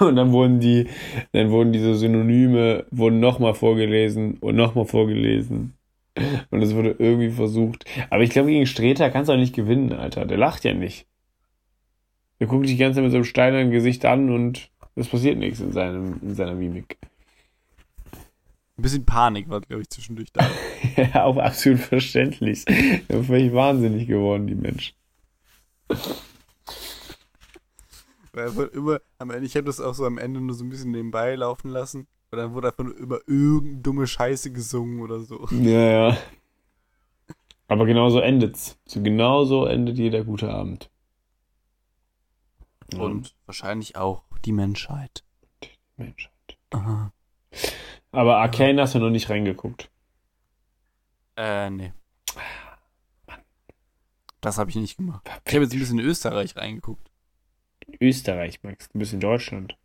und 0.00 0.16
dann 0.16 0.32
wurden 0.32 0.58
die, 0.58 0.88
dann 1.32 1.50
wurden 1.50 1.72
diese 1.72 1.94
Synonyme, 1.94 2.86
wurden 2.90 3.20
nochmal 3.20 3.54
vorgelesen 3.54 4.38
und 4.40 4.56
nochmal 4.56 4.84
vorgelesen. 4.84 5.74
Und 6.50 6.62
es 6.62 6.74
wurde 6.74 6.96
irgendwie 6.98 7.30
versucht. 7.30 7.84
Aber 8.10 8.22
ich 8.22 8.30
glaube, 8.30 8.50
gegen 8.50 8.66
Streter 8.66 9.10
kannst 9.10 9.28
du 9.28 9.32
auch 9.32 9.38
nicht 9.38 9.54
gewinnen, 9.54 9.92
Alter. 9.92 10.26
Der 10.26 10.38
lacht 10.38 10.64
ja 10.64 10.74
nicht. 10.74 11.06
Der 12.40 12.48
guckt 12.48 12.64
dich 12.64 12.72
die 12.72 12.78
ganze 12.78 12.96
Zeit 12.96 13.04
mit 13.04 13.12
so 13.12 13.18
einem 13.18 13.24
steinernen 13.24 13.70
Gesicht 13.70 14.04
an 14.04 14.30
und 14.30 14.70
es 14.96 15.08
passiert 15.08 15.38
nichts 15.38 15.60
in, 15.60 15.72
seinem, 15.72 16.18
in 16.22 16.34
seiner 16.34 16.54
Mimik. 16.54 16.98
Ein 18.80 18.82
bisschen 18.82 19.04
Panik 19.04 19.50
war, 19.50 19.60
glaube 19.60 19.82
ich, 19.82 19.90
zwischendurch 19.90 20.32
da. 20.32 20.48
Ja, 20.96 21.24
auch 21.24 21.36
absolut 21.36 21.80
verständlich. 21.80 22.64
Die 22.64 23.04
sind 23.10 23.26
völlig 23.26 23.52
wahnsinnig 23.52 24.08
geworden, 24.08 24.46
die 24.46 24.54
Menschen. 24.54 24.94
Weil 28.32 28.46
er 28.46 28.56
wurde 28.56 28.70
immer, 28.70 29.00
am 29.18 29.30
Ende, 29.30 29.44
ich 29.44 29.54
habe 29.54 29.66
das 29.66 29.80
auch 29.80 29.92
so 29.92 30.06
am 30.06 30.16
Ende 30.16 30.40
nur 30.40 30.54
so 30.54 30.64
ein 30.64 30.70
bisschen 30.70 30.92
nebenbei 30.92 31.34
laufen 31.34 31.70
lassen. 31.70 32.06
Und 32.30 32.38
dann 32.38 32.54
wurde 32.54 32.68
einfach 32.68 32.84
nur 32.84 32.96
immer 32.96 33.18
irgendeine 33.26 33.82
dumme 33.82 34.06
Scheiße 34.06 34.50
gesungen 34.50 35.00
oder 35.00 35.20
so. 35.20 35.46
Ja, 35.50 36.08
ja. 36.08 36.16
Aber 37.68 37.84
genauso 37.84 38.20
endet's. 38.20 38.78
So 38.86 39.02
genauso 39.02 39.66
endet 39.66 39.98
jeder 39.98 40.24
gute 40.24 40.50
Abend. 40.50 40.88
Und 42.96 43.34
wahrscheinlich 43.44 43.96
auch 43.96 44.22
die 44.46 44.52
Menschheit. 44.52 45.22
Mensch. 45.98 46.30
Aha. 46.70 47.12
Aber 48.12 48.38
Arcane 48.38 48.80
hast 48.80 48.94
du 48.94 48.98
noch 48.98 49.10
nicht 49.10 49.30
reingeguckt. 49.30 49.90
Äh, 51.36 51.70
nee. 51.70 51.92
Das 54.40 54.58
habe 54.58 54.70
ich 54.70 54.76
nicht 54.76 54.96
gemacht. 54.96 55.28
Ich 55.46 55.54
habe 55.54 55.64
jetzt 55.64 55.74
ein 55.74 55.78
bisschen 55.78 55.98
in 55.98 56.06
Österreich 56.06 56.56
reingeguckt. 56.56 57.10
Österreich, 58.00 58.62
Max. 58.62 58.88
Du 58.88 58.98
bist 58.98 59.12
in 59.12 59.20
Deutschland. 59.20 59.76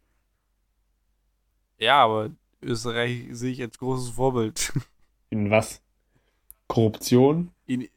Ja, 1.77 2.03
aber 2.03 2.31
Österreich 2.61 3.27
sehe 3.31 3.51
ich 3.51 3.61
als 3.61 3.77
großes 3.77 4.11
Vorbild. 4.11 4.73
In 5.29 5.49
was? 5.49 5.81
Korruption? 6.67 7.51
In, 7.65 7.89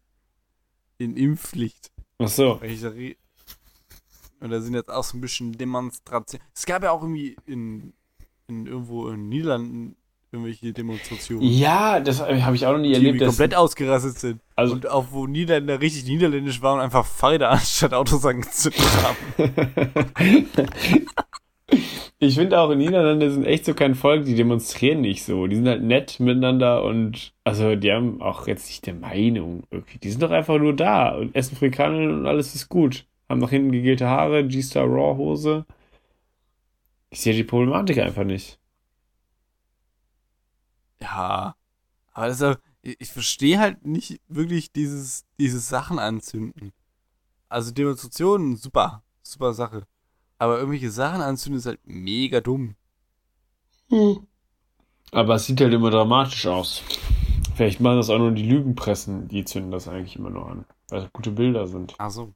in 0.96 1.16
Impfpflicht. 1.16 1.92
Ach 2.18 2.28
so. 2.28 2.60
Und 4.40 4.50
da 4.50 4.60
sind 4.60 4.74
jetzt 4.74 4.90
auch 4.90 5.04
so 5.04 5.16
ein 5.16 5.20
bisschen 5.20 5.52
Demonstrationen. 5.52 6.44
Es 6.54 6.66
gab 6.66 6.82
ja 6.82 6.90
auch 6.90 7.02
irgendwie 7.02 7.36
in, 7.46 7.92
in 8.46 8.66
irgendwo 8.66 9.08
in 9.08 9.28
Niederlanden 9.28 9.96
irgendwelche 10.32 10.72
Demonstrationen. 10.72 11.42
Ja, 11.42 12.00
das 12.00 12.20
habe 12.20 12.54
ich 12.56 12.66
auch 12.66 12.72
noch 12.72 12.78
nie 12.78 12.88
die 12.88 12.94
erlebt. 12.94 13.20
dass- 13.20 13.28
komplett 13.28 13.54
ausgerastet 13.54 14.18
sind. 14.18 14.40
Also- 14.56 14.74
und 14.74 14.88
auch 14.88 15.06
wo 15.10 15.26
Niederländer 15.26 15.80
richtig 15.80 16.06
niederländisch 16.06 16.60
waren 16.62 16.78
und 16.78 16.84
einfach 16.84 17.06
Fahrräder 17.06 17.50
anstatt 17.52 17.94
Autos 17.94 18.24
angezündet 18.26 18.82
haben. 19.02 19.16
ich 22.18 22.34
finde 22.34 22.58
auch 22.60 22.70
in 22.70 22.78
Niederlande 22.78 23.30
sind 23.30 23.44
echt 23.44 23.64
so 23.64 23.74
kein 23.74 23.94
Volk, 23.94 24.24
die 24.24 24.34
demonstrieren 24.34 25.00
nicht 25.00 25.24
so. 25.24 25.46
Die 25.46 25.56
sind 25.56 25.68
halt 25.68 25.82
nett 25.82 26.18
miteinander 26.20 26.82
und 26.84 27.32
also 27.44 27.74
die 27.76 27.92
haben 27.92 28.20
auch 28.20 28.46
jetzt 28.46 28.68
nicht 28.68 28.86
der 28.86 28.94
Meinung 28.94 29.62
irgendwie. 29.70 29.98
Die 29.98 30.10
sind 30.10 30.22
doch 30.22 30.30
einfach 30.30 30.58
nur 30.58 30.74
da 30.74 31.10
und 31.16 31.34
essen 31.34 31.56
Frikaddeln 31.56 32.20
und 32.20 32.26
alles 32.26 32.54
ist 32.54 32.68
gut. 32.68 33.06
Haben 33.28 33.40
nach 33.40 33.50
hinten 33.50 33.72
gegelte 33.72 34.06
Haare, 34.08 34.46
G-Star 34.46 34.84
Raw 34.86 35.16
Hose. 35.16 35.66
Ich 37.10 37.20
sehe 37.20 37.34
die 37.34 37.44
Problematik 37.44 37.98
einfach 37.98 38.24
nicht. 38.24 38.57
Ja. 41.00 41.56
Aber 42.12 42.26
das 42.26 42.36
ist 42.36 42.42
auch, 42.42 42.56
ich, 42.82 43.00
ich 43.00 43.12
verstehe 43.12 43.58
halt 43.58 43.84
nicht 43.86 44.20
wirklich 44.28 44.72
dieses, 44.72 45.24
dieses 45.38 45.68
Sachen 45.68 45.98
anzünden. 45.98 46.72
Also 47.48 47.70
Demonstrationen, 47.70 48.56
super, 48.56 49.02
super 49.22 49.54
Sache. 49.54 49.86
Aber 50.38 50.58
irgendwelche 50.58 50.90
Sachen 50.90 51.20
anzünden 51.20 51.58
ist 51.58 51.66
halt 51.66 51.80
mega 51.84 52.40
dumm. 52.40 52.76
Aber 55.12 55.34
es 55.34 55.46
sieht 55.46 55.60
halt 55.60 55.72
immer 55.72 55.90
dramatisch 55.90 56.46
aus. 56.46 56.82
Vielleicht 57.56 57.80
machen 57.80 57.96
das 57.96 58.10
auch 58.10 58.18
nur 58.18 58.30
die 58.32 58.48
Lügenpressen, 58.48 59.26
die 59.28 59.44
zünden 59.44 59.72
das 59.72 59.88
eigentlich 59.88 60.16
immer 60.16 60.30
nur 60.30 60.48
an. 60.48 60.64
Weil 60.88 61.04
es 61.04 61.12
gute 61.12 61.30
Bilder 61.30 61.66
sind. 61.66 61.94
Ach 61.98 62.10
so. 62.10 62.32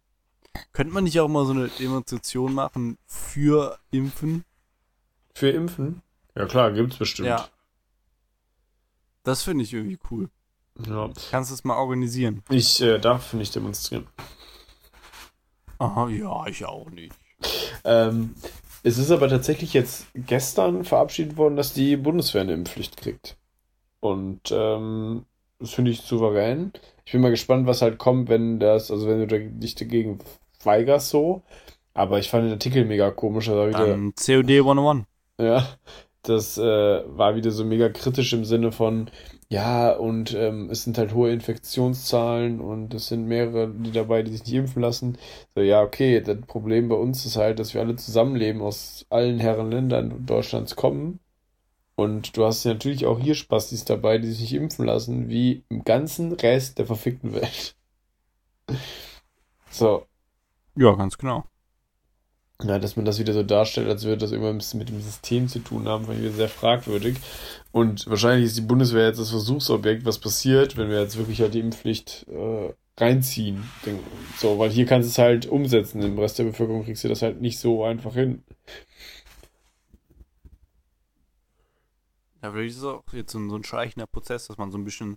Könnte 0.73 0.93
man 0.93 1.05
nicht 1.05 1.21
auch 1.21 1.29
mal 1.29 1.47
so 1.47 1.53
eine 1.53 1.69
Demonstration 1.69 2.55
machen 2.55 2.99
für 3.07 3.79
Impfen? 3.91 4.45
Für 5.35 5.51
Impfen? 5.51 6.03
Ja 6.35 6.47
klar, 6.47 6.73
gibt's 6.73 6.97
bestimmt. 6.97 7.29
Ja. 7.29 7.49
Das 9.25 9.43
finde 9.43 9.65
ich 9.65 9.73
irgendwie 9.73 9.99
cool. 10.11 10.29
ja. 10.87 11.11
Kannst 11.31 11.51
du 11.51 11.55
es 11.55 11.65
mal 11.65 11.77
organisieren? 11.77 12.43
Ich 12.51 12.81
äh, 12.81 12.99
darf 12.99 13.33
nicht 13.35 13.55
demonstrieren. 13.55 14.07
Aha, 15.79 16.09
ja, 16.09 16.47
ich 16.47 16.65
auch 16.65 16.91
nicht. 16.91 17.13
Ähm, 17.85 18.35
es 18.85 18.99
ist 18.99 19.11
aber 19.11 19.29
tatsächlich 19.29 19.73
jetzt 19.75 20.07
gestern 20.15 20.85
verabschiedet 20.85 21.37
worden, 21.37 21.57
dass 21.57 21.73
die 21.73 21.97
Bundeswehr 21.97 22.43
eine 22.43 22.53
Impfpflicht 22.53 22.97
kriegt. 22.97 23.37
Und 24.01 24.51
ähm, 24.51 25.25
das 25.59 25.71
finde 25.71 25.93
ich 25.93 26.01
souverän. 26.01 26.73
Ich 27.05 27.13
bin 27.13 27.21
mal 27.21 27.31
gespannt, 27.31 27.67
was 27.67 27.83
halt 27.83 27.99
kommt, 27.99 28.29
wenn 28.29 28.59
das, 28.59 28.91
also 28.91 29.07
wenn 29.09 29.27
du 29.27 29.51
dich 29.51 29.75
dagegen 29.75 30.19
weigerst 30.65 31.11
so. 31.11 31.43
Aber 31.95 32.19
ich 32.19 32.31
fand 32.31 32.45
den 32.45 32.53
Artikel 32.53 32.85
mega 32.85 33.11
komisch. 33.11 33.49
Also 33.49 33.69
wieder, 33.69 33.87
Dann 33.87 34.15
COD 34.15 34.51
101. 34.51 35.05
ja, 35.39 35.67
das 36.23 36.59
äh, 36.59 36.63
war 36.63 37.37
wieder 37.37 37.51
so 37.51 37.65
mega 37.65 37.89
kritisch 37.89 38.33
im 38.33 38.45
Sinne 38.45 38.73
von, 38.73 39.11
ja, 39.49 39.93
und 39.93 40.35
ähm, 40.35 40.71
es 40.71 40.85
sind 40.85 40.99
halt 40.99 41.15
hohe 41.15 41.33
Infektionszahlen 41.33 42.61
und 42.61 42.95
es 42.95 43.09
sind 43.09 43.27
mehrere, 43.27 43.69
die 43.71 43.93
dabei, 43.93 44.23
die 44.23 44.33
sich 44.33 44.45
nicht 44.45 44.55
impfen 44.55 44.83
lassen. 44.83 45.19
So, 45.55 45.61
ja, 45.63 45.83
okay, 45.83 46.21
das 46.21 46.41
Problem 46.43 46.89
bei 46.89 46.97
uns 46.97 47.27
ist 47.27 47.37
halt, 47.37 47.59
dass 47.59 47.75
wir 47.75 47.81
alle 47.83 47.97
zusammenleben, 47.97 48.63
aus 48.63 49.07
allen 49.11 49.39
Herren 49.41 49.71
Ländern 49.71 50.25
Deutschlands 50.27 50.77
kommen. 50.77 51.21
Und 51.97 52.37
du 52.37 52.45
hast 52.47 52.65
natürlich 52.67 53.07
auch 53.07 53.21
hier 53.21 53.35
Spastis 53.35 53.85
dabei, 53.85 54.19
die 54.19 54.29
sich 54.31 54.41
nicht 54.43 54.55
impfen 54.55 54.87
lassen, 54.87 55.29
wie 55.31 55.65
im 55.71 55.85
ganzen 55.85 56.33
Rest 56.33 56.79
der 56.79 56.87
verfickten 56.87 57.35
Welt. 57.35 57.77
So, 59.71 60.07
Ja, 60.77 60.93
ganz 60.95 61.17
genau. 61.19 61.45
Ja, 62.63 62.79
dass 62.79 62.97
man 62.97 63.05
das 63.05 63.19
wieder 63.19 63.33
so 63.33 63.43
darstellt, 63.43 63.89
als 63.89 64.05
würde 64.05 64.19
das 64.19 64.33
irgendwas 64.33 64.75
mit 64.75 64.89
dem 64.89 65.01
System 65.01 65.49
zu 65.49 65.59
tun 65.59 65.89
haben, 65.89 66.05
fand 66.05 66.19
ich 66.19 66.25
wieder 66.25 66.35
sehr 66.35 66.49
fragwürdig. 66.49 67.17
Und 67.73 68.07
wahrscheinlich 68.07 68.47
ist 68.47 68.57
die 68.57 68.63
Bundeswehr 68.63 69.07
jetzt 69.07 69.19
das 69.19 69.31
Versuchsobjekt, 69.31 70.05
was 70.05 70.19
passiert, 70.19 70.77
wenn 70.77 70.89
wir 70.89 71.01
jetzt 71.01 71.17
wirklich 71.17 71.41
halt 71.41 71.55
die 71.55 71.61
Impfpflicht 71.61 72.27
äh, 72.29 72.73
reinziehen. 72.99 73.65
So, 74.39 74.59
weil 74.59 74.71
hier 74.71 74.87
kannst 74.87 75.09
du 75.09 75.11
es 75.11 75.19
halt 75.19 75.47
umsetzen, 75.47 76.03
im 76.03 76.19
Rest 76.19 76.39
der 76.39 76.45
Bevölkerung 76.45 76.85
kriegst 76.85 77.05
du 77.05 77.09
das 77.09 77.23
halt 77.23 77.41
nicht 77.41 77.59
so 77.59 77.85
einfach 77.85 78.15
hin. 78.15 78.43
Ja, 82.43 82.51
vielleicht 82.51 82.73
ist 82.73 82.79
es 82.79 82.85
auch 82.85 83.03
jetzt 83.13 83.33
so 83.33 83.39
ein, 83.39 83.49
so 83.51 83.57
ein 83.57 83.65
schleichender 83.65 84.07
Prozess, 84.07 84.49
dass 84.49 84.59
man 84.59 84.71
so 84.71 84.79
ein 84.79 84.85
bisschen 84.85 85.17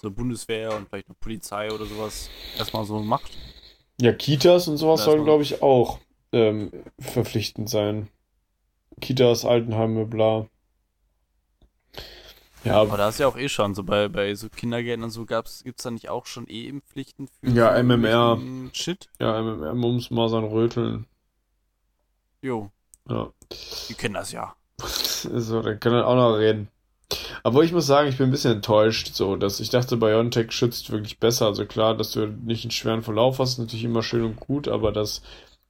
so 0.00 0.10
Bundeswehr 0.10 0.74
und 0.76 0.88
vielleicht 0.88 1.08
noch 1.08 1.18
Polizei 1.18 1.70
oder 1.70 1.86
sowas 1.86 2.30
erstmal 2.56 2.84
so 2.84 3.00
macht. 3.00 3.36
Ja, 4.00 4.12
Kitas 4.12 4.68
und 4.68 4.76
sowas 4.78 5.04
sollen, 5.04 5.24
glaube 5.24 5.42
ich, 5.42 5.62
auch 5.62 5.98
ähm, 6.32 6.70
verpflichtend 6.98 7.68
sein. 7.68 8.08
Kitas, 9.00 9.44
Altenheime, 9.44 10.06
bla. 10.06 10.46
Ja, 12.64 12.80
Aber 12.80 12.96
da 12.96 13.08
ist 13.08 13.18
ja 13.18 13.26
auch 13.26 13.36
eh 13.36 13.48
schon, 13.48 13.74
so 13.74 13.82
bei, 13.82 14.08
bei 14.08 14.34
so 14.36 14.48
Kindergärten 14.48 15.02
und 15.02 15.10
so 15.10 15.26
gab's, 15.26 15.64
gibt's 15.64 15.82
da 15.82 15.90
nicht 15.90 16.08
auch 16.08 16.26
schon 16.26 16.46
eh 16.48 16.68
Impfpflichten 16.68 17.26
für 17.26 17.50
Ja, 17.50 17.76
MMR. 17.82 18.38
Shit? 18.72 19.08
ja, 19.18 19.40
MMR, 19.42 19.74
Mumps, 19.74 20.10
Masern, 20.10 20.44
Röteln. 20.44 21.06
Jo, 22.40 22.70
Ja. 23.08 23.32
die 23.88 23.94
kennen 23.94 24.14
das 24.14 24.30
ja. 24.32 24.54
So, 24.78 25.60
dann 25.62 25.80
können 25.80 25.96
wir 25.96 26.06
auch 26.06 26.14
noch 26.16 26.34
reden. 26.36 26.68
Aber 27.42 27.62
ich 27.64 27.72
muss 27.72 27.86
sagen, 27.86 28.08
ich 28.08 28.16
bin 28.18 28.28
ein 28.28 28.30
bisschen 28.32 28.52
enttäuscht, 28.54 29.14
so, 29.14 29.36
dass 29.36 29.60
ich 29.60 29.68
dachte, 29.70 29.96
BioNTech 29.96 30.52
schützt 30.52 30.90
wirklich 30.90 31.18
besser. 31.18 31.46
Also 31.46 31.66
klar, 31.66 31.96
dass 31.96 32.12
du 32.12 32.26
nicht 32.26 32.64
einen 32.64 32.70
schweren 32.70 33.02
Verlauf 33.02 33.38
hast, 33.38 33.58
natürlich 33.58 33.84
immer 33.84 34.02
schön 34.02 34.24
und 34.24 34.36
gut, 34.40 34.68
aber 34.68 34.92
dass 34.92 35.22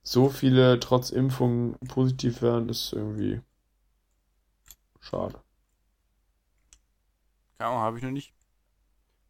so 0.02 0.28
viele 0.28 0.80
trotz 0.80 1.10
Impfung 1.10 1.76
positiv 1.88 2.42
werden, 2.42 2.68
ist 2.68 2.92
irgendwie 2.92 3.40
schade. 5.00 5.40
Keine 7.58 7.70
Ahnung, 7.70 7.82
habe 7.82 7.98
ich 7.98 8.04
noch 8.04 8.10
nicht. 8.10 8.32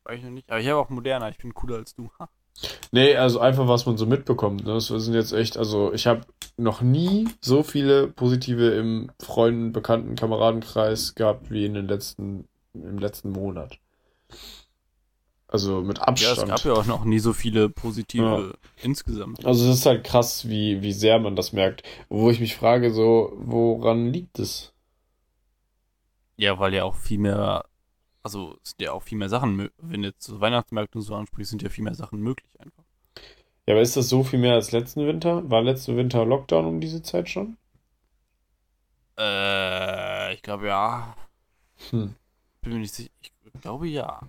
Weiß 0.05 0.19
ich 0.19 0.25
noch 0.25 0.31
nicht. 0.31 0.51
Aber 0.51 0.61
ich 0.61 0.69
habe 0.69 0.79
auch 0.81 0.89
moderner. 0.89 1.29
Ich 1.29 1.39
bin 1.39 1.55
cooler 1.55 1.77
als 1.77 1.95
du. 1.95 2.11
Ha. 2.19 2.29
Nee, 2.95 3.17
also 3.17 3.41
einfach, 3.41 3.69
was 3.69 3.87
man 3.87 3.97
so 3.97 4.05
mitbekommt. 4.05 4.67
Ne? 4.67 4.75
Das 4.75 4.89
sind 4.89 5.15
jetzt 5.15 5.33
echt, 5.33 5.57
also 5.57 5.95
ich 5.95 6.07
habe 6.07 6.27
noch 6.59 6.83
nie 6.83 7.27
so 7.41 7.63
viele 7.63 8.09
positive 8.09 8.69
im 8.73 9.11
Freunden, 9.19 9.73
Bekannten, 9.73 10.15
Kameradenkreis 10.15 11.15
gehabt 11.15 11.51
wie 11.51 11.65
in 11.65 11.73
den 11.73 11.89
letzten, 11.89 12.47
im 12.75 12.99
letzten 12.99 13.31
Monat. 13.31 13.79
Also 15.53 15.83
mit 15.83 15.99
Ja, 15.99 16.05
Abstand. 16.05 16.39
es 16.39 16.47
gab 16.47 16.65
ja 16.65 16.73
auch 16.73 16.87
noch 16.87 17.05
nie 17.05 17.19
so 17.19 17.35
viele 17.35 17.69
positive 17.69 18.55
insgesamt. 18.83 19.45
Also 19.45 19.71
es 19.71 19.81
ist 19.81 19.87
halt 19.87 20.03
krass, 20.03 20.49
wie, 20.49 20.81
wie 20.81 20.95
sehr 20.95 21.19
man 21.21 21.37
das 21.37 21.53
merkt. 21.53 21.83
Wo 22.09 22.31
ich 22.31 22.41
mich 22.41 22.57
frage, 22.57 22.93
so, 22.93 23.33
woran 23.37 24.13
liegt 24.13 24.39
es? 24.39 24.73
Ja, 26.37 26.59
weil 26.59 26.73
ja 26.73 26.85
auch 26.85 26.97
viel 26.97 27.19
mehr, 27.19 27.67
also 28.23 28.57
es 28.65 28.71
sind 28.71 28.81
ja 28.83 28.93
auch 28.93 29.03
viel 29.03 29.19
mehr 29.19 29.29
Sachen, 29.29 29.69
wenn 29.79 30.03
du 30.03 30.09
jetzt 30.09 30.25
so 30.25 30.41
Weihnachtsmärkte 30.41 30.99
und 30.99 31.03
so 31.05 31.15
ansprichst, 31.15 31.51
sind 31.51 31.63
ja 31.63 31.69
viel 31.69 31.85
mehr 31.85 31.95
Sachen 31.95 32.21
möglich 32.21 32.51
einfach. 32.59 32.85
Ja, 33.67 33.75
aber 33.75 33.83
ist 33.83 33.97
das 33.97 34.09
so 34.09 34.25
viel 34.25 34.39
mehr 34.39 34.55
als 34.55 34.73
letzten 34.73 35.07
Winter? 35.07 35.49
War 35.51 35.63
letzten 35.63 35.97
Winter 35.99 36.25
Lockdown 36.25 36.65
um 36.65 36.81
diese 36.81 37.03
Zeit 37.03 37.29
schon? 37.29 37.59
Äh, 39.19 40.35
ich 40.35 40.43
glaube 40.43 40.69
ja. 40.69 41.15
Hm. 41.91 42.15
Bin 42.63 42.73
mir 42.73 42.79
nicht 42.81 42.95
sicher. 42.95 43.11
Ich 43.21 43.33
glaube 43.61 43.87
ja. 43.89 44.29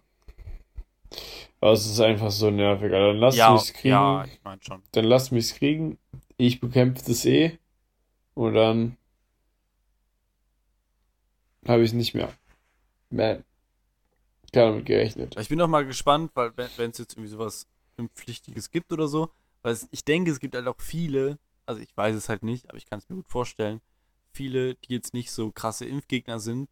Aber 1.61 1.71
es 1.71 1.85
ist 1.85 1.99
einfach 1.99 2.31
so 2.31 2.49
nervig. 2.49 2.91
Also 2.91 3.07
dann 3.07 3.17
lasst 3.17 3.37
ja, 3.37 3.53
mich's 3.53 3.73
kriegen. 3.73 3.89
ja, 3.89 4.25
ich 4.25 4.39
meine 4.43 4.61
schon. 4.61 4.81
Dann 4.91 5.05
lasst 5.05 5.31
mich's 5.31 5.55
kriegen. 5.55 5.97
Ich 6.37 6.59
bekämpfe 6.59 7.03
das 7.07 7.25
eh. 7.25 7.57
Und 8.33 8.55
dann 8.55 8.97
habe 11.67 11.81
ich 11.83 11.89
es 11.89 11.93
nicht 11.93 12.13
mehr. 12.13 12.33
Man. 13.09 13.43
Keiner 14.51 14.71
damit 14.71 14.85
gerechnet. 14.85 15.35
Ich 15.39 15.49
bin 15.49 15.59
auch 15.61 15.67
mal 15.67 15.85
gespannt, 15.85 16.31
weil 16.35 16.51
wenn 16.55 16.91
es 16.91 16.99
jetzt 16.99 17.13
irgendwie 17.13 17.29
sowas 17.29 17.67
Impfpflichtiges 17.97 18.69
gibt 18.69 18.91
oder 18.93 19.07
so, 19.07 19.31
weil 19.63 19.73
es, 19.73 19.87
ich 19.91 20.05
denke, 20.05 20.29
es 20.29 20.39
gibt 20.39 20.55
halt 20.55 20.67
auch 20.67 20.79
viele, 20.79 21.39
also 21.65 21.81
ich 21.81 21.95
weiß 21.95 22.15
es 22.15 22.29
halt 22.29 22.43
nicht, 22.43 22.69
aber 22.69 22.77
ich 22.77 22.85
kann 22.85 22.99
es 22.99 23.09
mir 23.09 23.15
gut 23.15 23.29
vorstellen, 23.29 23.81
viele, 24.31 24.75
die 24.75 24.93
jetzt 24.93 25.13
nicht 25.13 25.31
so 25.31 25.51
krasse 25.51 25.85
Impfgegner 25.85 26.39
sind, 26.39 26.69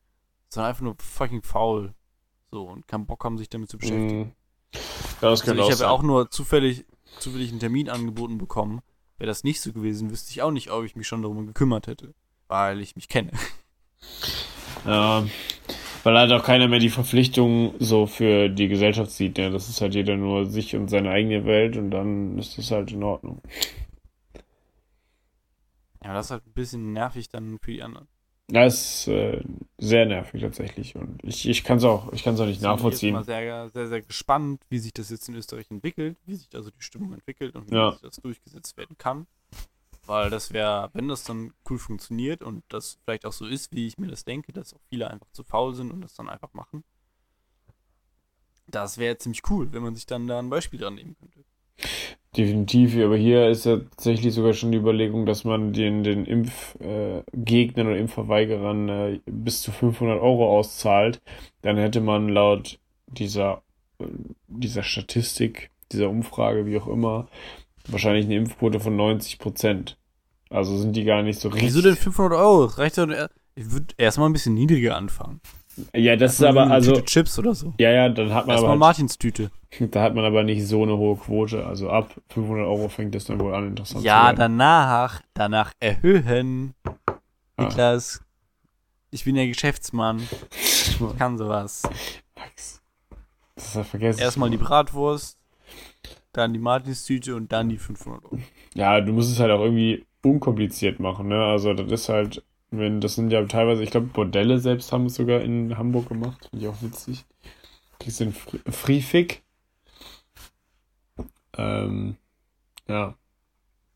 sondern 0.49 0.69
einfach 0.69 0.83
nur 0.83 0.95
fucking 0.99 1.41
faul. 1.41 1.93
So, 2.51 2.63
und 2.63 2.87
keinen 2.87 3.05
Bock 3.05 3.23
haben, 3.23 3.37
sich 3.37 3.49
damit 3.49 3.69
zu 3.69 3.77
beschäftigen. 3.77 4.19
Mm. 4.19 4.31
Ja, 4.73 4.79
das 5.21 5.41
Also 5.41 5.45
könnte 5.45 5.63
ich 5.63 5.71
habe 5.71 5.89
auch 5.89 6.03
nur 6.03 6.29
zufällig, 6.29 6.85
zufällig 7.19 7.49
einen 7.51 7.59
Termin 7.59 7.89
angeboten 7.89 8.37
bekommen. 8.37 8.81
Wäre 9.17 9.27
das 9.27 9.43
nicht 9.43 9.61
so 9.61 9.71
gewesen, 9.71 10.09
wüsste 10.09 10.31
ich 10.31 10.41
auch 10.41 10.51
nicht, 10.51 10.71
ob 10.71 10.83
ich 10.83 10.95
mich 10.95 11.07
schon 11.07 11.21
darum 11.21 11.45
gekümmert 11.47 11.87
hätte. 11.87 12.13
Weil 12.47 12.81
ich 12.81 12.95
mich 12.95 13.07
kenne. 13.07 13.31
Ja, 14.85 15.25
weil 16.03 16.17
halt 16.17 16.31
auch 16.31 16.43
keiner 16.43 16.67
mehr 16.67 16.79
die 16.79 16.89
Verpflichtung 16.89 17.75
so 17.79 18.07
für 18.07 18.49
die 18.49 18.67
Gesellschaft 18.67 19.11
sieht. 19.11 19.37
Ne? 19.37 19.51
Das 19.51 19.69
ist 19.69 19.79
halt 19.79 19.93
jeder 19.93 20.17
nur 20.17 20.47
sich 20.47 20.75
und 20.75 20.89
seine 20.89 21.11
eigene 21.11 21.45
Welt 21.45 21.77
und 21.77 21.91
dann 21.91 22.37
ist 22.39 22.57
das 22.57 22.71
halt 22.71 22.91
in 22.91 23.03
Ordnung. 23.03 23.41
Ja, 26.03 26.13
das 26.13 26.27
ist 26.27 26.31
halt 26.31 26.47
ein 26.47 26.53
bisschen 26.53 26.93
nervig 26.93 27.29
dann 27.29 27.59
für 27.59 27.71
die 27.71 27.83
anderen. 27.83 28.07
Das 28.51 29.05
ist 29.05 29.07
äh, 29.07 29.41
sehr 29.77 30.05
nervig 30.05 30.41
tatsächlich 30.41 30.95
und 30.95 31.23
ich, 31.23 31.47
ich 31.47 31.63
kann 31.63 31.77
es 31.77 31.83
auch, 31.85 32.11
ich 32.11 32.21
kann's 32.23 32.39
auch 32.39 32.45
nicht 32.45 32.59
bin 32.61 32.69
ich 32.69 32.75
nachvollziehen. 32.75 33.15
jetzt 33.15 33.27
mal 33.27 33.33
sehr, 33.33 33.69
sehr, 33.69 33.87
sehr 33.87 34.01
gespannt, 34.01 34.61
wie 34.69 34.79
sich 34.79 34.91
das 34.93 35.09
jetzt 35.09 35.29
in 35.29 35.35
Österreich 35.35 35.71
entwickelt, 35.71 36.17
wie 36.25 36.35
sich 36.35 36.49
also 36.53 36.69
die 36.69 36.81
Stimmung 36.81 37.13
entwickelt 37.13 37.55
und 37.55 37.71
wie 37.71 37.75
Ja. 37.75 37.91
sich 37.93 38.01
das 38.01 38.17
durchgesetzt 38.17 38.75
werden 38.77 38.97
kann. 38.97 39.25
Weil 40.05 40.29
das 40.29 40.51
wäre, 40.51 40.89
wenn 40.93 41.07
das 41.07 41.23
dann 41.23 41.53
cool 41.69 41.77
funktioniert 41.79 42.41
und 42.43 42.63
das 42.69 42.97
vielleicht 43.05 43.25
auch 43.25 43.31
so 43.33 43.45
ist, 43.45 43.73
wie 43.73 43.87
ich 43.87 43.97
mir 43.97 44.07
das 44.07 44.25
denke, 44.25 44.51
dass 44.51 44.73
auch 44.73 44.81
viele 44.89 45.09
einfach 45.09 45.31
zu 45.31 45.43
faul 45.43 45.73
sind 45.75 45.91
und 45.91 46.01
das 46.01 46.15
dann 46.15 46.27
einfach 46.27 46.53
machen. 46.53 46.83
Das 48.67 48.97
wäre 48.97 49.17
ziemlich 49.17 49.43
cool, 49.49 49.71
wenn 49.71 49.83
man 49.83 49.95
sich 49.95 50.05
dann 50.07 50.27
da 50.27 50.39
ein 50.39 50.49
Beispiel 50.49 50.79
dran 50.79 50.95
nehmen 50.95 51.15
könnte. 51.19 51.43
Definitiv, 52.37 52.95
aber 52.97 53.17
hier 53.17 53.49
ist 53.49 53.65
ja 53.65 53.77
tatsächlich 53.77 54.33
sogar 54.33 54.53
schon 54.53 54.71
die 54.71 54.77
Überlegung, 54.77 55.25
dass 55.25 55.43
man 55.43 55.73
den, 55.73 56.03
den 56.05 56.23
Impfgegnern 56.25 57.87
äh, 57.87 57.89
oder 57.89 57.97
Impfverweigerern 57.97 58.89
äh, 58.89 59.19
bis 59.25 59.61
zu 59.61 59.71
500 59.73 60.21
Euro 60.21 60.57
auszahlt. 60.57 61.21
Dann 61.61 61.75
hätte 61.75 61.99
man 61.99 62.29
laut 62.29 62.79
dieser, 63.07 63.61
äh, 63.99 64.05
dieser 64.47 64.83
Statistik, 64.83 65.71
dieser 65.91 66.09
Umfrage, 66.09 66.65
wie 66.65 66.77
auch 66.79 66.87
immer, 66.87 67.27
wahrscheinlich 67.87 68.25
eine 68.25 68.35
Impfquote 68.37 68.79
von 68.79 68.95
90 68.95 69.37
Prozent. 69.37 69.97
Also 70.49 70.77
sind 70.77 70.95
die 70.95 71.03
gar 71.03 71.23
nicht 71.23 71.39
so 71.39 71.49
richtig. 71.49 71.67
Wieso 71.67 71.81
denn 71.81 71.95
500 71.97 72.39
Euro? 72.39 72.63
Das 72.67 72.77
reicht 72.77 72.97
doch. 72.97 73.07
nur- 73.07 73.29
Ich 73.55 73.71
würde 73.71 73.87
erstmal 73.97 74.29
ein 74.29 74.33
bisschen 74.33 74.53
niedriger 74.53 74.95
anfangen. 74.95 75.41
Ja, 75.95 76.15
das 76.15 76.33
ist 76.33 76.43
aber, 76.43 76.69
also, 76.69 76.93
Tüte 76.93 77.05
Chips 77.05 77.39
oder 77.39 77.55
so. 77.55 77.73
ja, 77.79 77.91
ja, 77.91 78.09
dann 78.09 78.33
hat 78.33 78.45
man 78.45 78.53
Erstmal 78.55 78.57
aber, 78.57 78.69
halt, 78.69 78.79
Martins 78.79 79.17
Tüte. 79.17 79.51
da 79.79 80.01
hat 80.03 80.15
man 80.15 80.25
aber 80.25 80.43
nicht 80.43 80.67
so 80.67 80.83
eine 80.83 80.97
hohe 80.97 81.15
Quote. 81.17 81.65
Also 81.65 81.89
ab 81.89 82.13
500 82.29 82.65
Euro 82.67 82.89
fängt 82.89 83.15
das 83.15 83.25
dann 83.25 83.39
wohl 83.39 83.53
an, 83.53 83.67
interessant 83.67 84.03
Ja, 84.03 84.19
zu 84.21 84.25
werden. 84.27 84.37
danach, 84.39 85.21
danach 85.33 85.71
erhöhen. 85.79 86.73
Ah. 87.55 87.63
Niklas, 87.63 88.21
ich 89.11 89.23
bin 89.23 89.35
ja 89.35 89.45
Geschäftsmann. 89.45 90.21
Ich 90.59 90.97
kann 91.17 91.37
sowas. 91.37 91.83
Max. 92.37 92.81
Das 93.55 93.67
ist 93.67 93.75
ja 93.75 93.83
vergessen. 93.83 94.19
Erstmal 94.21 94.49
die 94.49 94.57
Bratwurst, 94.57 95.37
dann 96.33 96.53
die 96.53 96.59
Martinstüte 96.59 97.35
und 97.35 97.51
dann 97.51 97.69
die 97.69 97.77
500 97.77 98.25
Euro. 98.25 98.39
Ja, 98.73 98.99
du 99.01 99.11
musst 99.13 99.31
es 99.31 99.39
halt 99.39 99.51
auch 99.51 99.61
irgendwie 99.61 100.05
unkompliziert 100.23 100.99
machen, 100.99 101.27
ne? 101.27 101.43
Also 101.43 101.73
das 101.73 101.91
ist 101.91 102.09
halt, 102.09 102.43
wenn, 102.71 103.01
das 103.01 103.15
sind 103.15 103.31
ja 103.31 103.45
teilweise, 103.45 103.83
ich 103.83 103.91
glaube, 103.91 104.07
Bordelle 104.07 104.59
selbst 104.59 104.91
haben 104.91 105.05
es 105.05 105.15
sogar 105.15 105.41
in 105.41 105.77
Hamburg 105.77 106.07
gemacht. 106.07 106.47
Finde 106.49 106.65
ich 106.65 106.71
auch 106.71 106.81
witzig. 106.81 107.25
Kriegst 107.99 108.19
du 108.21 108.25
den 108.25 108.33
Free 108.33 109.01
Fick. 109.01 109.43
Ähm, 111.57 112.15
ja. 112.87 113.15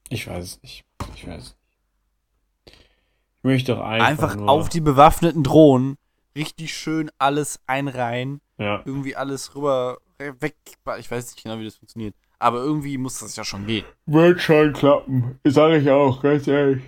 Ich 0.10 0.28
weiß 0.28 0.44
es 0.44 0.62
nicht. 0.62 0.86
Ich 1.16 1.28
weiß 1.28 1.42
es 1.42 1.56
nicht. 1.56 2.78
Ich 3.38 3.44
möchte 3.44 3.76
doch 3.76 3.82
einfach, 3.82 4.08
Einfach 4.08 4.36
nur, 4.36 4.50
auf 4.50 4.70
die 4.70 4.82
bewaffneten 4.82 5.44
Drohnen 5.44 5.98
richtig 6.36 6.76
schön 6.76 7.10
alles 7.18 7.60
einreihen, 7.68 8.42
Ja, 8.58 8.82
irgendwie 8.86 9.16
alles 9.16 9.56
rüber 9.56 10.00
weg. 10.18 10.56
Ich 11.00 11.10
weiß 11.10 11.32
nicht 11.32 11.44
genau, 11.44 11.60
wie 11.60 11.66
das 11.66 11.76
funktioniert. 11.78 12.16
Aber 12.40 12.58
irgendwie 12.60 12.98
muss 12.98 13.20
das 13.20 13.36
ja 13.36 13.46
schon 13.46 13.66
gehen. 13.66 13.86
wird 14.06 14.42
schon 14.42 14.74
klappen. 14.74 15.40
Sage 15.46 15.78
ich 15.78 15.90
auch, 15.90 16.22
ganz 16.22 16.48
ehrlich. 16.48 16.84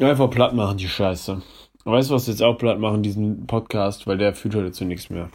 Einfach 0.00 0.30
platt 0.30 0.54
machen, 0.54 0.76
die 0.76 0.88
Scheiße. 0.88 1.42
Weißt 1.84 2.10
du, 2.10 2.14
was 2.14 2.26
jetzt 2.26 2.42
auch 2.42 2.58
platt 2.58 2.78
machen, 2.78 3.02
diesen 3.02 3.46
Podcast, 3.46 4.06
weil 4.06 4.18
der 4.18 4.34
führt 4.34 4.54
heute 4.54 4.72
zu 4.72 4.84
nichts 4.84 5.10
mehr. 5.10 5.30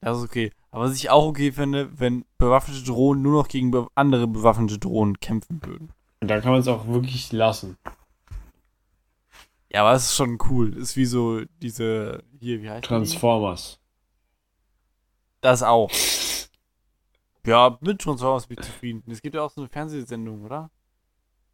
Das 0.00 0.18
ist 0.18 0.24
okay. 0.24 0.52
Aber 0.70 0.84
was 0.84 0.96
ich 0.96 1.10
auch 1.10 1.26
okay 1.26 1.52
finde, 1.52 1.88
wenn 1.98 2.24
bewaffnete 2.36 2.82
Drohnen 2.84 3.22
nur 3.22 3.40
noch 3.40 3.48
gegen 3.48 3.70
be 3.70 3.86
andere 3.94 4.26
bewaffnete 4.26 4.78
Drohnen 4.78 5.18
kämpfen 5.20 5.60
würden. 5.64 5.92
Und 6.20 6.28
dann 6.28 6.42
kann 6.42 6.52
man 6.52 6.60
es 6.60 6.68
auch 6.68 6.86
wirklich 6.86 7.32
lassen. 7.32 7.76
Ja, 9.72 9.82
aber 9.82 9.92
es 9.92 10.04
ist 10.04 10.16
schon 10.16 10.38
cool. 10.50 10.74
Ist 10.76 10.96
wie 10.96 11.04
so 11.04 11.42
diese, 11.62 12.22
hier, 12.38 12.62
wie 12.62 12.70
heißt 12.70 12.84
die? 12.84 12.88
Transformers. 12.88 13.78
Das 15.40 15.62
auch. 15.62 15.90
Ja, 17.46 17.78
mit 17.80 18.00
Transformers 18.00 18.46
bin 18.46 18.58
ich 18.58 18.66
zufrieden. 18.66 19.02
Es 19.08 19.22
gibt 19.22 19.34
ja 19.34 19.42
auch 19.42 19.50
so 19.50 19.60
eine 19.60 19.68
Fernsehsendung, 19.68 20.44
oder? 20.44 20.70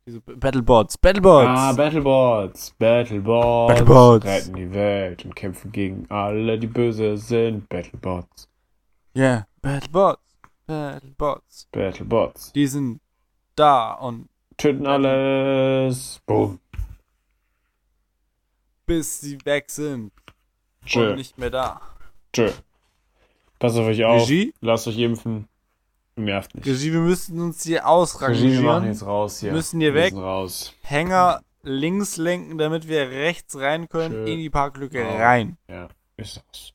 Diese 0.07 0.21
Battlebots. 0.21 0.99
Battlebots! 0.99 1.49
Ah, 1.49 1.73
Battlebots. 1.73 2.75
Battlebots. 2.79 3.73
Battlebots. 3.73 4.27
Retten 4.27 4.55
die 4.55 4.71
Welt 4.75 5.25
und 5.25 5.35
kämpfen 5.35 5.73
gegen 5.73 6.11
alle, 6.11 6.59
die 6.59 6.67
böse 6.67 7.17
sind. 7.17 7.67
Battlebots. 7.71 8.47
yeah, 9.17 9.47
Battlebots. 9.63 10.21
Battlebots. 10.67 11.69
Battlebots. 11.73 12.53
Die 12.53 12.67
sind 12.67 13.01
da 13.57 13.95
und 13.95 14.29
Töten 14.59 14.87
alles. 14.87 16.21
Boom. 16.27 16.61
bis 18.87 19.21
sie 19.21 19.39
weg 19.47 19.71
sind 19.71 20.13
und 20.13 20.87
Tschö. 20.87 21.15
nicht 21.17 21.39
mehr 21.39 21.51
da. 21.51 21.81
Tschö. 22.33 22.51
Passt 23.59 23.79
auf 23.79 23.87
euch 23.87 24.05
auf. 24.05 24.23
Regie? 24.23 24.53
Lasst 24.61 24.87
euch 24.87 24.99
impfen. 24.99 25.49
Nervt 26.17 26.55
nicht. 26.55 26.67
Regie, 26.67 26.93
wir 26.93 27.01
müssen 27.01 27.41
uns 27.41 27.63
hier 27.65 27.79
Regie, 27.79 27.85
wir 27.85 27.89
ausrangieren. 27.89 28.65
machen 28.65 28.87
jetzt 28.87 29.05
raus 29.05 29.41
hier. 29.41 29.53
Müssen 29.53 29.81
hier 29.81 29.95
Wir 29.95 30.03
weg. 30.03 30.15
raus. 30.15 30.75
Hänger 30.83 31.43
links 31.63 32.17
lenken, 32.19 32.59
damit 32.59 32.87
wir 32.89 33.09
rechts 33.11 33.59
rein 33.59 33.89
können, 33.89 34.13
Schön. 34.15 34.27
in 34.29 34.39
die 34.39 34.51
Parklücke 34.51 34.99
Genau. 34.99 35.17
rein. 35.17 35.57
Ja, 35.69 35.89
ist 36.17 36.37
raus. 36.49 36.73